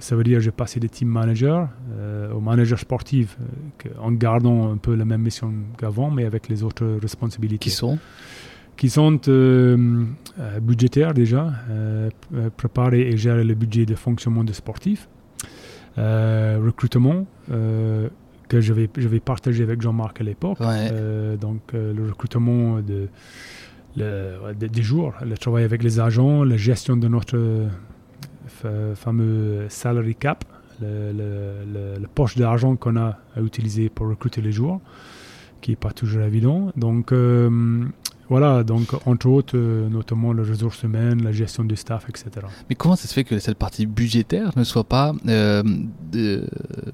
ça 0.00 0.16
veut 0.16 0.24
dire 0.24 0.38
que 0.38 0.44
j'ai 0.44 0.50
passé 0.50 0.80
de 0.80 0.86
team 0.88 1.08
manager 1.08 1.68
euh, 1.92 2.32
au 2.32 2.40
manager 2.40 2.78
sportif 2.78 3.36
euh, 3.40 3.44
que- 3.78 3.88
en 4.00 4.12
gardant 4.12 4.72
un 4.72 4.78
peu 4.78 4.94
la 4.94 5.04
même 5.04 5.22
mission 5.22 5.52
qu'avant, 5.78 6.10
mais 6.10 6.24
avec 6.24 6.48
les 6.48 6.62
autres 6.62 6.86
responsabilités. 7.00 7.58
Qui 7.58 7.70
sont? 7.70 7.98
Qui 8.80 8.88
sont 8.88 9.20
euh, 9.28 9.76
euh, 10.38 10.58
budgétaires 10.60 11.12
déjà, 11.12 11.52
euh, 11.70 12.08
préparer 12.56 13.02
et 13.10 13.16
gérer 13.18 13.44
le 13.44 13.54
budget 13.54 13.84
de 13.84 13.94
fonctionnement 13.94 14.42
de 14.42 14.54
sportif, 14.54 15.06
euh, 15.98 16.58
recrutement, 16.64 17.26
que 18.50 18.60
je 18.66 18.72
vais, 18.72 18.88
je 18.96 19.06
vais 19.06 19.20
partager 19.20 19.62
avec 19.64 19.82
Jean-Marc 19.82 20.22
à 20.22 20.24
l'époque. 20.24 20.60
Ouais. 20.60 20.88
Donc, 21.38 21.60
le 21.74 22.02
recrutement 22.08 22.80
de, 22.80 23.00
le- 23.98 24.54
de- 24.58 24.66
des 24.66 24.82
jours, 24.82 25.12
le 25.32 25.36
travail 25.36 25.64
avec 25.64 25.82
les 25.82 26.00
agents, 26.00 26.42
la 26.42 26.56
gestion 26.56 26.96
de 26.96 27.06
notre 27.16 27.38
fa- 28.46 28.94
fameux 28.94 29.66
salary 29.68 30.14
cap, 30.14 30.42
le, 30.80 31.12
le- 31.12 31.64
le- 31.74 31.98
le 32.00 32.08
poche 32.18 32.34
d'argent 32.38 32.76
qu'on 32.76 32.96
a 32.96 33.18
à 33.36 33.40
utiliser 33.42 33.90
pour 33.90 34.08
recruter 34.08 34.40
les 34.40 34.52
joueurs, 34.52 34.80
qui 35.60 35.72
n'est 35.72 35.76
pas 35.86 35.92
toujours 35.92 36.22
évident. 36.22 36.72
Donc, 36.76 37.12
euh, 37.12 37.84
voilà, 38.30 38.62
donc 38.62 38.90
entre 39.06 39.26
autres, 39.26 39.56
euh, 39.56 39.88
notamment 39.88 40.32
les 40.32 40.48
ressources 40.48 40.84
humaines, 40.84 41.20
la 41.24 41.32
gestion 41.32 41.64
du 41.64 41.74
staff, 41.74 42.08
etc. 42.08 42.46
Mais 42.68 42.76
comment 42.76 42.94
ça 42.94 43.08
se 43.08 43.12
fait 43.12 43.24
que 43.24 43.40
cette 43.40 43.58
partie 43.58 43.86
budgétaire 43.86 44.52
ne 44.54 44.62
soit 44.62 44.84
pas 44.84 45.12
euh, 45.26 45.64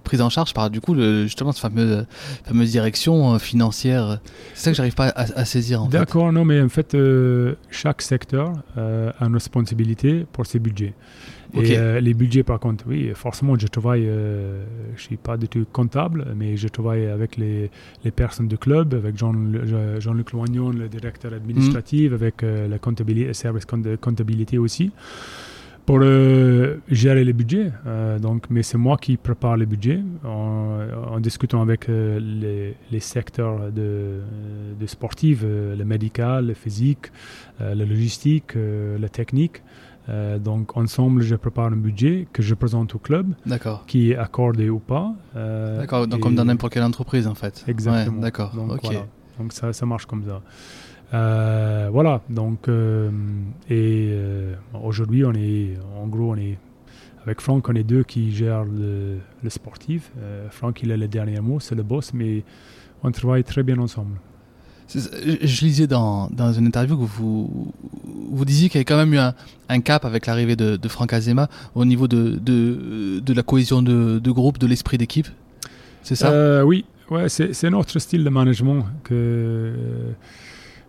prise 0.02 0.22
en 0.22 0.30
charge 0.30 0.54
par 0.54 0.70
du 0.70 0.80
coup 0.80 0.94
le, 0.94 1.24
justement 1.24 1.52
cette 1.52 1.60
fameuse, 1.60 2.06
fameuse 2.44 2.70
direction 2.70 3.34
euh, 3.34 3.38
financière? 3.38 4.20
C'est 4.54 4.64
ça 4.64 4.70
que 4.70 4.76
j'arrive 4.78 4.94
pas 4.94 5.08
à, 5.08 5.24
à 5.38 5.44
saisir 5.44 5.82
en. 5.82 5.88
D'accord, 5.88 6.32
non, 6.32 6.46
mais 6.46 6.58
en 6.58 6.70
fait, 6.70 6.96
chaque 7.70 8.00
secteur 8.00 8.54
a 8.74 9.26
une 9.26 9.34
responsabilité 9.34 10.24
pour 10.32 10.46
ses 10.46 10.58
budgets. 10.58 10.94
Et 11.54 11.78
euh, 11.78 12.00
les 12.00 12.14
budgets, 12.14 12.42
par 12.42 12.58
contre, 12.60 12.84
oui, 12.88 13.10
forcément, 13.14 13.56
je 13.58 13.66
travaille, 13.66 14.06
euh, 14.06 14.64
je 14.96 15.02
suis 15.02 15.16
pas 15.16 15.36
du 15.36 15.48
tout 15.48 15.64
comptable, 15.72 16.26
mais 16.36 16.56
je 16.56 16.68
travaille 16.68 17.06
avec 17.06 17.36
les, 17.36 17.70
les 18.04 18.10
personnes 18.10 18.48
du 18.48 18.58
club, 18.58 18.94
avec 18.94 19.16
Jean, 19.16 19.32
Jean- 19.64 20.00
Jean-Luc 20.00 20.32
Loignon, 20.32 20.70
le 20.70 20.88
directeur 20.88 21.32
administratif, 21.32 22.12
avec 22.12 22.42
euh, 22.42 22.68
la 22.68 22.78
comptabilité, 22.78 23.32
service 23.34 23.64
compta- 23.66 23.96
comptabilité 23.96 24.58
aussi, 24.58 24.90
pour 25.86 26.00
euh, 26.02 26.78
gérer 26.90 27.24
les 27.24 27.32
budgets. 27.32 27.70
Donc, 28.20 28.46
mais 28.50 28.64
c'est 28.64 28.76
moi 28.78 28.96
qui 28.96 29.16
prépare 29.16 29.56
les 29.56 29.66
budgets 29.66 30.00
en, 30.24 30.80
en 31.12 31.20
discutant 31.20 31.62
avec 31.62 31.86
les, 31.86 32.74
les 32.90 33.00
secteurs 33.00 33.70
de, 33.70 34.20
de 34.80 34.86
sportifs, 34.86 35.44
le 35.44 35.84
médical, 35.84 36.48
le 36.48 36.54
physique, 36.54 37.12
la 37.60 37.74
logistique, 37.74 38.54
la 39.00 39.08
technique. 39.08 39.62
Euh, 40.08 40.38
donc 40.38 40.76
ensemble, 40.76 41.22
je 41.22 41.34
prépare 41.34 41.66
un 41.66 41.76
budget 41.76 42.28
que 42.32 42.40
je 42.42 42.54
présente 42.54 42.94
au 42.94 42.98
club, 42.98 43.34
qui 43.86 44.12
est 44.12 44.16
accordé 44.16 44.68
ou 44.70 44.78
pas. 44.78 45.12
euh, 45.34 45.80
D'accord, 45.80 46.06
donc 46.06 46.18
et- 46.18 46.22
comme 46.22 46.34
dans 46.36 46.44
n'importe 46.44 46.72
quelle 46.74 46.84
entreprise 46.84 47.26
en 47.26 47.34
fait. 47.34 47.64
Exactement. 47.66 48.16
Ouais, 48.16 48.22
D'accord, 48.22 48.54
Donc, 48.54 48.72
ok. 48.72 48.80
voilà. 48.84 49.06
Donc 49.38 49.52
ça, 49.52 49.72
ça 49.72 49.84
marche 49.86 50.06
comme 50.06 50.24
ça. 50.24 50.40
Euh, 51.14 51.88
voilà. 51.92 52.20
Donc 52.30 52.68
et 53.68 54.16
aujourd'hui, 54.82 55.24
on 55.24 55.32
est 55.32 55.74
en 56.00 56.06
gros, 56.06 56.32
on 56.32 56.36
est 56.36 56.58
avec 57.24 57.40
Franck, 57.40 57.68
on 57.68 57.74
est 57.74 57.82
deux 57.82 58.04
qui 58.04 58.30
gèrent 58.32 58.64
le, 58.64 59.18
le 59.42 59.50
sportif. 59.50 60.12
Franck, 60.50 60.82
il 60.82 60.92
a 60.92 60.96
le 60.96 61.08
dernier 61.08 61.40
mot, 61.40 61.58
c'est 61.60 61.74
le 61.74 61.82
boss, 61.82 62.12
mais 62.14 62.44
on 63.02 63.10
travaille 63.10 63.42
très 63.44 63.62
bien 63.64 63.78
ensemble. 63.78 64.18
Je, 64.94 65.64
lisais 65.64 65.86
dans, 65.86 66.28
dans 66.30 66.52
une 66.52 66.66
interview 66.66 66.96
que 66.96 67.04
vous, 67.04 67.72
vous 68.30 68.44
disiez 68.44 68.68
qu'il 68.68 68.76
y 68.76 68.78
avait 68.78 68.84
quand 68.84 68.96
même 68.96 69.12
eu 69.14 69.18
un, 69.18 69.34
un 69.68 69.80
cap 69.80 70.04
avec 70.04 70.26
l'arrivée 70.26 70.54
de, 70.56 70.76
de 70.76 70.88
Franck 70.88 71.12
Azema 71.12 71.48
au 71.74 71.84
niveau 71.84 72.06
de, 72.06 72.38
de, 72.40 73.20
de 73.20 73.32
la 73.32 73.42
cohésion 73.42 73.82
de, 73.82 74.18
de 74.20 74.30
groupe, 74.30 74.58
de 74.58 74.66
l'esprit 74.66 74.96
d'équipe. 74.96 75.26
C'est 76.02 76.14
ça? 76.14 76.30
Euh, 76.30 76.62
Oui, 76.62 76.84
ouais, 77.10 77.28
c'est 77.28 77.70
notre 77.70 77.98
style 77.98 78.22
de 78.22 78.30
management 78.30 78.84
que, 79.02 79.72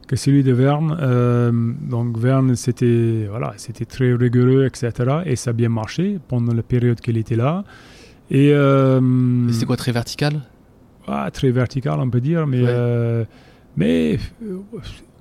que 0.08 0.16
celui 0.16 0.44
de 0.44 0.54
Verne. 0.54 0.96
Euh, 1.02 1.52
donc 1.90 2.20
Verne, 2.20 2.56
c'était 2.56 3.26
voilà, 3.30 3.56
très 3.90 4.14
rigoureux, 4.14 4.66
etc. 4.68 4.92
Et 5.26 5.36
ça 5.36 5.50
a 5.50 5.54
bien 5.54 5.70
marché 5.70 6.20
pendant 6.28 6.54
la 6.54 6.62
période 6.64 7.02
qu'il 7.02 7.18
était 7.18 7.36
là. 7.36 7.64
Et 8.30 8.54
euh, 8.54 9.50
C'était 9.52 9.66
quoi, 9.66 9.78
très 9.78 9.92
vertical? 9.92 10.42
Ah, 11.08 11.32
très 11.32 11.50
vertical, 11.50 12.00
on 12.00 12.10
peut 12.12 12.22
dire, 12.22 12.46
mais 12.46 12.62
Ouais. 12.62 13.26
Mais 13.78 14.18
euh, 14.44 14.58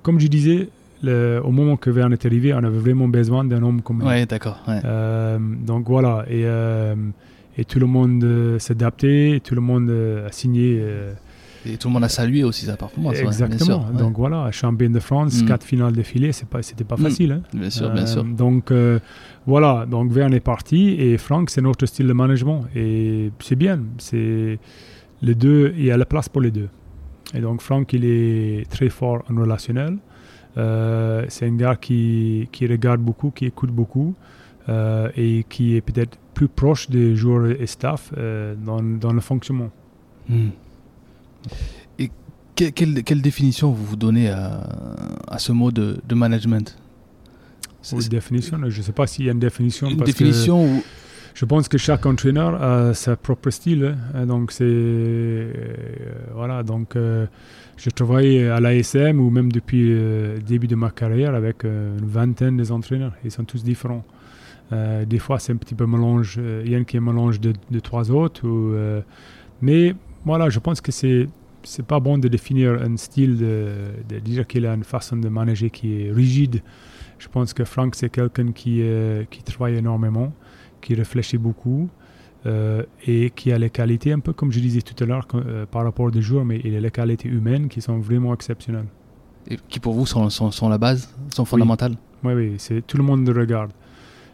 comme 0.01 0.19
je 0.19 0.27
disais, 0.27 0.67
le- 1.03 1.39
au 1.43 1.51
moment 1.51 1.77
que 1.77 1.89
Verne 1.89 2.13
est 2.13 2.25
arrivé, 2.25 2.53
on 2.53 2.57
avait 2.57 2.79
vraiment 2.79 3.07
besoin 3.07 3.43
d'un 3.45 3.61
homme 3.63 3.81
comme 3.81 3.99
lui. 4.01 4.07
Ouais, 4.07 4.25
d'accord. 4.25 4.59
ouais. 4.67 4.79
Euh, 4.83 5.37
donc 5.39 5.87
voilà, 5.87 6.25
et, 6.29 6.41
euh, 6.45 6.95
et 7.57 7.63
tout 7.65 7.79
le 7.79 7.85
monde 7.85 8.23
euh, 8.23 8.59
s'est 8.59 8.73
adapté, 8.73 9.39
tout 9.43 9.55
le 9.55 9.61
monde 9.61 9.89
a 10.27 10.31
signé. 10.31 10.81
Et 11.65 11.75
tout 11.77 11.89
le 11.89 11.93
monde 11.95 12.03
a 12.05 12.09
salué 12.09 12.43
aussi 12.45 12.65
sa 12.65 12.77
performance. 12.77 13.13
ouais, 13.13 13.19
bien 13.21 13.27
exactement. 13.29 13.81
sûr, 13.81 13.91
ouais. 13.93 13.99
Donc 13.99 14.15
voilà, 14.17 14.49
champion 14.51 14.89
de 14.89 14.99
France, 14.99 15.41
Mm. 15.41 15.45
quatre 15.47 15.65
finales 15.65 15.91
d'affilée, 15.91 16.31
c'est 16.31 16.47
pas, 16.47 16.61
c'était 16.61 16.85
pas 16.85 16.95
Mm. 16.95 17.01
facile. 17.03 17.31
hein. 17.33 17.41
Bien 17.53 17.69
sûr, 17.69 17.89
bien 17.91 18.05
sûr. 18.05 18.23
Donc 18.23 18.71
voilà, 19.45 19.85
donc 19.85 20.11
Verne 20.11 20.33
est 20.33 20.39
parti 20.39 20.95
et 20.99 21.17
Franck, 21.17 21.49
c'est 21.49 21.61
notre 21.61 21.85
style 21.85 22.07
de 22.07 22.13
management 22.13 22.61
et 22.75 23.31
c'est 23.39 23.55
bien. 23.55 23.79
C'est 23.97 24.59
les 25.21 25.35
deux, 25.35 25.73
il 25.77 25.85
y 25.85 25.91
a 25.91 25.97
la 25.97 26.05
place 26.05 26.29
pour 26.29 26.41
les 26.41 26.51
deux. 26.51 26.69
Et 27.33 27.39
donc 27.41 27.61
Franck, 27.61 27.93
il 27.93 28.05
est 28.05 28.69
très 28.69 28.89
fort 28.89 29.23
en 29.29 29.35
relationnel. 29.35 29.97
Euh, 30.57 31.25
c'est 31.29 31.45
un 31.45 31.55
gars 31.55 31.75
qui, 31.75 32.47
qui 32.51 32.65
regarde 32.67 33.01
beaucoup, 33.01 33.31
qui 33.31 33.45
écoute 33.45 33.69
beaucoup 33.69 34.15
euh, 34.69 35.09
et 35.15 35.45
qui 35.47 35.75
est 35.75 35.81
peut-être 35.81 36.17
plus 36.33 36.47
proche 36.47 36.89
des 36.89 37.15
joueurs 37.15 37.51
et 37.61 37.67
staff 37.67 38.11
euh, 38.17 38.55
dans, 38.55 38.81
dans 38.81 39.13
le 39.13 39.21
fonctionnement. 39.21 39.69
Hmm. 40.29 40.49
Et 41.99 42.09
que- 42.55 42.69
quelle, 42.69 43.03
quelle 43.03 43.21
définition 43.21 43.71
vous 43.71 43.85
vous 43.85 43.95
donnez 43.95 44.29
à, 44.29 44.61
à 45.27 45.37
ce 45.37 45.51
mot 45.51 45.71
de, 45.71 45.97
de 46.07 46.15
management? 46.15 46.77
C'est 47.81 48.09
définition, 48.09 48.57
je 48.67 48.77
ne 48.79 48.83
sais 48.83 48.91
pas 48.91 49.07
s'il 49.07 49.25
y 49.25 49.29
a 49.29 49.31
une 49.31 49.39
définition. 49.39 49.87
Une 49.89 49.97
parce 49.97 50.11
que- 50.11 50.17
définition 50.17 50.81
Je 51.39 51.45
pense 51.45 51.67
que 51.67 51.77
chaque 51.77 52.03
entraîneur 52.07 52.51
a 52.61 52.95
sa 52.95 53.15
propre 53.15 53.51
style. 53.51 53.95
hein. 54.15 54.25
Donc, 54.25 54.51
c'est. 54.51 54.63
euh, 54.65 55.53
voilà. 56.33 56.63
Donc, 56.63 56.95
euh, 56.95 57.27
je 57.77 57.91
travaille 57.91 58.43
à 58.47 58.59
l'ASM 58.59 59.19
ou 59.19 59.29
même 59.29 59.51
depuis 59.51 59.83
le 59.89 60.39
début 60.43 60.65
de 60.65 60.73
ma 60.75 60.89
carrière 60.89 61.35
avec 61.35 61.63
euh, 61.63 61.95
une 61.99 62.07
vingtaine 62.07 62.57
d'entraîneurs. 62.57 63.13
Ils 63.23 63.29
sont 63.29 63.43
tous 63.43 63.63
différents. 63.63 64.03
Euh, 64.73 65.05
des 65.05 65.19
fois, 65.19 65.37
c'est 65.37 65.53
un 65.53 65.57
petit 65.57 65.75
peu 65.75 65.85
mélange. 65.85 66.37
euh, 66.39 66.63
Il 66.65 66.71
y 66.71 66.75
en 66.75 66.81
a 66.81 66.83
qui 66.85 66.97
est 66.97 67.05
mélange 67.11 67.39
de, 67.39 67.53
de 67.69 67.79
trois 67.79 68.09
autres. 68.09 68.41
euh, 68.47 69.01
mais 69.61 69.93
voilà, 70.25 70.49
je 70.49 70.57
pense 70.59 70.81
que 70.81 70.91
c'est. 70.91 71.27
C'est 71.63 71.85
pas 71.85 71.99
bon 71.99 72.17
de 72.17 72.29
définir 72.29 72.81
un 72.81 72.95
style, 72.95 73.35
de, 73.37 74.19
dire 74.19 74.47
qu'il 74.47 74.65
a 74.65 74.73
une 74.73 74.85
façon 74.85 75.17
de 75.17 75.27
manager 75.27 75.69
qui 75.69 76.01
est 76.03 76.11
rigide. 76.13 76.61
Je 77.19 77.27
pense 77.27 77.53
que 77.53 77.65
Franck, 77.65 77.95
c'est 77.95 78.09
quelqu'un 78.09 78.53
qui, 78.53 78.77
euh, 78.81 79.23
qui 79.29 79.43
travaille 79.43 79.75
énormément 79.75 80.31
qui 80.81 80.95
réfléchit 80.95 81.37
beaucoup 81.37 81.89
euh, 82.45 82.83
et 83.05 83.29
qui 83.31 83.51
a 83.51 83.57
les 83.57 83.69
qualités, 83.69 84.11
un 84.13 84.19
peu 84.19 84.33
comme 84.33 84.51
je 84.51 84.59
disais 84.59 84.81
tout 84.81 85.01
à 85.03 85.07
l'heure 85.07 85.27
euh, 85.33 85.65
par 85.65 85.83
rapport 85.83 86.05
aux 86.05 86.21
joueurs, 86.21 86.45
mais 86.45 86.61
il 86.63 86.75
a 86.75 86.79
les 86.79 86.91
qualités 86.91 87.27
humaines 87.29 87.67
qui 87.67 87.81
sont 87.81 87.97
vraiment 87.99 88.33
exceptionnelles. 88.33 88.85
et 89.49 89.57
qui 89.69 89.79
pour 89.79 89.93
vous 89.93 90.05
sont, 90.05 90.29
sont, 90.29 90.51
sont 90.51 90.69
la 90.69 90.77
base, 90.77 91.13
sont 91.33 91.45
fondamentales? 91.45 91.95
Oui, 92.23 92.33
oui, 92.33 92.53
c'est, 92.57 92.85
tout 92.85 92.97
le 92.97 93.03
monde 93.03 93.27
le 93.27 93.39
regarde. 93.39 93.71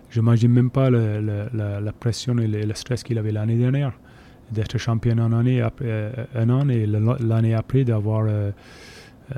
Je 0.09 0.19
n'imagine 0.19 0.51
même 0.51 0.69
pas 0.69 0.89
le- 0.89 1.21
le- 1.21 1.49
la, 1.53 1.79
la 1.81 1.91
pression 1.91 2.37
et 2.37 2.47
le, 2.47 2.61
le 2.61 2.73
stress 2.75 3.03
qu'il 3.03 3.17
avait 3.17 3.31
l'année 3.31 3.57
dernière, 3.57 3.93
d'être 4.51 4.77
champion 4.77 5.17
en 5.19 5.31
année, 5.31 5.61
après, 5.61 5.85
euh, 5.87 6.11
un 6.35 6.49
an 6.49 6.69
et 6.69 6.85
l'année 6.85 7.53
après 7.55 7.83
d'avoir 7.83 8.25
euh, 8.27 8.51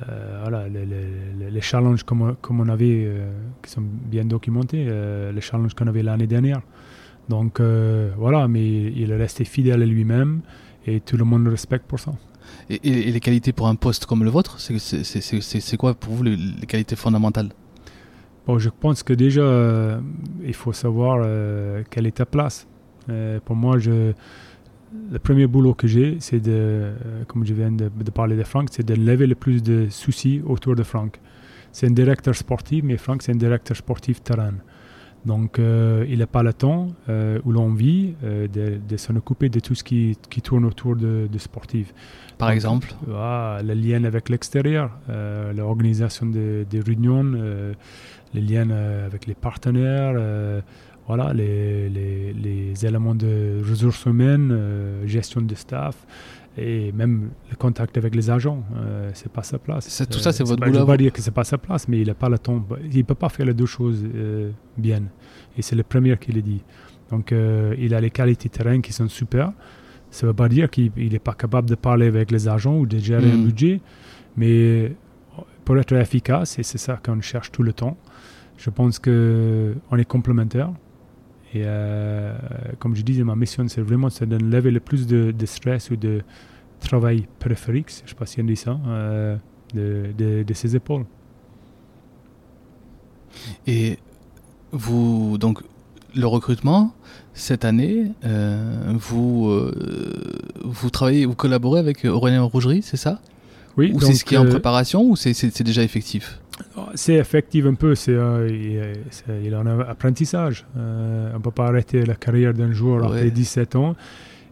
euh, 0.10 0.40
voilà, 0.42 0.68
les, 0.68 0.86
les- 0.86 1.52
les 1.52 1.62
challenges 1.62 2.04
comme, 2.04 2.36
comme 2.42 2.60
on 2.60 2.68
avait, 2.70 3.04
euh, 3.06 3.32
qui 3.62 3.70
sont 3.72 3.84
bien 3.84 4.26
documentés, 4.26 4.86
euh, 4.90 5.32
les 5.32 5.42
challenges 5.42 5.74
qu'on 5.76 5.88
avait 5.88 6.04
l'année 6.04 6.28
dernière. 6.28 6.62
Donc 7.30 7.60
euh, 7.60 8.12
voilà, 8.18 8.48
mais 8.48 8.66
il 9.02 9.12
est 9.12 9.16
resté 9.18 9.46
fidèle 9.46 9.82
à 9.82 9.86
lui-même 9.86 10.42
et 10.86 11.00
tout 11.00 11.18
le 11.18 11.24
monde 11.26 11.44
le 11.46 11.52
respecte 11.52 11.86
pour 11.88 12.00
ça. 12.00 12.14
et, 12.70 12.76
et- 12.84 13.08
et 13.10 13.12
les 13.12 13.20
qualités 13.20 13.52
pour 13.54 13.68
un 13.68 13.76
poste 13.76 14.06
comme 14.06 14.24
le 14.24 14.30
vôtre, 14.30 14.60
c'est- 14.60 15.78
quoi 15.78 15.94
pour 15.96 16.14
vous 16.14 16.24
les, 16.24 16.36
les 16.36 16.68
qualités 16.68 16.96
fondamentales? 16.96 17.50
Bon, 18.46 18.60
je 18.60 18.70
pense 18.70 19.02
que 19.02 19.14
déjà, 19.14 19.42
euh, 19.42 20.00
il 20.46 20.54
faut 20.54 20.72
savoir 20.72 21.20
euh, 21.26 21.82
quelle 21.90 22.06
est 22.06 22.18
ta 22.18 22.26
place. 22.28 22.68
Pour 23.46 23.56
moi, 23.56 23.78
je, 23.80 24.14
le 25.12 25.20
premier 25.20 25.48
boulot 25.48 25.74
que 25.74 25.88
j'ai, 25.88 26.18
c'est 26.20 26.40
de, 26.40 26.94
comme 27.28 27.46
je 27.46 27.54
viens 27.54 27.72
de, 27.72 27.90
de 27.90 28.12
parler 28.12 28.36
de 28.36 28.44
Franck, 28.44 28.70
c'est 28.72 28.86
de 28.86 28.94
lever 28.96 29.28
le 29.28 29.36
plus 29.36 29.62
de 29.64 29.88
soucis 29.90 30.42
autour 30.46 30.76
de 30.76 30.84
Franck. 30.84 31.20
C'est 31.72 31.88
un 31.88 31.92
directeur 31.92 32.34
sportif, 32.36 32.84
mais 32.84 32.98
Franck, 32.98 33.22
c'est 33.24 33.32
un 33.32 33.36
directeur 33.38 33.76
sportif 33.78 34.22
terrain. 34.24 34.54
Donc, 35.26 35.58
euh, 35.58 36.06
il 36.08 36.20
n'a 36.20 36.28
pas 36.28 36.44
le 36.44 36.54
temps 36.54 36.88
euh, 37.10 37.40
où 37.46 37.52
l'on 37.52 37.74
vit 37.74 38.14
euh, 38.24 38.48
de, 38.48 38.78
de 38.88 38.98
s'en 38.98 39.16
occuper 39.16 39.50
de 39.50 39.60
tout 39.60 39.74
ce 39.74 39.84
qui, 39.84 40.18
qui 40.30 40.42
tourne 40.42 40.66
autour 40.66 40.96
de, 40.96 41.28
de 41.32 41.38
sportif. 41.40 41.94
Par 42.38 42.50
Donc, 42.50 42.56
exemple 42.56 42.90
ah, 43.14 43.60
le 43.64 43.74
lien 43.74 44.04
avec 44.04 44.30
l'extérieur, 44.30 44.92
l'organisation 45.56 46.26
des, 46.28 46.66
des 46.66 46.80
réunions, 46.82 47.24
les 48.34 48.42
liens 48.42 48.70
avec 48.70 49.26
les 49.26 49.34
partenaires, 49.36 50.16
voilà, 51.08 51.34
les, 51.34 51.90
les- 51.90 52.34
les 52.34 52.86
éléments 52.86 53.16
de 53.16 53.62
ressources 53.70 54.06
humaines, 54.06 54.52
gestion 55.06 55.42
de 55.42 55.56
staff 55.56 55.96
et 56.58 56.92
même 56.94 57.32
le 57.50 57.56
contact 57.56 57.98
avec 57.98 58.16
les 58.16 58.30
agents. 58.30 58.64
euh, 58.78 59.12
c'est 59.14 59.32
pas 59.32 59.44
sa 59.44 59.58
place. 59.60 60.04
Tout 60.10 60.20
ça, 60.20 60.32
c'est 60.32 60.44
votre 60.44 60.60
pas- 60.60 60.66
boulot 60.68 60.74
Je 60.76 60.80
ne 60.80 60.86
veux 60.86 60.92
pas 60.94 60.98
dire 60.98 61.12
que 61.12 61.22
c'est 61.22 61.32
pas 61.32 61.44
sa 61.44 61.58
place, 61.58 61.88
mais 61.88 62.00
il 62.02 62.08
n'a 62.08 62.14
pas 62.14 62.30
le 62.30 62.38
temps. 62.40 62.66
Il 62.92 62.98
ne 62.98 63.04
peut 63.04 63.16
pas 63.16 63.30
faire 63.30 63.46
les 63.46 63.54
deux 63.54 63.66
choses 63.66 64.04
euh, 64.16 64.52
bien. 64.78 65.04
Et 65.58 65.62
c'est 65.62 65.76
le 65.76 65.84
premier 65.84 66.16
qui 66.18 66.32
le 66.32 66.42
dit. 66.42 66.62
Donc, 67.12 67.32
euh, 67.32 67.76
il 67.78 67.94
a 67.94 68.00
les 68.02 68.10
qualités 68.10 68.50
terrain 68.50 68.80
qui 68.82 68.94
sont 68.94 69.08
super. 69.10 69.52
Ça 70.10 70.26
ne 70.26 70.32
veut 70.32 70.36
pas 70.36 70.48
dire 70.50 70.70
qu'il 70.70 70.92
n'est 70.98 71.20
pas 71.20 71.34
capable 71.34 71.70
de 71.70 71.76
parler 71.76 72.08
avec 72.08 72.32
les 72.32 72.48
agents 72.48 72.78
ou 72.78 72.86
de 72.86 72.98
gérer 72.98 73.30
un 73.32 73.38
Mm. 73.38 73.44
budget, 73.46 73.82
mais 74.38 74.96
pour 75.66 75.78
être 75.78 75.94
efficace, 75.94 76.58
et 76.60 76.64
c'est 76.64 76.78
ça 76.78 77.00
qu'on 77.04 77.20
cherche 77.22 77.52
tout 77.52 77.64
le 77.64 77.74
temps, 77.74 77.98
je 78.58 78.70
pense 78.70 78.98
qu'on 79.00 79.98
est 79.98 80.06
complémentaires. 80.08 80.72
Et 81.56 81.62
euh, 81.64 82.36
comme 82.80 82.98
je 82.98 83.02
disais, 83.02 83.24
ma 83.24 83.36
mission, 83.36 83.66
c'est 83.70 83.80
vraiment 83.80 84.10
c'est 84.10 84.28
de 84.28 84.36
lever 84.36 84.72
le 84.72 84.82
plus 84.82 85.08
de, 85.08 85.32
de 85.32 85.46
stress 85.46 85.90
ou 85.90 85.96
de 85.96 86.22
travail 86.82 87.28
périphérique, 87.40 87.90
je 87.90 88.04
ne 88.04 88.08
sais 88.10 88.16
pas 88.16 88.26
si 88.26 88.42
on 88.42 88.44
dit 88.44 88.58
ça, 88.58 88.78
euh, 88.86 89.38
de, 89.74 90.08
de, 90.18 90.44
de 90.44 90.54
ses 90.54 90.76
épaules. 90.76 91.06
Et 93.66 93.98
vous, 94.74 95.38
donc, 95.38 95.62
le 96.14 96.28
recrutement, 96.28 96.94
cette 97.34 97.64
année, 97.64 98.12
euh, 98.26 98.92
vous, 98.94 99.50
vous 100.62 100.90
travaillez, 100.90 101.26
vous 101.26 101.36
collaborez 101.36 101.80
avec 101.80 102.04
Aurélien 102.04 102.42
Rougerie, 102.42 102.82
c'est 102.82 102.98
ça? 102.98 103.22
Oui, 103.78 103.94
Ou 103.94 104.02
c'est 104.02 104.14
ce 104.14 104.26
qui 104.26 104.36
est 104.36 104.38
en 104.38 104.46
préparation 104.46 105.04
ou 105.04 105.16
c'est 105.16 105.64
déjà 105.64 105.84
effectif? 105.84 106.42
C'est 106.96 107.16
effectif 107.16 107.66
un 107.66 107.74
peu, 107.74 107.96
c'est, 107.96 108.14
euh, 108.14 108.94
il, 109.44 109.56
en 109.56 109.66
a 109.66 109.72
un 109.72 109.80
apprentissage. 109.82 110.66
Euh, 110.78 111.32
on 111.34 111.38
ne 111.38 111.44
peut 111.44 111.52
pas 111.52 111.68
arrêter 111.68 112.06
la 112.06 112.16
carrière 112.16 112.54
d'un 112.54 112.72
joueur 112.72 113.02
Ouais. 113.02 113.18
après 113.18 113.32
17 113.32 113.76
ans 113.76 113.96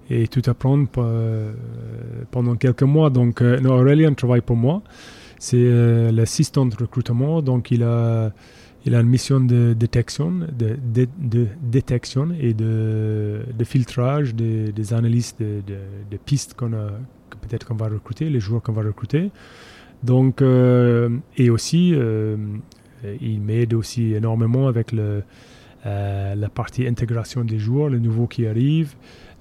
et 0.10 0.28
tout 0.28 0.42
apprendre 0.48 0.88
euh, 0.98 1.54
pendant 2.32 2.56
quelques 2.56 2.84
mois. 2.84 3.10
Donc, 3.10 3.42
non, 3.42 3.72
Aurélien 3.80 4.14
travaille 4.14 4.42
pour 4.42 4.58
moi. 4.58 4.82
C'est 5.40 6.12
l'assistant 6.12 6.66
de 6.66 6.76
recrutement, 6.76 7.42
donc 7.42 7.72
il 7.72 7.84
a, 7.84 8.32
il 8.86 8.96
a 8.96 9.02
une 9.02 9.08
mission 9.10 9.40
de 9.42 9.74
détection, 9.74 10.32
de, 10.32 10.78
de- 10.94 11.08
de 11.22 11.48
détection 11.62 12.30
et 12.40 12.54
de, 12.54 13.42
de 13.58 13.64
filtrage 13.66 14.36
des, 14.36 14.72
des 14.72 14.94
analyses 14.94 15.36
de 15.40 16.18
pistes 16.26 16.54
qu'on 16.54 16.72
a, 16.74 16.92
que 17.30 17.38
peut-être 17.38 17.66
qu'on 17.68 17.76
va 17.76 17.88
recruter, 17.90 18.30
les 18.30 18.40
joueurs 18.40 18.62
qu'on 18.62 18.72
va 18.74 18.84
recruter. 18.84 19.32
Donc, 20.04 20.42
euh, 20.42 21.10
et 21.38 21.50
aussi, 21.50 21.94
euh, 21.96 22.36
il 23.22 23.42
m'aide 23.42 23.74
aussi 23.74 24.14
énormément 24.14 24.68
avec 24.68 24.92
le, 24.92 25.24
euh, 25.86 26.36
la 26.36 26.50
partie 26.50 26.86
intégration 26.86 27.46
des 27.46 27.58
joueurs, 27.58 27.90
les 27.90 28.00
nouveaux 28.00 28.28
qui 28.28 28.46
arrivent, 28.46 28.96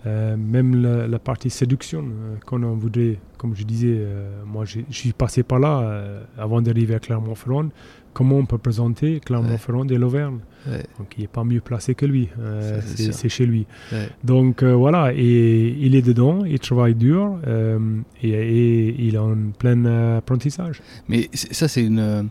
même 0.04 0.82
la, 0.82 1.18
partie 1.20 1.50
séduction 1.50 2.04
qu'on 2.44 2.64
en 2.64 2.74
voudrait. 2.74 3.18
Comme 3.38 3.54
je 3.54 3.62
disais, 3.62 4.04
moi 4.44 4.64
je 4.64 4.80
suis 4.90 5.12
passé 5.12 5.44
par 5.44 5.60
là 5.60 6.02
avant 6.36 6.60
d'arriver 6.60 6.96
à 6.96 6.98
Clermont-Ferrand. 6.98 7.68
Comment 8.12 8.38
on 8.38 8.44
peut 8.44 8.58
présenter 8.58 9.20
Clermont-Ferrand 9.20 9.86
et 9.86 9.98
l'Auvergne? 9.98 10.40
Ouais. 10.68 10.84
Donc 10.98 11.14
il 11.18 11.22
n'est 11.22 11.26
pas 11.28 11.44
mieux 11.44 11.60
placé 11.60 11.94
que 11.94 12.06
lui, 12.06 12.28
euh, 12.38 12.80
c'est 12.84 13.28
chez 13.28 13.46
lui. 13.46 13.66
Ouais. 13.92 14.08
Donc 14.22 14.62
euh, 14.62 14.72
voilà, 14.74 15.12
et 15.14 15.76
il 15.80 15.94
est 15.96 16.02
dedans, 16.02 16.44
il 16.44 16.58
travaille 16.60 16.94
dur 16.94 17.38
euh, 17.46 17.78
et, 18.22 18.30
et 18.30 18.94
il 18.98 19.14
est 19.16 19.18
en 19.18 19.36
plein 19.58 19.84
apprentissage. 20.18 20.80
Mais 21.08 21.28
ça, 21.32 21.66
c'est 21.66 21.84
une, 21.84 22.28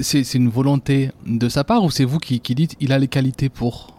c'est 0.00 0.34
une 0.34 0.48
volonté 0.48 1.10
de 1.26 1.48
sa 1.48 1.64
part 1.64 1.82
ou 1.84 1.90
c'est 1.90 2.04
vous 2.04 2.18
qui, 2.18 2.40
qui 2.40 2.54
dites 2.54 2.76
il 2.80 2.92
a 2.92 2.98
les 2.98 3.08
qualités 3.08 3.48
pour? 3.48 3.90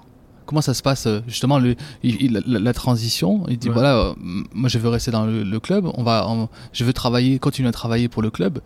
Comment 0.45 0.61
ça 0.61 0.75
se 0.75 0.83
passe 0.83 1.07
justement 1.27 1.57
le, 1.57 1.73
il- 2.03 2.21
il- 2.21 2.43
la, 2.45 2.59
la 2.59 2.73
transition? 2.73 3.45
Il 3.49 3.57
dit 3.57 3.67
Ouais. 3.67 3.73
voilà, 3.73 4.13
moi 4.53 4.69
je 4.69 4.77
veux 4.77 4.89
rester 4.89 5.09
dans 5.09 5.25
le, 5.25 5.41
le 5.43 5.59
club, 5.59 5.87
on 5.95 6.03
va, 6.03 6.27
on- 6.29 6.49
je 6.71 6.83
veux 6.83 6.93
travailler, 6.93 7.39
continuer 7.39 7.67
à 7.69 7.71
travailler 7.71 8.09
pour 8.09 8.21
le 8.21 8.29
club. 8.29 8.59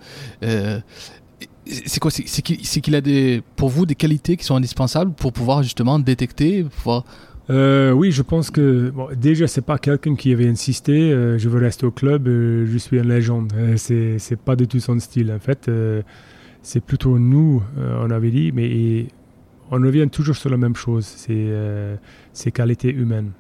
C'est 1.86 2.00
quoi 2.00 2.12
C'est 2.12 2.42
qu'il 2.82 2.96
a 2.96 3.02
des, 3.02 3.42
pour 3.56 3.70
vous 3.70 3.86
des 3.86 3.96
qualités 3.96 4.38
qui 4.38 4.44
sont 4.44 4.56
indispensables 4.56 5.14
pour 5.14 5.34
pouvoir 5.34 5.64
justement 5.64 6.00
détecter, 6.00 6.64
pouvoir. 6.64 7.06
Euh, 7.50 7.92
oui, 7.92 8.12
je 8.12 8.22
pense 8.22 8.52
que 8.52 8.92
bon, 8.92 9.08
déjà 9.16 9.48
c'est 9.48 9.64
pas 9.64 9.80
quelqu'un 9.80 10.16
qui 10.16 10.32
avait 10.32 10.48
insisté. 10.48 11.12
euh, 11.12 11.40
je 11.40 11.50
veux 11.50 11.60
rester 11.60 11.86
au 11.86 11.92
club, 11.92 12.28
euh, 12.28 12.68
je 12.68 12.78
suis 12.78 12.98
une 12.98 13.10
légende. 13.10 13.52
C'est 13.78 14.40
pas 14.44 14.56
du 14.56 14.68
tout 14.68 14.80
son 14.80 15.00
style 15.00 15.32
en 15.32 15.40
fait. 15.40 15.70
C'est 16.62 16.84
plutôt 16.84 17.18
nous, 17.18 17.64
on 17.78 18.12
avait 18.12 18.32
dit, 18.32 18.52
mais 18.52 19.08
on 19.72 19.78
revient 19.78 20.08
toujours 20.12 20.36
sur 20.36 20.50
la 20.50 20.58
même 20.58 20.76
chose, 20.76 21.06
c'est 21.06 21.48
ses 22.34 22.52
qualités 22.52 22.94
humaines. 22.94 23.32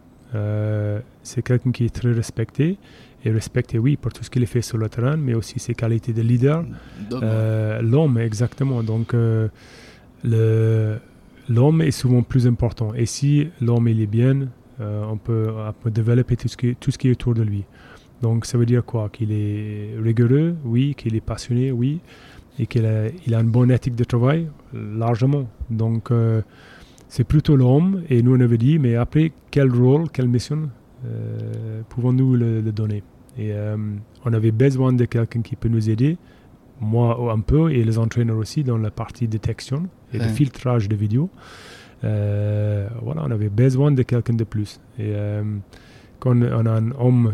C'est 1.22 1.44
quelqu'un 1.44 1.72
qui 1.72 1.86
est 1.86 1.94
très 1.94 2.12
respecté, 2.12 2.78
et 3.24 3.32
respecté, 3.32 3.78
oui, 3.80 3.98
pour 3.98 4.14
tout 4.14 4.24
ce 4.24 4.30
qu'il 4.30 4.46
fait 4.48 4.62
sur 4.62 4.78
le 4.78 4.88
terrain, 4.90 5.18
mais 5.18 5.34
aussi 5.34 5.60
ses 5.60 5.74
qualités 5.74 6.14
de 6.14 6.22
leader. 6.22 6.64
L'homme, 7.82 8.18
exactement. 8.18 8.82
Donc, 8.84 9.14
l'homme 10.24 11.82
est 11.82 11.92
souvent 11.92 12.24
plus 12.24 12.48
important. 12.48 12.94
Et 12.94 13.06
si 13.06 13.50
l'homme 13.62 13.88
il 13.88 14.02
est 14.02 14.08
bien, 14.08 14.48
on, 14.80 15.18
peut, 15.18 15.52
on, 15.54 15.74
peut, 15.74 15.92
développer 15.92 16.38
tout 16.38 16.48
ce, 16.48 16.56
qui, 16.56 16.76
tout 16.76 16.92
ce 16.92 16.98
qui 16.98 17.10
est 17.10 17.12
autour 17.12 17.34
de 17.34 17.44
lui. 17.44 17.66
Donc 18.22 18.46
ça 18.46 18.58
veut 18.58 18.66
dire 18.66 18.84
quoi? 18.84 19.10
Qu'il 19.10 19.32
est 19.32 19.96
rigoureux, 20.02 20.56
oui, 20.66 20.94
qu'il 20.96 21.16
est 21.16 21.22
passionné, 21.22 21.72
oui, 21.72 22.00
et 22.58 22.68
qu'il 22.68 22.86
a, 22.86 23.08
il 23.26 23.34
a 23.34 23.40
une 23.40 23.50
bonne 23.50 23.72
éthique 23.72 23.96
de 23.96 24.04
travail, 24.04 24.48
largement. 24.74 25.50
Donc, 25.70 26.12
euh, 26.12 26.42
c'est 27.08 27.24
plutôt 27.24 27.56
l'homme, 27.56 28.04
et 28.10 28.22
nous 28.22 28.36
on 28.36 28.40
avait 28.40 28.58
dit, 28.58 28.78
mais 28.78 28.96
après, 28.96 29.32
quel 29.52 29.72
rôle, 29.72 30.10
quelle 30.10 30.28
mission 30.28 30.64
euh, 30.64 30.68
pouvons-nous 31.90 32.36
le, 32.36 32.62
donner? 32.72 33.04
Et 33.38 33.54
euh, 33.54 33.78
on 34.26 34.34
avait 34.34 34.52
besoin 34.52 34.94
de 34.94 35.06
quelqu'un 35.06 35.42
qui 35.42 35.56
peut 35.56 35.70
nous 35.70 35.90
aider, 35.90 36.18
moi 36.80 37.32
un 37.32 37.40
peu, 37.40 37.72
et 37.72 37.84
les 37.84 37.98
entraîneurs 37.98 38.38
aussi, 38.38 38.64
dans 38.64 38.78
la 38.78 38.92
partie 38.92 39.28
détection 39.28 39.88
et 40.14 40.18
de 40.18 40.24
filtrage 40.24 40.90
de 40.90 40.96
vidéos. 40.96 41.30
voilà, 42.02 43.24
on 43.24 43.32
avait 43.32 43.50
besoin 43.50 43.92
de 43.92 44.04
quelqu'un 44.04 44.34
de 44.34 44.44
plus. 44.44 44.80
Et 44.98 45.14
quand 46.20 46.36
on 46.36 46.66
a 46.66 46.72
un 46.72 46.92
homme, 46.92 47.34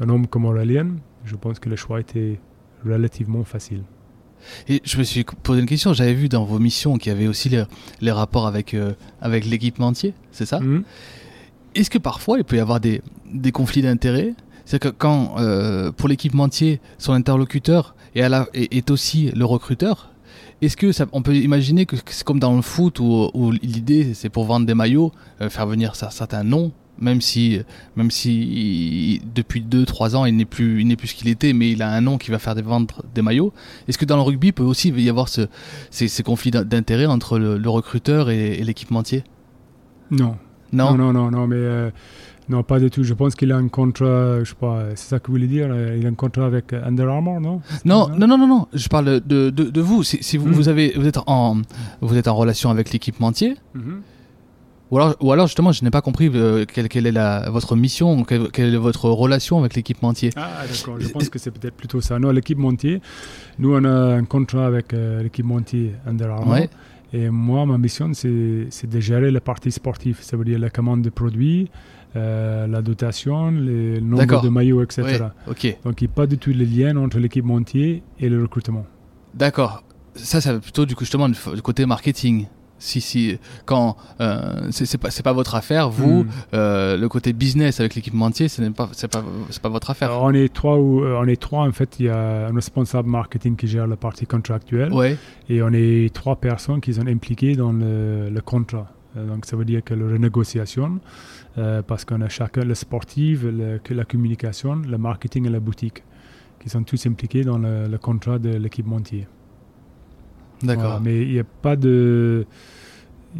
un 0.00 0.08
homme 0.08 0.26
comme 0.26 0.44
Aurélien, 0.44 0.88
je 1.24 1.36
pense 1.36 1.58
que 1.58 1.68
le 1.68 1.76
choix 1.76 2.00
était 2.00 2.38
relativement 2.84 3.44
facile. 3.44 3.82
Et 4.68 4.82
je 4.84 4.98
me 4.98 5.04
suis 5.04 5.24
posé 5.24 5.60
une 5.60 5.66
question. 5.66 5.92
J'avais 5.92 6.14
vu 6.14 6.28
dans 6.28 6.44
vos 6.44 6.58
missions 6.58 6.96
qu'il 6.96 7.12
y 7.12 7.14
avait 7.14 7.26
aussi 7.26 7.50
les, 8.00 8.10
rapports 8.10 8.46
avec, 8.46 8.74
euh, 8.74 8.92
avec 9.20 9.44
l'équipementier, 9.46 10.14
c'est 10.32 10.46
ça? 10.46 10.60
Mhm. 10.60 10.84
Est-ce 11.74 11.90
que 11.90 11.98
parfois 11.98 12.38
il 12.38 12.44
peut 12.44 12.56
y 12.56 12.60
avoir 12.60 12.80
des, 12.80 13.02
des 13.32 13.52
conflits 13.52 13.82
d'intérêts? 13.82 14.34
C'est-à-dire 14.64 14.90
que 14.90 14.96
quand, 14.96 15.34
euh, 15.38 15.92
pour 15.92 16.08
l'équipementier, 16.08 16.80
son 16.98 17.12
interlocuteur 17.12 17.94
est, 18.14 18.90
aussi 18.90 19.30
le 19.32 19.44
recruteur, 19.44 20.10
est-ce 20.62 20.76
que 20.76 20.90
on 21.12 21.22
peut 21.22 21.36
imaginer 21.36 21.84
que 21.84 21.96
c'est 22.06 22.24
comme 22.24 22.38
dans 22.38 22.54
le 22.54 22.62
foot 22.62 23.00
où, 23.00 23.30
où 23.34 23.50
l'idée 23.50 24.14
c'est 24.14 24.30
pour 24.30 24.44
vendre 24.44 24.66
des 24.66 24.74
maillots, 24.74 25.12
euh, 25.40 25.50
faire 25.50 25.66
venir 25.66 25.94
certains 25.96 26.44
noms 26.44 26.72
même 26.98 27.20
si, 27.20 27.60
même 27.96 28.10
si 28.10 29.20
depuis 29.34 29.60
2-3 29.62 30.16
ans 30.16 30.24
il 30.24 30.36
n'est 30.36 30.44
plus, 30.44 30.84
plus 30.96 31.08
ce 31.08 31.14
qu'il 31.14 31.28
était, 31.28 31.52
mais 31.52 31.72
il 31.72 31.82
a 31.82 31.90
un 31.90 32.00
nom 32.00 32.18
qui 32.18 32.30
va 32.30 32.38
faire 32.38 32.54
des 32.54 32.62
vendre 32.62 33.02
des 33.14 33.22
maillots. 33.22 33.52
Est-ce 33.88 33.98
que 33.98 34.04
dans 34.04 34.16
le 34.16 34.22
rugby 34.22 34.52
peut 34.52 34.62
aussi 34.62 34.90
y 34.90 35.08
avoir 35.08 35.28
ce, 35.28 35.48
ces, 35.90 36.22
conflits 36.22 36.50
d'intérêt 36.50 37.06
entre 37.06 37.38
le, 37.38 37.68
recruteur 37.68 38.30
et, 38.30 38.62
l'équipementier? 38.62 39.24
Non. 40.10 40.36
Non. 40.74 40.96
Non, 40.96 41.12
non, 41.12 41.30
non, 41.30 41.46
mais 41.46 41.56
euh, 41.56 41.90
non, 42.48 42.62
pas 42.62 42.78
du 42.78 42.90
tout. 42.90 43.04
Je 43.04 43.14
pense 43.14 43.34
qu'il 43.34 43.52
a 43.52 43.56
un 43.56 43.68
contrat, 43.68 44.40
je 44.40 44.50
sais 44.50 44.54
pas, 44.58 44.84
c'est 44.94 45.08
ça 45.08 45.18
que 45.18 45.28
vous 45.28 45.34
voulez 45.34 45.46
dire 45.46 45.68
Il 45.96 46.04
a 46.06 46.08
un 46.08 46.14
contrat 46.14 46.46
avec 46.46 46.72
Under 46.72 47.08
Armour, 47.08 47.40
non? 47.40 47.60
Non, 47.84 48.08
non, 48.08 48.26
non, 48.26 48.38
non, 48.38 48.46
non, 48.46 48.68
Je 48.72 48.88
parle 48.88 49.20
de, 49.20 49.50
de, 49.50 49.50
de 49.50 49.80
vous. 49.80 50.02
Si, 50.02 50.36
vous, 50.36 50.48
hmm. 50.48 50.52
vous, 50.52 50.68
avez, 50.68 50.92
vous 50.96 51.06
êtes 51.06 51.18
en, 51.26 51.62
vous 52.00 52.16
êtes 52.16 52.28
en 52.28 52.34
relation 52.34 52.70
avec 52.70 52.92
l'équipementier. 52.92 53.56
Mm 53.74 53.94
ou 54.90 54.98
alors, 54.98 55.16
ou 55.20 55.32
alors 55.32 55.46
justement, 55.46 55.72
je 55.72 55.82
n'ai 55.82 55.90
pas 55.90 56.02
compris 56.02 56.30
euh, 56.32 56.64
quelle, 56.66 57.06
est 57.06 57.12
la, 57.12 57.48
votre 57.50 57.74
mission, 57.74 58.22
quelle, 58.22 58.74
est 58.74 58.76
votre 58.76 59.08
relation 59.08 59.58
avec 59.58 59.74
l'équipementier. 59.74 60.30
Ah 60.36 60.62
d'accord, 60.70 61.00
je 61.00 61.08
pense 61.08 61.28
que 61.28 61.38
c'est 61.38 61.50
peut-être 61.50 61.74
plutôt 61.74 62.00
ça. 62.00 62.18
Non, 62.18 62.30
l'équipementier, 62.30 63.00
nous 63.58 63.74
on 63.74 63.84
a 63.84 64.14
un 64.14 64.24
contrat 64.24 64.66
avec 64.66 64.92
euh, 64.92 65.22
l'équipementier 65.22 65.94
Under 66.06 66.30
Armour. 66.30 66.68
Et 67.14 67.30
moi, 67.30 67.64
ma 67.64 67.78
mission, 67.78 68.10
c'est 68.12 68.26
de 68.26 69.00
gérer 69.00 69.30
la 69.30 69.40
partie 69.40 69.70
sportive, 69.70 70.18
ça 70.20 70.36
veut 70.36 70.44
dire 70.44 70.58
la 70.58 70.68
commande 70.68 71.00
de 71.00 71.10
produits, 71.10 71.70
euh, 72.16 72.66
la 72.66 72.82
dotation, 72.82 73.52
le 73.52 74.00
nombre 74.00 74.42
de 74.42 74.48
maillots, 74.48 74.82
etc. 74.82 75.26
Donc 75.46 75.62
il 75.62 75.76
n'y 75.84 76.04
a 76.04 76.08
pas 76.12 76.26
du 76.26 76.38
tout 76.38 76.50
le 76.50 76.64
lien 76.64 76.96
entre 76.96 77.20
l'équipementier 77.20 78.02
et 78.18 78.28
le 78.28 78.42
recrutement. 78.42 78.84
D'accord. 79.32 79.84
Ça, 80.16 80.40
c'est 80.40 80.58
plutôt 80.58 80.86
du 80.86 80.96
coup 80.96 81.04
justement 81.04 81.28
du 81.28 81.62
côté 81.62 81.86
marketing 81.86 82.46
si 82.84 83.00
si 83.00 83.38
quand 83.64 83.96
euh, 84.20 84.68
c'est 84.70 84.98
pas 84.98 85.10
c'est 85.10 85.22
pas 85.22 85.32
votre 85.32 85.54
affaire 85.54 85.88
vous 85.88 86.24
hmm. 86.24 86.28
euh, 86.52 86.96
le 86.96 87.08
côté 87.08 87.32
business 87.32 87.80
avec 87.80 87.94
l'équipementier 87.94 88.48
ce 88.48 88.60
n'est 88.60 88.70
pas 88.70 88.90
c'est 88.92 89.10
pas 89.10 89.24
c'est 89.50 89.62
pas 89.62 89.70
votre 89.70 89.90
affaire 89.90 90.10
on 90.20 90.32
est 90.32 90.52
trois 90.52 90.76
ou 90.76 91.02
euh, 91.02 91.18
on 91.20 91.26
est 91.26 91.40
trois 91.40 91.66
en 91.66 91.72
fait 91.72 91.96
il 91.98 92.06
y 92.06 92.08
a 92.10 92.48
un 92.48 92.54
responsable 92.54 93.08
marketing 93.08 93.56
qui 93.56 93.66
gère 93.68 93.86
la 93.86 93.96
partie 93.96 94.26
contractuelle 94.26 94.92
ouais. 94.92 95.16
et 95.48 95.62
on 95.62 95.72
est 95.72 96.12
trois 96.14 96.36
personnes 96.36 96.80
qui 96.80 96.92
sont 96.92 97.06
impliquées 97.06 97.56
dans 97.56 97.72
le, 97.72 98.28
le 98.28 98.40
contrat 98.40 98.88
donc 99.16 99.46
ça 99.46 99.56
veut 99.56 99.64
dire 99.64 99.82
que 99.82 99.94
la 99.94 100.06
renégociation 100.06 100.98
parce 101.86 102.04
qu'on 102.04 102.20
a 102.20 102.28
chacun 102.28 102.64
le 102.64 102.74
sportif 102.74 103.44
le, 103.44 103.80
la 103.90 104.04
communication 104.04 104.74
le 104.74 104.98
marketing 104.98 105.46
et 105.46 105.50
la 105.50 105.60
boutique 105.60 106.02
qui 106.60 106.68
sont 106.68 106.82
tous 106.82 107.06
impliqués 107.06 107.44
dans 107.44 107.58
le, 107.58 107.86
le 107.86 107.98
contrat 107.98 108.38
de 108.38 108.50
l'équipementier 108.50 109.26
D'accord. 110.62 111.00
mais 111.02 111.22
il 111.22 111.32
n'y 111.32 111.38
a 111.38 111.44
pas 111.44 111.76
de 111.76 112.46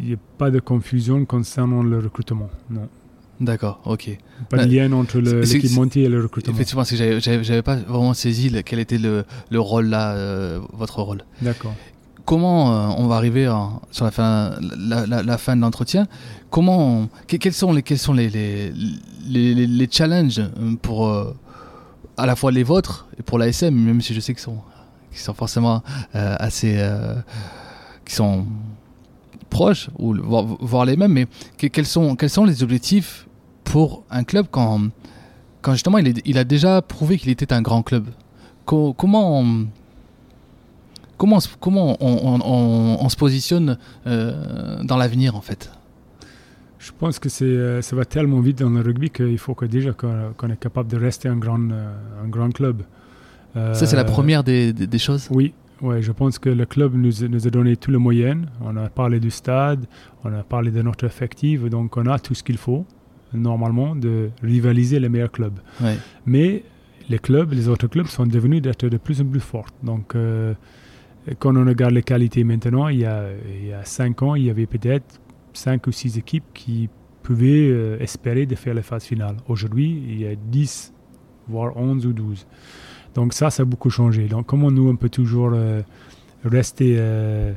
il 0.01 0.13
a 0.13 0.17
pas 0.37 0.51
de 0.51 0.59
confusion 0.59 1.25
concernant 1.25 1.81
le 1.81 1.99
recrutement. 1.99 2.49
Non. 2.69 2.87
D'accord, 3.39 3.81
ok. 3.85 4.17
Pas 4.49 4.65
de 4.65 4.73
lien 4.73 4.91
entre 4.93 5.19
l'équipementier 5.19 6.03
et 6.03 6.09
le 6.09 6.21
recrutement. 6.21 6.53
Effectivement, 6.53 6.81
parce 6.81 6.91
que 6.91 7.19
j'avais 7.19 7.61
pas 7.61 7.75
vraiment 7.75 8.13
saisi 8.13 8.51
quel 8.63 8.79
était 8.79 8.97
le, 8.97 9.25
le 9.49 9.59
rôle 9.59 9.87
là, 9.87 10.13
euh, 10.15 10.59
votre 10.73 11.01
rôle. 11.01 11.23
D'accord. 11.41 11.73
Comment 12.23 12.73
euh, 12.73 12.95
on 12.97 13.07
va 13.07 13.15
arriver 13.17 13.45
sur 13.91 14.05
la 14.05 14.11
fin, 14.11 14.55
la, 14.77 15.05
la, 15.05 15.37
fin 15.37 15.55
de 15.55 15.61
l'entretien 15.61 16.07
Comment, 16.49 17.09
quels 17.27 17.53
sont 17.53 17.73
les, 17.73 17.83
quels 17.83 17.99
sont 17.99 18.13
les, 18.13 18.29
les, 18.29 18.71
les, 19.27 19.53
les 19.53 19.87
challenges 19.91 20.41
pour 20.81 21.07
euh, 21.07 21.35
à 22.17 22.25
la 22.25 22.35
fois 22.35 22.51
les 22.51 22.63
vôtres 22.63 23.07
et 23.19 23.23
pour 23.23 23.37
l'ASM, 23.37 23.75
même 23.75 24.01
si 24.01 24.13
je 24.13 24.19
sais 24.21 24.33
qu'ils 24.33 24.41
sont 24.41 24.57
qui 25.15 25.21
sont 25.21 25.33
forcément 25.33 25.81
euh, 26.15 26.35
assez. 26.39 26.75
Euh, 26.77 27.15
qui 28.05 28.13
sont 28.13 28.45
proches, 29.49 29.89
ou 29.97 30.13
voire, 30.13 30.85
les 30.85 30.95
mêmes, 30.97 31.13
mais 31.13 31.27
quels, 31.57 31.85
sont, 31.85 32.15
quels 32.15 32.29
sont 32.29 32.45
les 32.45 32.61
objectifs 32.61 33.25
pour 33.63 34.03
un 34.11 34.23
club 34.23 34.47
quand, 34.51 34.89
quand 35.61 35.71
justement 35.71 35.97
il, 35.97 36.37
a 36.37 36.43
déjà 36.43 36.81
prouvé 36.81 37.17
qu'il 37.17 37.31
était 37.31 37.53
un 37.53 37.61
grand 37.61 37.81
club? 37.81 38.09
Comment 38.65 39.39
on, 39.39 39.67
comment, 41.17 41.39
comment 41.59 41.97
on, 41.99 43.09
se 43.09 43.15
positionne 43.15 43.77
euh, 44.05 44.83
dans 44.83 44.97
l'avenir 44.97 45.35
en 45.35 45.41
fait? 45.41 45.71
Je 46.77 46.91
pense 46.99 47.17
que 47.17 47.29
ça 47.29 47.95
va 47.95 48.05
tellement 48.05 48.41
vite 48.41 48.59
dans 48.59 48.69
le 48.69 48.81
rugby 48.81 49.09
qu'il 49.09 49.39
faut 49.39 49.55
que 49.55 49.65
déjà 49.65 49.93
qu'on, 49.93 50.49
est 50.49 50.59
capable 50.59 50.91
de 50.91 50.97
rester 50.97 51.27
un 51.29 51.37
grand, 51.37 51.71
un 51.71 52.27
grand 52.27 52.51
club. 52.51 52.83
Ça, 53.55 53.85
c'est 53.85 53.95
la 53.95 54.01
euh, 54.01 54.05
première 54.05 54.43
des, 54.43 54.73
des, 54.73 54.97
choses? 54.99 55.27
Oui, 55.31 55.53
Ouais, 55.81 56.01
je 56.01 56.11
pense 56.11 56.39
que 56.39 56.49
le 56.49 56.65
club 56.65 56.95
nous, 56.95 57.11
nous, 57.27 57.47
a 57.47 57.49
donné 57.49 57.75
tous 57.75 57.91
les 57.91 57.97
moyens. 57.97 58.45
On 58.61 58.75
a 58.77 58.89
parlé 58.89 59.19
du 59.19 59.29
stade, 59.29 59.85
on 60.23 60.33
a 60.33 60.43
parlé 60.43 60.71
de 60.71 60.81
notre 60.81 61.05
effectif, 61.05 61.63
donc 61.65 61.97
on 61.97 62.05
a 62.05 62.17
tout 62.17 62.33
ce 62.33 62.43
qu'il 62.43 62.57
faut, 62.57 62.85
normalement, 63.33 63.95
de 63.95 64.29
rivaliser 64.41 64.99
les 64.99 65.09
meilleurs 65.09 65.31
clubs. 65.31 65.59
Ouais. 65.81 65.97
Mais 66.25 66.63
les 67.09 67.19
clubs, 67.19 67.51
les 67.51 67.67
autres 67.67 67.87
clubs 67.87 68.07
sont 68.07 68.25
devenus 68.25 68.61
d'être 68.61 68.87
de 68.87 68.97
plus 68.97 69.21
en 69.21 69.25
plus 69.25 69.41
forts. 69.41 69.67
Donc, 69.83 70.15
euh, 70.15 70.53
quand 71.39 71.55
on 71.55 71.65
regarde 71.65 71.93
les 71.93 72.03
qualités 72.03 72.43
maintenant, 72.43 72.87
il 72.87 72.99
y 72.99 73.05
a, 73.05 73.27
il 73.61 73.67
y 73.67 73.73
a 73.73 73.83
cinq 73.83 74.21
ans, 74.21 74.35
il 74.35 74.45
y 74.45 74.49
avait 74.49 74.67
peut-être 74.67 75.19
cinq 75.53 75.87
ou 75.87 75.91
six 75.91 76.17
équipes 76.17 76.45
qui 76.53 76.89
pouvaient 77.21 77.69
euh, 77.69 77.99
espérer 77.99 78.45
de 78.45 78.55
faire 78.55 78.73
la 78.73 78.81
phase 78.81 79.03
finale. 79.03 79.37
Aujourd'hui, 79.47 80.03
il 80.07 80.21
y 80.21 80.27
a 80.27 80.35
10, 80.35 80.93
voire 81.47 81.75
11 81.75 82.05
ou 82.05 82.13
12. 82.13 82.45
Donc 83.15 83.33
ça, 83.33 83.49
ça 83.49 83.63
a 83.63 83.65
beaucoup 83.65 83.89
changé. 83.89 84.27
Donc 84.27 84.45
comment 84.45 84.69
nous, 84.69 84.89
on 84.89 84.95
peut 84.97 85.09
toujours 85.09 85.51
euh, 85.53 85.81
rester 86.43 86.95
euh, 86.99 87.53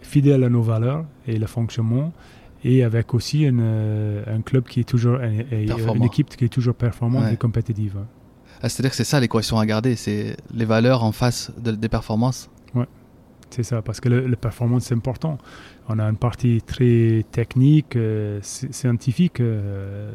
fidèle 0.00 0.42
à 0.42 0.48
nos 0.48 0.62
valeurs 0.62 1.04
et 1.26 1.38
le 1.38 1.46
fonctionnement, 1.46 2.12
et 2.64 2.82
avec 2.82 3.12
aussi 3.14 3.42
une, 3.42 3.60
euh, 3.60 4.24
un 4.26 4.40
club 4.40 4.64
qui 4.64 4.80
est 4.80 4.84
toujours, 4.84 5.18
une 5.20 6.04
équipe 6.04 6.28
qui 6.30 6.46
est 6.46 6.52
toujours 6.52 6.74
performante 6.74 7.30
et 7.30 7.36
compétitive. 7.36 7.98
Ah, 8.62 8.68
c'est-à-dire 8.68 8.90
que 8.90 8.96
c'est 8.96 9.04
ça 9.04 9.20
l'équation 9.20 9.58
à 9.58 9.66
garder, 9.66 9.96
c'est 9.96 10.36
les 10.54 10.64
valeurs 10.64 11.04
en 11.04 11.12
face 11.12 11.52
des 11.58 11.88
performances? 11.88 12.48
Oui, 12.74 12.84
c'est 13.50 13.64
ça, 13.64 13.82
parce 13.82 14.00
que 14.00 14.08
le, 14.08 14.36
performance, 14.36 14.84
c'est 14.84 14.94
important. 14.94 15.36
On 15.88 15.98
a 15.98 16.04
une 16.04 16.16
partie 16.16 16.62
très 16.62 17.24
technique, 17.32 17.98
scientifique 18.40 19.42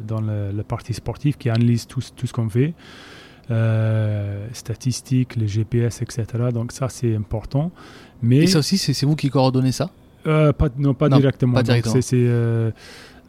dans 0.06 0.22
le, 0.22 0.50
le, 0.50 0.62
partie 0.62 0.94
sportif 0.94 1.36
qui 1.36 1.50
analyse 1.50 1.86
tout, 1.86 2.00
tout 2.16 2.26
ce 2.26 2.32
qu'on 2.32 2.48
fait. 2.48 2.74
Euh, 3.50 4.46
statistiques, 4.52 5.36
les 5.36 5.48
GPS, 5.48 6.02
etc. 6.02 6.24
Donc 6.52 6.72
ça, 6.72 6.88
c'est 6.88 7.14
important. 7.16 7.70
Mais 8.22 8.38
Et 8.44 8.46
ça 8.46 8.58
aussi, 8.58 8.76
c'est 8.76 9.06
vous 9.06 9.16
qui 9.16 9.30
coordonnez 9.30 9.72
ça? 9.72 9.90
Euh, 10.26 10.52
pas, 10.52 10.68
Non, 10.76 10.92
pas 10.94 11.08
directement. 11.08 11.54
Pas 11.54 11.62
directement. 11.62 11.94
C'est, 12.02 12.16
euh, 12.18 12.70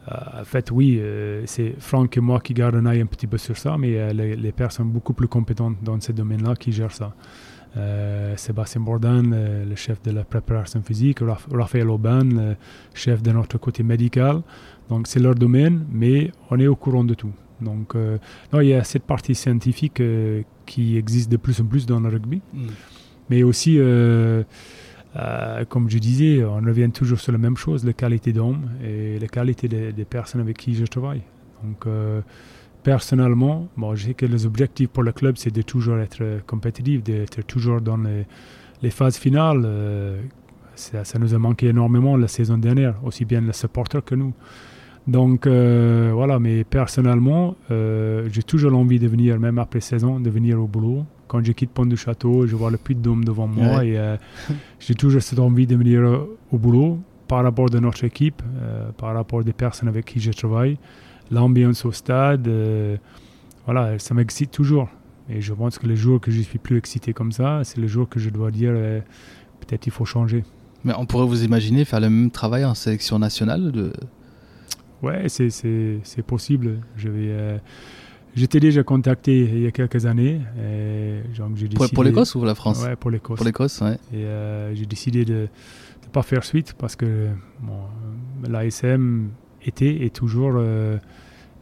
en 0.07 0.43
fait, 0.43 0.71
oui, 0.71 0.99
c'est 1.45 1.73
Franck 1.79 2.17
et 2.17 2.19
moi 2.19 2.39
qui 2.41 2.53
gardons 2.53 2.79
un 2.79 2.85
œil 2.87 3.01
un 3.01 3.05
petit 3.05 3.27
peu 3.27 3.37
sur 3.37 3.55
ça, 3.57 3.77
mais 3.77 4.11
les, 4.13 4.35
les 4.35 4.51
personnes 4.51 4.89
beaucoup 4.89 5.13
plus 5.13 5.27
compétentes 5.27 5.77
dans 5.83 5.99
ce 6.01 6.11
domaine-là 6.11 6.55
qui 6.55 6.71
gèrent 6.71 6.91
ça. 6.91 7.13
Sébastien 8.35 8.81
Bourdan, 8.81 9.31
euh, 9.31 9.63
le 9.65 9.75
chef 9.75 10.01
de 10.01 10.11
la 10.11 10.23
préparation 10.23 10.81
physique, 10.81 11.21
Raph- 11.21 11.53
Raphaël 11.55 11.89
Aubin, 11.89 12.23
le 12.23 12.55
chef 12.93 13.21
de 13.21 13.31
notre 13.31 13.57
côté 13.59 13.83
médical. 13.83 14.41
Donc 14.89 15.07
c'est 15.07 15.19
leur 15.19 15.35
domaine, 15.35 15.85
mais 15.91 16.31
on 16.49 16.59
est 16.59 16.67
au 16.67 16.75
courant 16.75 17.03
de 17.03 17.13
tout. 17.13 17.31
Donc 17.61 17.95
euh, 17.95 18.17
non, 18.53 18.61
il 18.61 18.69
y 18.69 18.73
a 18.73 18.83
cette 18.83 19.03
partie 19.03 19.35
scientifique 19.35 19.99
euh, 19.99 20.43
qui 20.65 20.97
existe 20.97 21.31
de 21.31 21.37
plus 21.37 21.59
en 21.61 21.65
plus 21.65 21.85
dans 21.85 21.99
le 21.99 22.09
rugby, 22.09 22.41
mais 23.29 23.43
aussi, 23.43 23.75
euh, 23.77 24.43
comme 25.67 25.89
je 25.89 25.97
disais, 25.97 26.43
on 26.43 26.61
revient 26.61 26.89
toujours 26.91 27.19
sur 27.19 27.31
la 27.31 27.37
même 27.37 27.57
chose, 27.57 27.85
la 27.85 27.93
qualité 27.93 28.33
d'homme 28.33 28.69
et 28.83 29.19
la 29.19 29.27
qualité 29.27 29.67
des, 29.67 29.91
des 29.93 30.05
personnes 30.05 30.41
avec 30.41 30.57
qui 30.57 30.75
je 30.75 30.85
travaille. 30.85 31.21
Donc 31.63 31.85
personnellement, 32.83 33.67
bon, 33.77 33.95
je 33.95 34.07
sais 34.07 34.13
que 34.13 34.25
les 34.25 34.45
objectifs 34.45 34.89
pour 34.89 35.03
le 35.03 35.11
club, 35.11 35.35
c'est 35.37 35.51
de 35.51 35.61
toujours 35.61 35.97
être 35.97 36.21
euh, 36.21 36.39
compétitif, 36.45 37.03
d'être 37.03 37.45
toujours 37.45 37.81
dans 37.81 37.97
les, 37.97 38.25
les 38.81 38.89
phases 38.89 39.17
finales. 39.17 39.63
euh, 39.65 40.21
ça, 40.75 41.03
ça 41.03 41.19
nous 41.19 41.33
a 41.33 41.37
manqué 41.37 41.67
énormément 41.67 42.15
la 42.15 42.27
saison 42.27 42.57
dernière, 42.57 42.95
aussi 43.03 43.25
bien 43.25 43.41
les 43.41 43.53
supporters 43.53 44.03
que 44.03 44.15
nous. 44.15 44.33
Donc 45.09 45.47
euh, 45.47 46.11
voilà, 46.13 46.37
mais 46.37 46.63
personnellement, 46.63 47.55
euh, 47.71 48.29
j'ai 48.31 48.43
toujours 48.43 48.75
envie 48.75 48.99
de 48.99 49.07
venir, 49.07 49.39
même 49.39 49.57
après 49.57 49.81
saison, 49.81 50.19
de 50.19 50.29
venir 50.29 50.61
au 50.61 50.67
boulot. 50.67 51.03
Quand 51.27 51.43
je 51.43 51.51
quitte 51.51 51.71
Pont 51.71 51.87
du 51.87 51.97
Château, 51.97 52.45
je 52.45 52.55
vois 52.55 52.69
le 52.69 52.77
Puy 52.77 52.93
de 52.93 53.01
Dôme 53.01 53.25
devant 53.25 53.47
moi 53.47 53.77
Ouais. 53.77 53.89
et 53.89 53.97
euh, 53.97 54.17
j'ai 54.79 54.93
toujours 54.93 55.21
cette 55.23 55.39
envie 55.39 55.65
de 55.65 55.75
venir 55.75 56.01
au 56.51 56.57
boulot 56.59 56.99
par 57.27 57.43
rapport 57.43 57.69
de 57.71 57.79
notre 57.79 58.03
équipe, 58.03 58.41
par 58.97 59.13
rapport 59.13 59.43
des 59.43 59.53
personnes 59.53 59.87
avec 59.87 60.05
qui 60.05 60.19
je 60.19 60.31
travaille, 60.31 60.77
l'ambiance 61.29 61.85
au 61.85 61.91
stade, 61.91 62.49
voilà, 63.65 63.99
ça 63.99 64.15
m'excite 64.15 64.49
toujours. 64.49 64.89
Et 65.29 65.39
je 65.39 65.53
pense 65.53 65.77
que 65.77 65.85
les 65.85 65.95
jours 65.95 66.19
que 66.19 66.31
je 66.31 66.41
suis 66.41 66.57
plus 66.57 66.77
excité 66.77 67.13
comme 67.13 67.31
ça, 67.31 67.61
c'est 67.63 67.79
le 67.79 67.85
jour 67.85 68.09
que 68.09 68.19
je 68.19 68.31
dois 68.31 68.49
dire 68.49 68.73
peut-être 69.59 69.85
il 69.85 69.91
faut 69.91 70.05
changer. 70.05 70.43
Mais 70.83 70.93
on 70.97 71.05
pourrait 71.05 71.27
vous 71.27 71.43
imaginer 71.43 71.85
faire 71.85 71.99
le 71.99 72.09
même 72.09 72.31
travail 72.31 72.65
en 72.65 72.73
sélection 72.73 73.19
nationale 73.19 73.71
de... 73.71 73.93
Ouais, 75.01 75.29
c'est- 75.29 76.21
possible. 76.25 76.79
Je 76.97 77.09
vais. 77.09 77.27
euh, 77.29 77.57
J'étais 78.35 78.59
déjà 78.59 78.83
contacté 78.83 79.39
il 79.39 79.61
y 79.61 79.67
a 79.67 79.71
quelques 79.71 80.05
années. 80.05 80.39
et 80.61 81.21
j'ai 81.33 81.41
pour, 81.41 81.49
décidé- 81.49 81.93
pour 81.95 82.03
l'Écosse 82.03 82.35
ou 82.35 82.43
la 82.45 82.53
France? 82.55 82.83
Ouais, 82.83 82.95
pour 82.95 83.09
l'Écosse. 83.09 83.37
Pour 83.37 83.45
l'Écosse, 83.45 83.81
ouais. 83.81 83.97
Et 84.13 84.23
euh, 84.23 84.73
j'ai 84.75 84.85
décidé 84.85 85.25
de 85.25 85.47
ne 86.03 86.09
pas 86.11 86.21
faire 86.21 86.43
suite 86.43 86.73
parce 86.77 86.95
que 86.95 87.27
bon, 87.61 87.79
l'ASM 88.47 89.29
était 89.65 90.03
et 90.05 90.09
toujours 90.11 90.53
euh, 90.57 90.97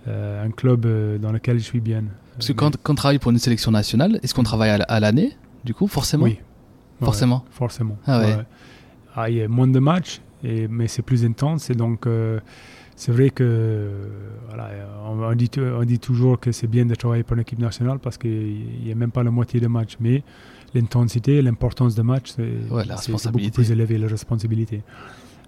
euh, 0.08 0.46
un 0.46 0.52
club 0.52 0.86
dans 1.22 1.32
lequel 1.32 1.58
je 1.60 1.64
suis 1.64 1.80
bien. 1.80 2.04
Parce 2.34 2.48
que 2.50 2.54
quand, 2.54 2.76
quand 2.84 2.94
on 2.94 2.96
travaille 2.96 3.20
pour 3.20 3.32
une 3.32 3.40
sélection 3.40 3.72
nationale, 3.72 4.20
est-ce 4.22 4.34
qu'on 4.36 4.44
travaille 4.44 4.70
à, 4.88 5.00
l'année, 5.00 5.36
du 5.64 5.74
coup, 5.74 5.88
forcément? 5.88 6.26
Oui. 6.26 6.38
Ouais, 7.00 7.06
Forcément. 7.06 7.46
forcément. 7.50 7.98
Ah 8.06 8.20
ouais. 8.20 8.38
Ah, 9.16 9.30
il 9.30 9.38
y 9.38 9.42
a 9.42 9.48
moins 9.48 9.68
de 9.68 9.80
matchs, 9.80 10.22
et, 10.44 10.68
mais 10.68 10.88
c'est 10.88 11.02
plus 11.02 11.26
intense. 11.26 11.70
Et 11.70 11.76
donc, 11.76 12.06
c'est 13.00 13.12
vrai 13.12 13.30
que 13.30 13.43
euh, 13.43 14.08
voilà, 14.48 14.70
on, 15.06 15.36
dit, 15.36 15.52
on 15.60 15.84
dit 15.86 16.00
toujours 16.00 16.39
que 16.39 16.52
c'est 16.52 16.66
bien 16.68 16.86
de 16.86 16.95
travailler 16.95 17.22
pour 17.24 17.36
l'équipe 17.36 17.60
nationale 17.60 18.00
parce 18.00 18.18
qu'il 18.18 18.82
n'y 18.84 18.91
a 18.91 18.95
même 18.95 19.12
pas 19.12 19.24
la 19.24 19.30
moitié 19.32 19.60
des 19.60 19.68
matchs. 19.68 19.98
Mais 20.00 20.24
l'intensité, 20.74 21.41
l'importance 21.43 21.93
des 21.95 22.02
matchs, 22.04 22.32
c'est 22.36 22.41
Ouais, 22.72 22.84
beaucoup 23.32 23.52
plus 23.52 23.72
élevé, 23.72 23.98
la 24.00 24.08
responsabilité. 24.08 24.82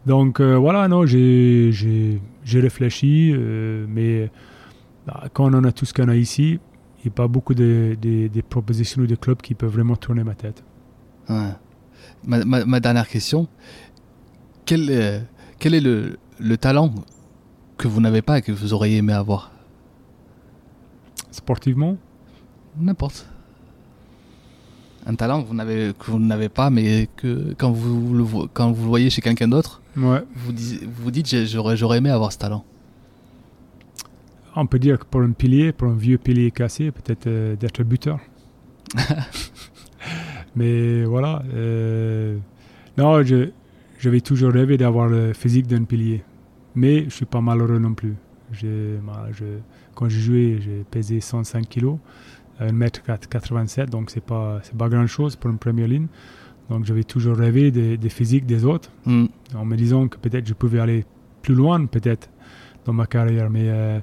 Donc, 0.05 0.39
euh, 0.39 0.55
voilà, 0.57 0.87
non, 0.87 1.05
j'ai 1.07 1.71
réfléchi, 2.45 3.31
euh, 3.33 3.85
mais 3.89 4.29
bah, 5.07 5.23
quand 5.33 5.51
on 5.53 5.63
a 5.63 5.71
tout 5.71 5.85
ce 5.85 5.93
qu'on 5.93 6.07
a 6.07 6.15
ici, 6.15 6.59
il 6.99 7.07
n'y 7.07 7.09
a 7.09 7.15
pas 7.15 7.27
beaucoup 7.27 7.55
de, 7.55 7.97
de- 7.99 8.27
de 8.27 8.41
propositions 8.41 9.01
ou 9.01 9.07
de 9.07 9.15
clubs 9.15 9.41
qui 9.41 9.55
peuvent 9.55 9.71
vraiment 9.73 9.95
tourner 9.95 10.23
ma 10.23 10.35
tête. 10.35 10.63
Ouais. 11.29 11.49
Ma, 12.27 12.45
ma- 12.45 12.65
ma 12.65 12.79
dernière 12.79 13.07
question, 13.07 13.47
quel, 14.65 14.89
est- 14.91 15.23
quel 15.57 15.73
est 15.73 15.81
le, 15.81 16.17
le 16.39 16.57
talent 16.57 16.93
que 17.79 17.87
vous 17.87 17.99
n'avez 18.01 18.21
pas 18.21 18.37
et 18.37 18.41
que 18.43 18.51
vous 18.51 18.73
auriez 18.73 18.97
aimé 18.97 19.13
avoir 19.13 19.51
Sportivement, 21.31 21.97
N'importe. 22.79 23.25
Un 25.07 25.15
talent 25.15 25.41
que 25.43 25.47
vous 26.11 26.19
n'avez 26.19 26.49
pas, 26.49 26.69
mais 26.69 27.07
que 27.17 27.53
quand 27.57 27.71
vous 27.71 28.13
le, 28.13 28.21
vo- 28.23 28.47
quand 28.53 28.71
vous 28.71 28.83
le 28.83 28.89
voyez 28.89 29.09
chez 29.09 29.21
quelqu'un 29.21 29.47
d'autre, 29.47 29.81
ouais. 29.97 30.23
vous, 30.35 30.51
dis- 30.51 30.79
vous 31.01 31.09
dites 31.09 31.27
j'aurais 31.45 31.97
aimé 31.97 32.09
avoir 32.11 32.31
ce 32.31 32.37
talent. 32.37 32.63
On 34.55 34.65
peut 34.67 34.77
dire 34.79 34.99
que 34.99 35.05
pour 35.05 35.21
un 35.21 35.31
pilier, 35.31 35.71
pour 35.71 35.87
un 35.89 35.95
vieux 35.95 36.17
pilier 36.17 36.51
cassé, 36.51 36.91
peut-être 36.91 37.27
euh, 37.27 37.55
d'être 37.55 37.81
buteur. 37.83 38.19
Mais 40.55 41.03
voilà. 41.05 41.41
euh, 41.53 42.37
non, 42.97 43.23
je, 43.23 43.49
j'avais 43.99 44.21
toujours 44.21 44.51
rêvé 44.51 44.77
d'avoir 44.77 45.07
le 45.07 45.33
physique 45.33 45.67
d'un 45.67 45.83
pilier. 45.85 46.23
Mais 46.75 47.05
je 47.05 47.09
suis 47.09 47.25
pas 47.25 47.41
malheureux 47.41 47.79
non 47.79 47.93
plus. 47.93 48.15
J'ai- 48.51 48.97
bah, 49.05 49.27
je- 49.31 49.59
quand 49.95 50.09
je 50.09 50.19
jouais, 50.19 50.57
j'ai 50.61 50.83
pesé 50.89 51.19
105 51.19 51.67
kg, 51.69 51.97
1m87, 52.59 53.89
donc 53.89 54.09
c'est 54.09 54.23
pas, 54.23 54.59
c'est 54.63 54.75
pas 54.77 54.89
grand 54.89 55.07
chose 55.07 55.35
pour 55.35 55.49
une 55.49 55.57
première 55.57 55.87
ligne. 55.87 56.07
Donc 56.69 56.85
j'avais 56.85 57.03
toujours 57.03 57.35
rêvé 57.35 57.71
des, 57.71 57.97
des 57.97 58.09
physiques 58.09 58.45
des 58.45 58.63
autres 58.65 58.91
Hmm. 59.05 59.25
en 59.55 59.65
me 59.65 59.75
disant 59.75 60.07
que 60.07 60.17
peut-être 60.17 60.47
je 60.47 60.53
pouvais 60.53 60.79
aller 60.79 61.05
plus 61.41 61.55
loin, 61.55 61.83
peut-être, 61.85 62.29
dans 62.85 62.93
ma 62.93 63.05
carrière. 63.07 63.49
Mais 63.49 63.63
euh, 63.69 63.99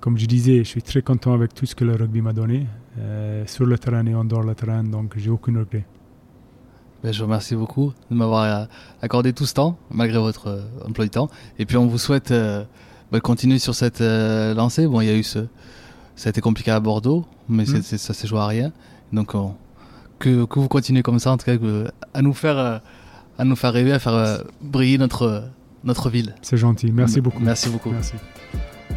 comme 0.00 0.16
je 0.16 0.26
disais, 0.26 0.58
je 0.58 0.62
suis 0.68 0.82
très 0.82 1.02
content 1.02 1.34
avec 1.34 1.52
tout 1.54 1.66
ce 1.66 1.74
que 1.74 1.84
le 1.84 1.94
rugby 1.94 2.22
m'a 2.22 2.32
donné, 2.32 2.66
euh, 2.98 3.44
sur 3.46 3.66
le 3.66 3.76
terrain 3.78 4.06
et 4.06 4.14
en 4.14 4.24
dehors 4.24 4.42
le 4.42 4.54
terrain, 4.54 4.82
donc 4.84 5.14
j'ai 5.16 5.30
aucun 5.30 5.58
regret. 5.58 5.84
Ben, 7.02 7.12
je 7.12 7.18
vous 7.20 7.26
remercie 7.26 7.54
beaucoup 7.54 7.92
de 8.10 8.16
m'avoir 8.16 8.42
euh, 8.42 8.64
accordé 9.02 9.32
tout 9.32 9.46
ce 9.46 9.54
temps, 9.54 9.78
malgré 9.90 10.18
votre 10.18 10.48
euh, 10.48 10.62
emploi 10.86 11.04
du 11.04 11.10
temps. 11.10 11.30
Et 11.58 11.64
puis 11.64 11.76
on 11.76 11.86
vous 11.86 11.98
souhaite 11.98 12.30
euh, 12.32 12.64
ben, 13.12 13.18
de 13.18 13.22
continuer 13.22 13.58
sur 13.60 13.74
cette 13.74 14.00
euh, 14.00 14.52
lancée. 14.54 14.86
Bon, 14.86 15.00
il 15.00 15.06
y 15.06 15.10
a 15.10 15.14
eu 15.14 15.22
ce. 15.22 15.40
Ça 16.16 16.28
a 16.28 16.30
été 16.30 16.40
compliqué 16.40 16.72
à 16.72 16.80
Bordeaux, 16.80 17.24
mais 17.48 17.64
c'est- 17.66 17.78
Mm. 17.78 17.82
c'est- 17.82 17.98
ça 17.98 18.14
s'est 18.14 18.26
joué 18.26 18.40
à 18.40 18.46
rien. 18.46 18.72
Donc 19.12 19.34
on- 19.36 19.54
que, 20.18 20.44
que 20.46 20.58
vous 20.58 20.66
continuez 20.66 21.02
comme 21.02 21.20
ça, 21.20 21.30
en 21.30 21.36
tout 21.36 21.44
cas, 21.46 21.56
que- 21.56 21.86
à, 22.12 22.22
nous 22.22 22.34
faire, 22.34 22.80
à 23.38 23.44
nous 23.44 23.54
faire 23.54 23.72
rêver, 23.72 23.92
à 23.92 24.00
faire 24.00 24.42
briller 24.60 24.98
notre, 24.98 25.44
notre 25.84 26.10
ville. 26.10 26.34
C'est 26.42 26.56
gentil, 26.56 26.90
merci 26.90 27.20
beaucoup. 27.20 27.38
Merci 27.40 27.68
beaucoup. 27.68 27.90
Merci. 27.90 28.14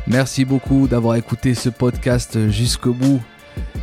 Merci 0.07 0.45
beaucoup 0.45 0.87
d'avoir 0.87 1.15
écouté 1.15 1.53
ce 1.53 1.69
podcast 1.69 2.49
jusqu'au 2.49 2.93
bout. 2.93 3.21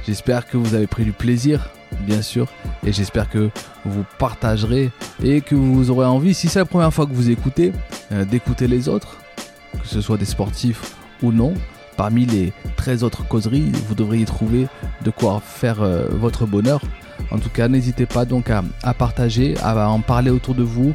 J'espère 0.04 0.48
que 0.48 0.56
vous 0.56 0.74
avez 0.74 0.88
pris 0.88 1.04
du 1.04 1.12
plaisir, 1.12 1.68
bien 2.01 2.22
sûr, 2.22 2.49
et 2.84 2.93
j'espère 2.93 3.28
que 3.28 3.51
vous 3.84 4.05
partagerez 4.18 4.91
et 5.22 5.41
que 5.41 5.55
vous 5.55 5.91
aurez 5.91 6.07
envie, 6.07 6.34
si 6.34 6.49
c'est 6.49 6.59
la 6.59 6.64
première 6.64 6.93
fois 6.93 7.07
que 7.07 7.12
vous 7.12 7.30
écoutez, 7.30 7.72
euh, 8.12 8.24
d'écouter 8.24 8.66
les 8.66 8.89
autres, 8.89 9.18
que 9.80 9.89
ce 9.89 10.01
soit 10.01 10.16
des 10.16 10.24
sportifs 10.24 10.97
ou 11.22 11.32
non. 11.32 11.55
Parmi 11.97 12.26
les 12.26 12.53
13 12.76 13.03
autres 13.03 13.26
causeries, 13.26 13.72
vous 13.89 13.97
devriez 13.97 14.24
trouver 14.24 14.68
de 15.03 15.11
quoi 15.11 15.43
faire 15.45 15.82
euh, 15.82 16.07
votre 16.11 16.47
bonheur. 16.47 16.80
En 17.32 17.39
tout 17.39 17.51
cas, 17.51 17.66
n'hésitez 17.68 18.07
pas 18.07 18.24
donc 18.24 18.51
à, 18.51 18.62
partager, 18.95 19.57
à 19.62 19.89
en 19.89 20.01
parler 20.01 20.30
autour 20.30 20.55
de 20.55 20.62
vous, 20.62 20.95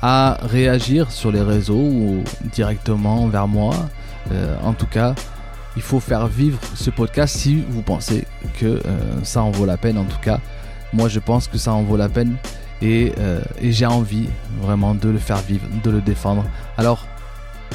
à 0.00 0.38
réagir 0.42 1.10
sur 1.10 1.30
les 1.30 1.42
réseaux 1.42 1.74
ou 1.74 2.24
directement 2.52 3.26
vers 3.28 3.46
moi. 3.46 3.74
Euh, 4.32 4.56
en 4.62 4.72
tout 4.72 4.86
cas, 4.86 5.14
il 5.76 5.82
faut 5.82 6.00
faire 6.00 6.26
vivre 6.26 6.58
ce 6.74 6.90
podcast 6.90 7.36
si 7.36 7.62
vous 7.68 7.82
pensez 7.82 8.26
que 8.58 8.66
euh, 8.66 8.80
ça 9.24 9.42
en 9.42 9.50
vaut 9.50 9.66
la 9.66 9.76
peine. 9.76 9.98
En 9.98 10.04
tout 10.04 10.20
cas, 10.20 10.40
moi 10.92 11.08
je 11.08 11.18
pense 11.18 11.48
que 11.48 11.58
ça 11.58 11.72
en 11.72 11.82
vaut 11.82 11.96
la 11.96 12.08
peine 12.08 12.36
et, 12.82 13.12
euh, 13.18 13.40
j'ai 13.60 13.86
envie 13.86 14.28
vraiment 14.60 14.94
de 14.94 15.08
le 15.08 15.18
faire 15.18 15.38
vivre, 15.38 15.66
de 15.82 15.90
le 15.90 16.00
défendre. 16.00 16.44
Alors, 16.76 17.06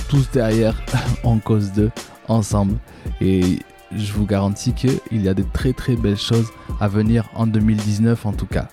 tous 0.10 0.30
derrière, 0.32 0.82
en 1.24 1.39
cause 1.39 1.72
d'eux, 1.72 1.91
ensemble. 2.28 2.78
Et 3.22 3.60
je 3.95 4.12
vous 4.12 4.26
garantis 4.26 4.74
qu'il 4.74 5.00
y 5.12 5.30
a 5.30 5.34
de 5.34 5.43
très 5.54 5.74
très 5.74 5.95
belles 5.95 6.18
choses 6.18 6.50
à 6.82 6.88
venir 6.88 7.30
en 7.36 7.48
2019 7.48 8.26
en 8.26 8.34
tout 8.34 8.45
cas. 8.45 8.68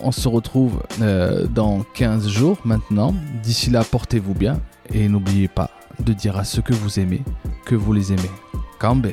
On 0.00 0.12
se 0.12 0.28
retrouve 0.28 0.82
euh, 1.02 1.46
dans 1.46 1.84
15 1.94 2.28
jours 2.28 2.58
maintenant. 2.64 3.14
D'ici 3.42 3.68
là, 3.70 3.84
portez-vous 3.84 4.34
bien 4.34 4.60
et 4.92 5.08
n'oubliez 5.08 5.48
pas 5.48 5.70
de 6.00 6.12
dire 6.12 6.36
à 6.36 6.44
ceux 6.44 6.62
que 6.62 6.72
vous 6.74 6.98
aimez 6.98 7.22
que 7.64 7.74
vous 7.74 7.92
les 7.92 8.12
aimez. 8.12 8.30
Kambe. 8.78 9.12